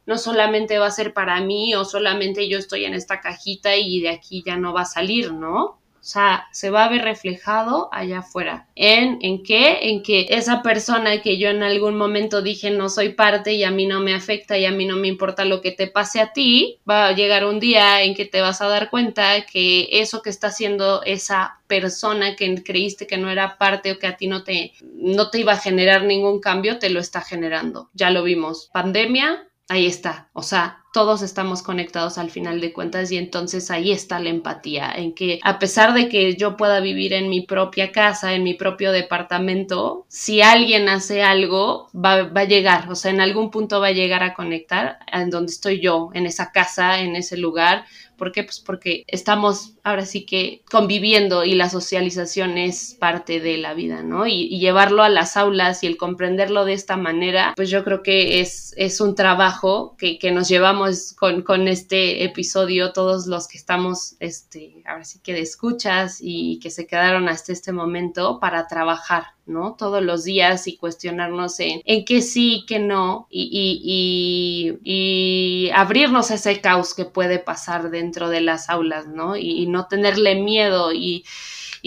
no 0.06 0.16
solamente 0.16 0.78
va 0.78 0.86
a 0.86 0.90
ser 0.90 1.12
para 1.12 1.38
mí 1.42 1.74
o 1.74 1.84
solamente 1.84 2.48
yo 2.48 2.56
estoy 2.56 2.86
en 2.86 2.94
esta 2.94 3.20
cajita 3.20 3.76
y 3.76 4.00
de 4.00 4.08
aquí 4.08 4.42
ya 4.44 4.56
no 4.56 4.72
va 4.72 4.82
a 4.82 4.86
salir, 4.86 5.34
¿no? 5.34 5.83
O 6.04 6.06
sea, 6.06 6.48
se 6.52 6.68
va 6.68 6.84
a 6.84 6.90
ver 6.90 7.00
reflejado 7.00 7.88
allá 7.90 8.18
afuera. 8.18 8.68
¿En, 8.74 9.20
¿En 9.22 9.42
qué? 9.42 9.88
En 9.88 10.02
que 10.02 10.26
esa 10.28 10.60
persona 10.60 11.22
que 11.22 11.38
yo 11.38 11.48
en 11.48 11.62
algún 11.62 11.96
momento 11.96 12.42
dije 12.42 12.70
no 12.70 12.90
soy 12.90 13.14
parte 13.14 13.54
y 13.54 13.64
a 13.64 13.70
mí 13.70 13.86
no 13.86 14.00
me 14.00 14.12
afecta 14.12 14.58
y 14.58 14.66
a 14.66 14.70
mí 14.70 14.84
no 14.84 14.96
me 14.96 15.08
importa 15.08 15.46
lo 15.46 15.62
que 15.62 15.72
te 15.72 15.86
pase 15.86 16.20
a 16.20 16.34
ti, 16.34 16.78
va 16.86 17.06
a 17.06 17.12
llegar 17.12 17.46
un 17.46 17.58
día 17.58 18.02
en 18.02 18.14
que 18.14 18.26
te 18.26 18.42
vas 18.42 18.60
a 18.60 18.68
dar 18.68 18.90
cuenta 18.90 19.46
que 19.46 19.88
eso 19.92 20.20
que 20.20 20.28
está 20.28 20.48
haciendo 20.48 21.02
esa 21.04 21.60
persona 21.68 22.36
que 22.36 22.62
creíste 22.62 23.06
que 23.06 23.16
no 23.16 23.30
era 23.30 23.56
parte 23.56 23.92
o 23.92 23.98
que 23.98 24.06
a 24.06 24.18
ti 24.18 24.26
no 24.26 24.44
te, 24.44 24.74
no 24.82 25.30
te 25.30 25.40
iba 25.40 25.54
a 25.54 25.56
generar 25.56 26.02
ningún 26.02 26.38
cambio, 26.38 26.78
te 26.78 26.90
lo 26.90 27.00
está 27.00 27.22
generando. 27.22 27.88
Ya 27.94 28.10
lo 28.10 28.24
vimos. 28.24 28.68
Pandemia, 28.74 29.48
ahí 29.70 29.86
está. 29.86 30.28
O 30.34 30.42
sea, 30.42 30.83
todos 30.94 31.22
estamos 31.22 31.64
conectados 31.64 32.18
al 32.18 32.30
final 32.30 32.60
de 32.60 32.72
cuentas 32.72 33.10
y 33.10 33.16
entonces 33.16 33.72
ahí 33.72 33.90
está 33.90 34.20
la 34.20 34.30
empatía, 34.30 34.92
en 34.94 35.12
que 35.12 35.40
a 35.42 35.58
pesar 35.58 35.92
de 35.92 36.08
que 36.08 36.36
yo 36.36 36.56
pueda 36.56 36.78
vivir 36.78 37.12
en 37.12 37.28
mi 37.28 37.40
propia 37.40 37.90
casa, 37.90 38.32
en 38.32 38.44
mi 38.44 38.54
propio 38.54 38.92
departamento, 38.92 40.06
si 40.08 40.40
alguien 40.40 40.88
hace 40.88 41.24
algo, 41.24 41.88
va, 41.92 42.28
va 42.28 42.42
a 42.42 42.44
llegar, 42.44 42.88
o 42.92 42.94
sea, 42.94 43.10
en 43.10 43.20
algún 43.20 43.50
punto 43.50 43.80
va 43.80 43.88
a 43.88 43.92
llegar 43.92 44.22
a 44.22 44.34
conectar 44.34 45.00
en 45.12 45.30
donde 45.30 45.50
estoy 45.50 45.80
yo, 45.80 46.10
en 46.14 46.26
esa 46.26 46.52
casa, 46.52 47.00
en 47.00 47.16
ese 47.16 47.36
lugar 47.38 47.86
¿Por 48.16 48.32
qué? 48.32 48.44
Pues 48.44 48.60
porque 48.60 49.04
estamos 49.08 49.73
ahora 49.84 50.06
sí 50.06 50.24
que 50.24 50.62
conviviendo 50.70 51.44
y 51.44 51.54
la 51.54 51.68
socialización 51.68 52.56
es 52.56 52.96
parte 52.98 53.38
de 53.38 53.58
la 53.58 53.74
vida, 53.74 54.02
¿no? 54.02 54.26
Y, 54.26 54.54
llevarlo 54.64 55.02
a 55.02 55.10
las 55.10 55.36
aulas 55.36 55.84
y 55.84 55.86
el 55.86 55.98
comprenderlo 55.98 56.64
de 56.64 56.72
esta 56.72 56.96
manera, 56.96 57.52
pues 57.54 57.68
yo 57.68 57.84
creo 57.84 58.02
que 58.02 58.40
es, 58.40 58.72
es 58.78 59.00
un 59.02 59.14
trabajo 59.14 59.94
que, 59.98 60.18
que 60.18 60.30
nos 60.30 60.48
llevamos 60.48 61.12
con, 61.12 61.42
con, 61.42 61.68
este 61.68 62.24
episodio, 62.24 62.92
todos 62.92 63.26
los 63.26 63.46
que 63.46 63.58
estamos, 63.58 64.16
este, 64.20 64.82
ahora 64.86 65.04
sí 65.04 65.20
que 65.22 65.34
de 65.34 65.40
escuchas 65.40 66.18
y 66.20 66.58
que 66.60 66.70
se 66.70 66.86
quedaron 66.86 67.28
hasta 67.28 67.52
este 67.52 67.72
momento 67.72 68.40
para 68.40 68.66
trabajar, 68.66 69.24
¿no? 69.46 69.74
Todos 69.74 70.02
los 70.02 70.24
días 70.24 70.66
y 70.66 70.76
cuestionarnos 70.76 71.60
en, 71.60 71.82
en 71.84 72.04
qué 72.04 72.22
sí, 72.22 72.64
qué 72.66 72.78
no, 72.78 73.26
y, 73.28 73.50
y, 73.52 74.78
y, 74.82 75.70
abrirnos 75.72 76.30
ese 76.30 76.60
caos 76.60 76.94
que 76.94 77.04
puede 77.04 77.38
pasar 77.38 77.90
dentro 77.90 78.28
de 78.30 78.40
las 78.40 78.70
aulas, 78.70 79.06
¿no? 79.08 79.36
Y, 79.36 79.66
no 79.74 79.86
tenerle 79.88 80.36
miedo 80.36 80.92
y, 80.92 81.24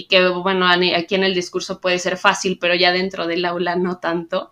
que, 0.09 0.27
bueno, 0.27 0.67
aquí 0.67 1.15
en 1.15 1.23
el 1.23 1.33
discurso 1.33 1.81
puede 1.81 1.97
ser 1.97 2.17
fácil, 2.17 2.59
pero 2.61 2.75
ya 2.75 2.91
dentro 2.91 3.25
del 3.25 3.45
aula 3.45 3.75
no 3.75 3.97
tanto. 3.97 4.51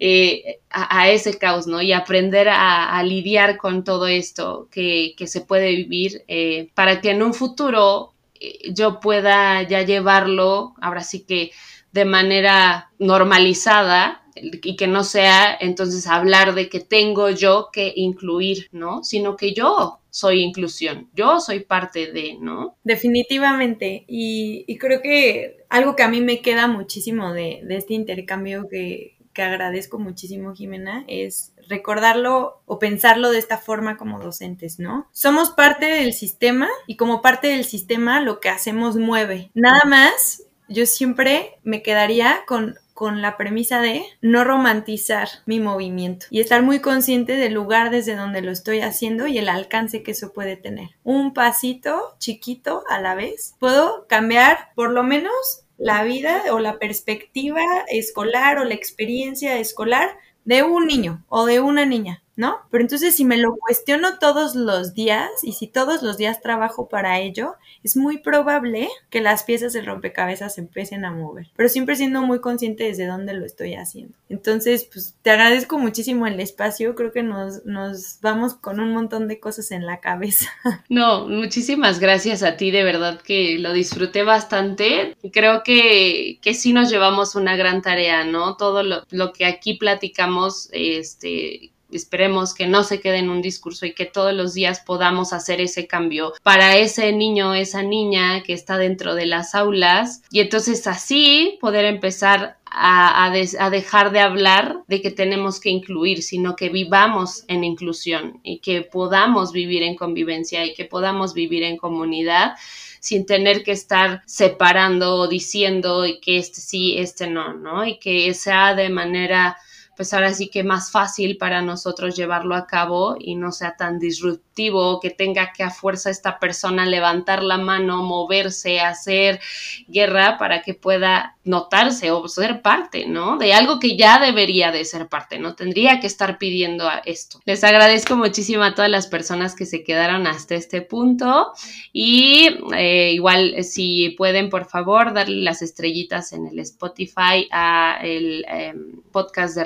Eh, 0.00 0.60
a, 0.70 1.10
ese 1.10 1.38
caos, 1.38 1.66
¿no? 1.66 1.82
Y 1.82 1.92
aprender 1.92 2.48
a, 2.48 3.02
lidiar 3.02 3.56
con 3.56 3.82
todo 3.82 4.06
esto 4.06 4.68
que, 4.70 5.14
que 5.16 5.26
se 5.26 5.40
puede 5.40 5.74
vivir 5.74 6.22
eh, 6.28 6.70
para 6.74 7.00
que 7.00 7.10
en 7.10 7.22
un 7.22 7.34
futuro 7.34 8.14
eh, 8.40 8.72
yo 8.72 9.00
pueda 9.00 9.62
ya 9.62 9.82
llevarlo, 9.82 10.74
ahora 10.80 11.02
sí 11.02 11.24
que 11.24 11.50
de 11.92 12.04
manera 12.04 12.92
normalizada 12.98 14.22
y 14.40 14.76
que 14.76 14.86
no 14.86 15.02
sea 15.02 15.56
entonces 15.60 16.06
hablar 16.06 16.54
de 16.54 16.68
que 16.68 16.80
tengo 16.80 17.30
yo 17.30 17.70
que 17.72 17.92
incluir, 17.96 18.68
¿no? 18.70 19.02
Sino 19.02 19.36
que 19.36 19.52
yo 19.52 19.98
soy 20.18 20.42
inclusión, 20.42 21.08
yo 21.14 21.38
soy 21.38 21.60
parte 21.60 22.10
de, 22.12 22.36
¿no? 22.40 22.76
Definitivamente. 22.82 24.04
Y, 24.08 24.76
creo 24.78 25.00
que 25.00 25.58
algo 25.68 25.94
que 25.94 26.02
a 26.02 26.08
mí 26.08 26.20
me 26.20 26.40
queda 26.40 26.66
muchísimo 26.66 27.32
de, 27.32 27.62
este 27.70 27.94
intercambio 27.94 28.66
que, 28.68 29.16
que 29.32 29.42
agradezco 29.42 30.00
muchísimo, 30.00 30.56
Jimena, 30.56 31.04
es 31.06 31.52
recordarlo 31.68 32.62
o 32.66 32.80
pensarlo 32.80 33.30
de 33.30 33.38
esta 33.38 33.58
forma 33.58 33.96
como 33.96 34.18
docentes, 34.18 34.80
¿no? 34.80 35.08
Somos 35.12 35.50
parte 35.50 35.86
del 35.86 36.12
sistema 36.12 36.68
y 36.88 36.96
como 36.96 37.22
parte 37.22 37.46
del 37.46 37.64
sistema 37.64 38.20
lo 38.20 38.40
que 38.40 38.48
hacemos 38.48 38.96
mueve. 38.96 39.52
Nada 39.54 39.84
más 39.86 40.42
yo 40.68 40.84
siempre 40.84 41.58
me 41.62 41.82
quedaría 41.82 42.40
con, 42.46 42.76
con 42.98 43.22
la 43.22 43.36
premisa 43.36 43.80
de 43.80 44.02
no 44.22 44.42
romantizar 44.42 45.28
mi 45.46 45.60
movimiento 45.60 46.26
y 46.30 46.40
estar 46.40 46.64
muy 46.64 46.80
consciente 46.80 47.36
del 47.36 47.54
lugar 47.54 47.90
desde 47.90 48.16
donde 48.16 48.42
lo 48.42 48.50
estoy 48.50 48.80
haciendo 48.80 49.28
y 49.28 49.38
el 49.38 49.48
alcance 49.48 50.02
que 50.02 50.10
eso 50.10 50.32
puede 50.32 50.56
tener. 50.56 50.88
Un 51.04 51.32
pasito 51.32 52.16
chiquito 52.18 52.82
a 52.88 53.00
la 53.00 53.14
vez. 53.14 53.54
Puedo 53.60 54.08
cambiar 54.08 54.70
por 54.74 54.90
lo 54.90 55.04
menos 55.04 55.62
la 55.76 56.02
vida 56.02 56.42
o 56.50 56.58
la 56.58 56.80
perspectiva 56.80 57.62
escolar 57.86 58.58
o 58.58 58.64
la 58.64 58.74
experiencia 58.74 59.58
escolar 59.58 60.18
de 60.44 60.64
un 60.64 60.88
niño 60.88 61.24
o 61.28 61.46
de 61.46 61.60
una 61.60 61.86
niña. 61.86 62.24
¿No? 62.38 62.60
Pero 62.70 62.82
entonces 62.82 63.16
si 63.16 63.24
me 63.24 63.36
lo 63.36 63.56
cuestiono 63.56 64.20
todos 64.20 64.54
los 64.54 64.94
días 64.94 65.28
y 65.42 65.54
si 65.54 65.66
todos 65.66 66.04
los 66.04 66.16
días 66.16 66.40
trabajo 66.40 66.88
para 66.88 67.18
ello, 67.18 67.56
es 67.82 67.96
muy 67.96 68.18
probable 68.18 68.88
que 69.10 69.20
las 69.20 69.42
piezas 69.42 69.72
del 69.72 69.86
rompecabezas 69.86 70.56
empiecen 70.56 71.04
a 71.04 71.10
mover, 71.10 71.48
pero 71.56 71.68
siempre 71.68 71.96
siendo 71.96 72.22
muy 72.22 72.40
consciente 72.40 72.84
desde 72.84 73.06
dónde 73.06 73.34
lo 73.34 73.44
estoy 73.44 73.74
haciendo. 73.74 74.14
Entonces, 74.28 74.88
pues 74.90 75.16
te 75.20 75.30
agradezco 75.30 75.78
muchísimo 75.78 76.28
el 76.28 76.38
espacio, 76.38 76.94
creo 76.94 77.10
que 77.10 77.24
nos, 77.24 77.66
nos 77.66 78.20
vamos 78.22 78.54
con 78.54 78.78
un 78.78 78.92
montón 78.92 79.26
de 79.26 79.40
cosas 79.40 79.72
en 79.72 79.84
la 79.84 80.00
cabeza. 80.00 80.48
No, 80.88 81.28
muchísimas 81.28 81.98
gracias 81.98 82.42
a 82.42 82.56
ti, 82.56 82.70
de 82.70 82.82
verdad 82.82 83.20
que 83.20 83.58
lo 83.58 83.72
disfruté 83.72 84.22
bastante. 84.22 85.16
Creo 85.32 85.62
que, 85.62 86.38
que 86.40 86.54
sí 86.54 86.72
nos 86.72 86.88
llevamos 86.88 87.34
una 87.34 87.56
gran 87.56 87.82
tarea, 87.82 88.24
¿no? 88.24 88.56
Todo 88.56 88.82
lo, 88.82 89.02
lo 89.10 89.32
que 89.32 89.44
aquí 89.44 89.74
platicamos, 89.74 90.68
este 90.72 91.72
esperemos 91.90 92.54
que 92.54 92.66
no 92.66 92.84
se 92.84 93.00
quede 93.00 93.18
en 93.18 93.30
un 93.30 93.42
discurso 93.42 93.86
y 93.86 93.94
que 93.94 94.06
todos 94.06 94.34
los 94.34 94.54
días 94.54 94.80
podamos 94.80 95.32
hacer 95.32 95.60
ese 95.60 95.86
cambio 95.86 96.32
para 96.42 96.76
ese 96.76 97.12
niño, 97.12 97.54
esa 97.54 97.82
niña 97.82 98.42
que 98.42 98.52
está 98.52 98.78
dentro 98.78 99.14
de 99.14 99.26
las 99.26 99.54
aulas 99.54 100.22
y 100.30 100.40
entonces 100.40 100.86
así 100.86 101.58
poder 101.60 101.84
empezar 101.84 102.58
a, 102.70 103.30
dejar 103.70 104.12
de 104.12 104.20
hablar 104.20 104.82
de 104.88 105.00
que 105.00 105.10
tenemos 105.10 105.60
que 105.60 105.70
incluir, 105.70 106.22
sino 106.22 106.56
que 106.56 106.68
vivamos 106.68 107.44
en 107.48 107.64
inclusión 107.64 108.40
y 108.42 108.58
que 108.58 108.82
podamos 108.82 109.52
vivir 109.52 109.82
en 109.82 109.96
convivencia 109.96 110.64
y 110.64 110.74
que 110.74 110.84
podamos 110.84 111.34
vivir 111.34 111.62
en 111.62 111.76
comunidad 111.76 112.54
sin 113.00 113.26
tener 113.26 113.62
que 113.62 113.72
estar 113.72 114.22
separando 114.26 115.16
o 115.16 115.28
diciendo 115.28 116.04
que 116.20 116.38
este 116.38 116.60
sí, 116.60 116.98
este 116.98 117.28
no, 117.28 117.54
¿no? 117.54 117.86
Y 117.86 117.98
que 117.98 118.34
sea 118.34 118.74
de 118.74 118.90
manera 118.90 119.56
pues 119.98 120.14
ahora 120.14 120.32
sí 120.32 120.48
que 120.48 120.62
más 120.62 120.92
fácil 120.92 121.38
para 121.38 121.60
nosotros 121.60 122.14
llevarlo 122.14 122.54
a 122.54 122.68
cabo 122.68 123.16
y 123.18 123.34
no 123.34 123.50
sea 123.50 123.74
tan 123.76 123.98
disruptivo, 123.98 125.00
que 125.00 125.10
tenga 125.10 125.52
que 125.52 125.64
a 125.64 125.70
fuerza 125.70 126.08
esta 126.08 126.38
persona 126.38 126.86
levantar 126.86 127.42
la 127.42 127.58
mano, 127.58 128.04
moverse, 128.04 128.78
hacer 128.78 129.40
guerra 129.88 130.38
para 130.38 130.62
que 130.62 130.74
pueda 130.74 131.36
notarse 131.42 132.12
o 132.12 132.28
ser 132.28 132.62
parte, 132.62 133.06
¿no? 133.06 133.38
De 133.38 133.52
algo 133.52 133.80
que 133.80 133.96
ya 133.96 134.20
debería 134.20 134.70
de 134.70 134.84
ser 134.84 135.08
parte, 135.08 135.40
¿no? 135.40 135.56
Tendría 135.56 135.98
que 135.98 136.06
estar 136.06 136.38
pidiendo 136.38 136.88
esto. 137.04 137.40
Les 137.44 137.64
agradezco 137.64 138.14
muchísimo 138.16 138.62
a 138.62 138.74
todas 138.74 138.90
las 138.90 139.08
personas 139.08 139.56
que 139.56 139.66
se 139.66 139.82
quedaron 139.82 140.28
hasta 140.28 140.54
este 140.54 140.80
punto 140.80 141.52
y 141.92 142.50
eh, 142.76 143.12
igual 143.14 143.64
si 143.64 144.10
pueden 144.10 144.48
por 144.48 144.66
favor 144.66 145.12
darle 145.12 145.42
las 145.42 145.62
estrellitas 145.62 146.32
en 146.32 146.46
el 146.46 146.60
Spotify 146.60 147.48
a 147.50 147.98
el 148.02 148.44
em, 148.48 149.02
podcast 149.10 149.56
de 149.56 149.64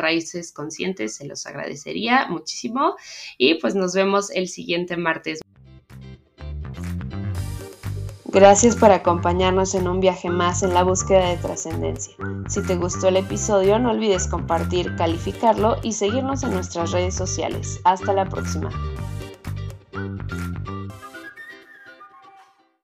Conscientes, 0.52 1.16
se 1.16 1.26
los 1.26 1.46
agradecería 1.46 2.26
muchísimo 2.28 2.96
y 3.38 3.54
pues 3.54 3.74
nos 3.74 3.94
vemos 3.94 4.30
el 4.30 4.48
siguiente 4.48 4.96
martes. 4.96 5.40
Gracias 8.32 8.76
por 8.76 8.90
acompañarnos 8.90 9.74
en 9.74 9.86
un 9.86 10.00
viaje 10.00 10.30
más 10.30 10.62
en 10.62 10.72
la 10.72 10.84
búsqueda 10.84 11.28
de 11.28 11.36
trascendencia. 11.36 12.14
Si 12.48 12.62
te 12.62 12.76
gustó 12.76 13.08
el 13.08 13.18
episodio, 13.18 13.78
no 13.78 13.90
olvides 13.90 14.26
compartir, 14.26 14.96
calificarlo 14.96 15.76
y 15.82 15.92
seguirnos 15.92 16.42
en 16.42 16.54
nuestras 16.54 16.92
redes 16.92 17.14
sociales. 17.14 17.78
Hasta 17.84 18.14
la 18.14 18.26
próxima. 18.26 18.70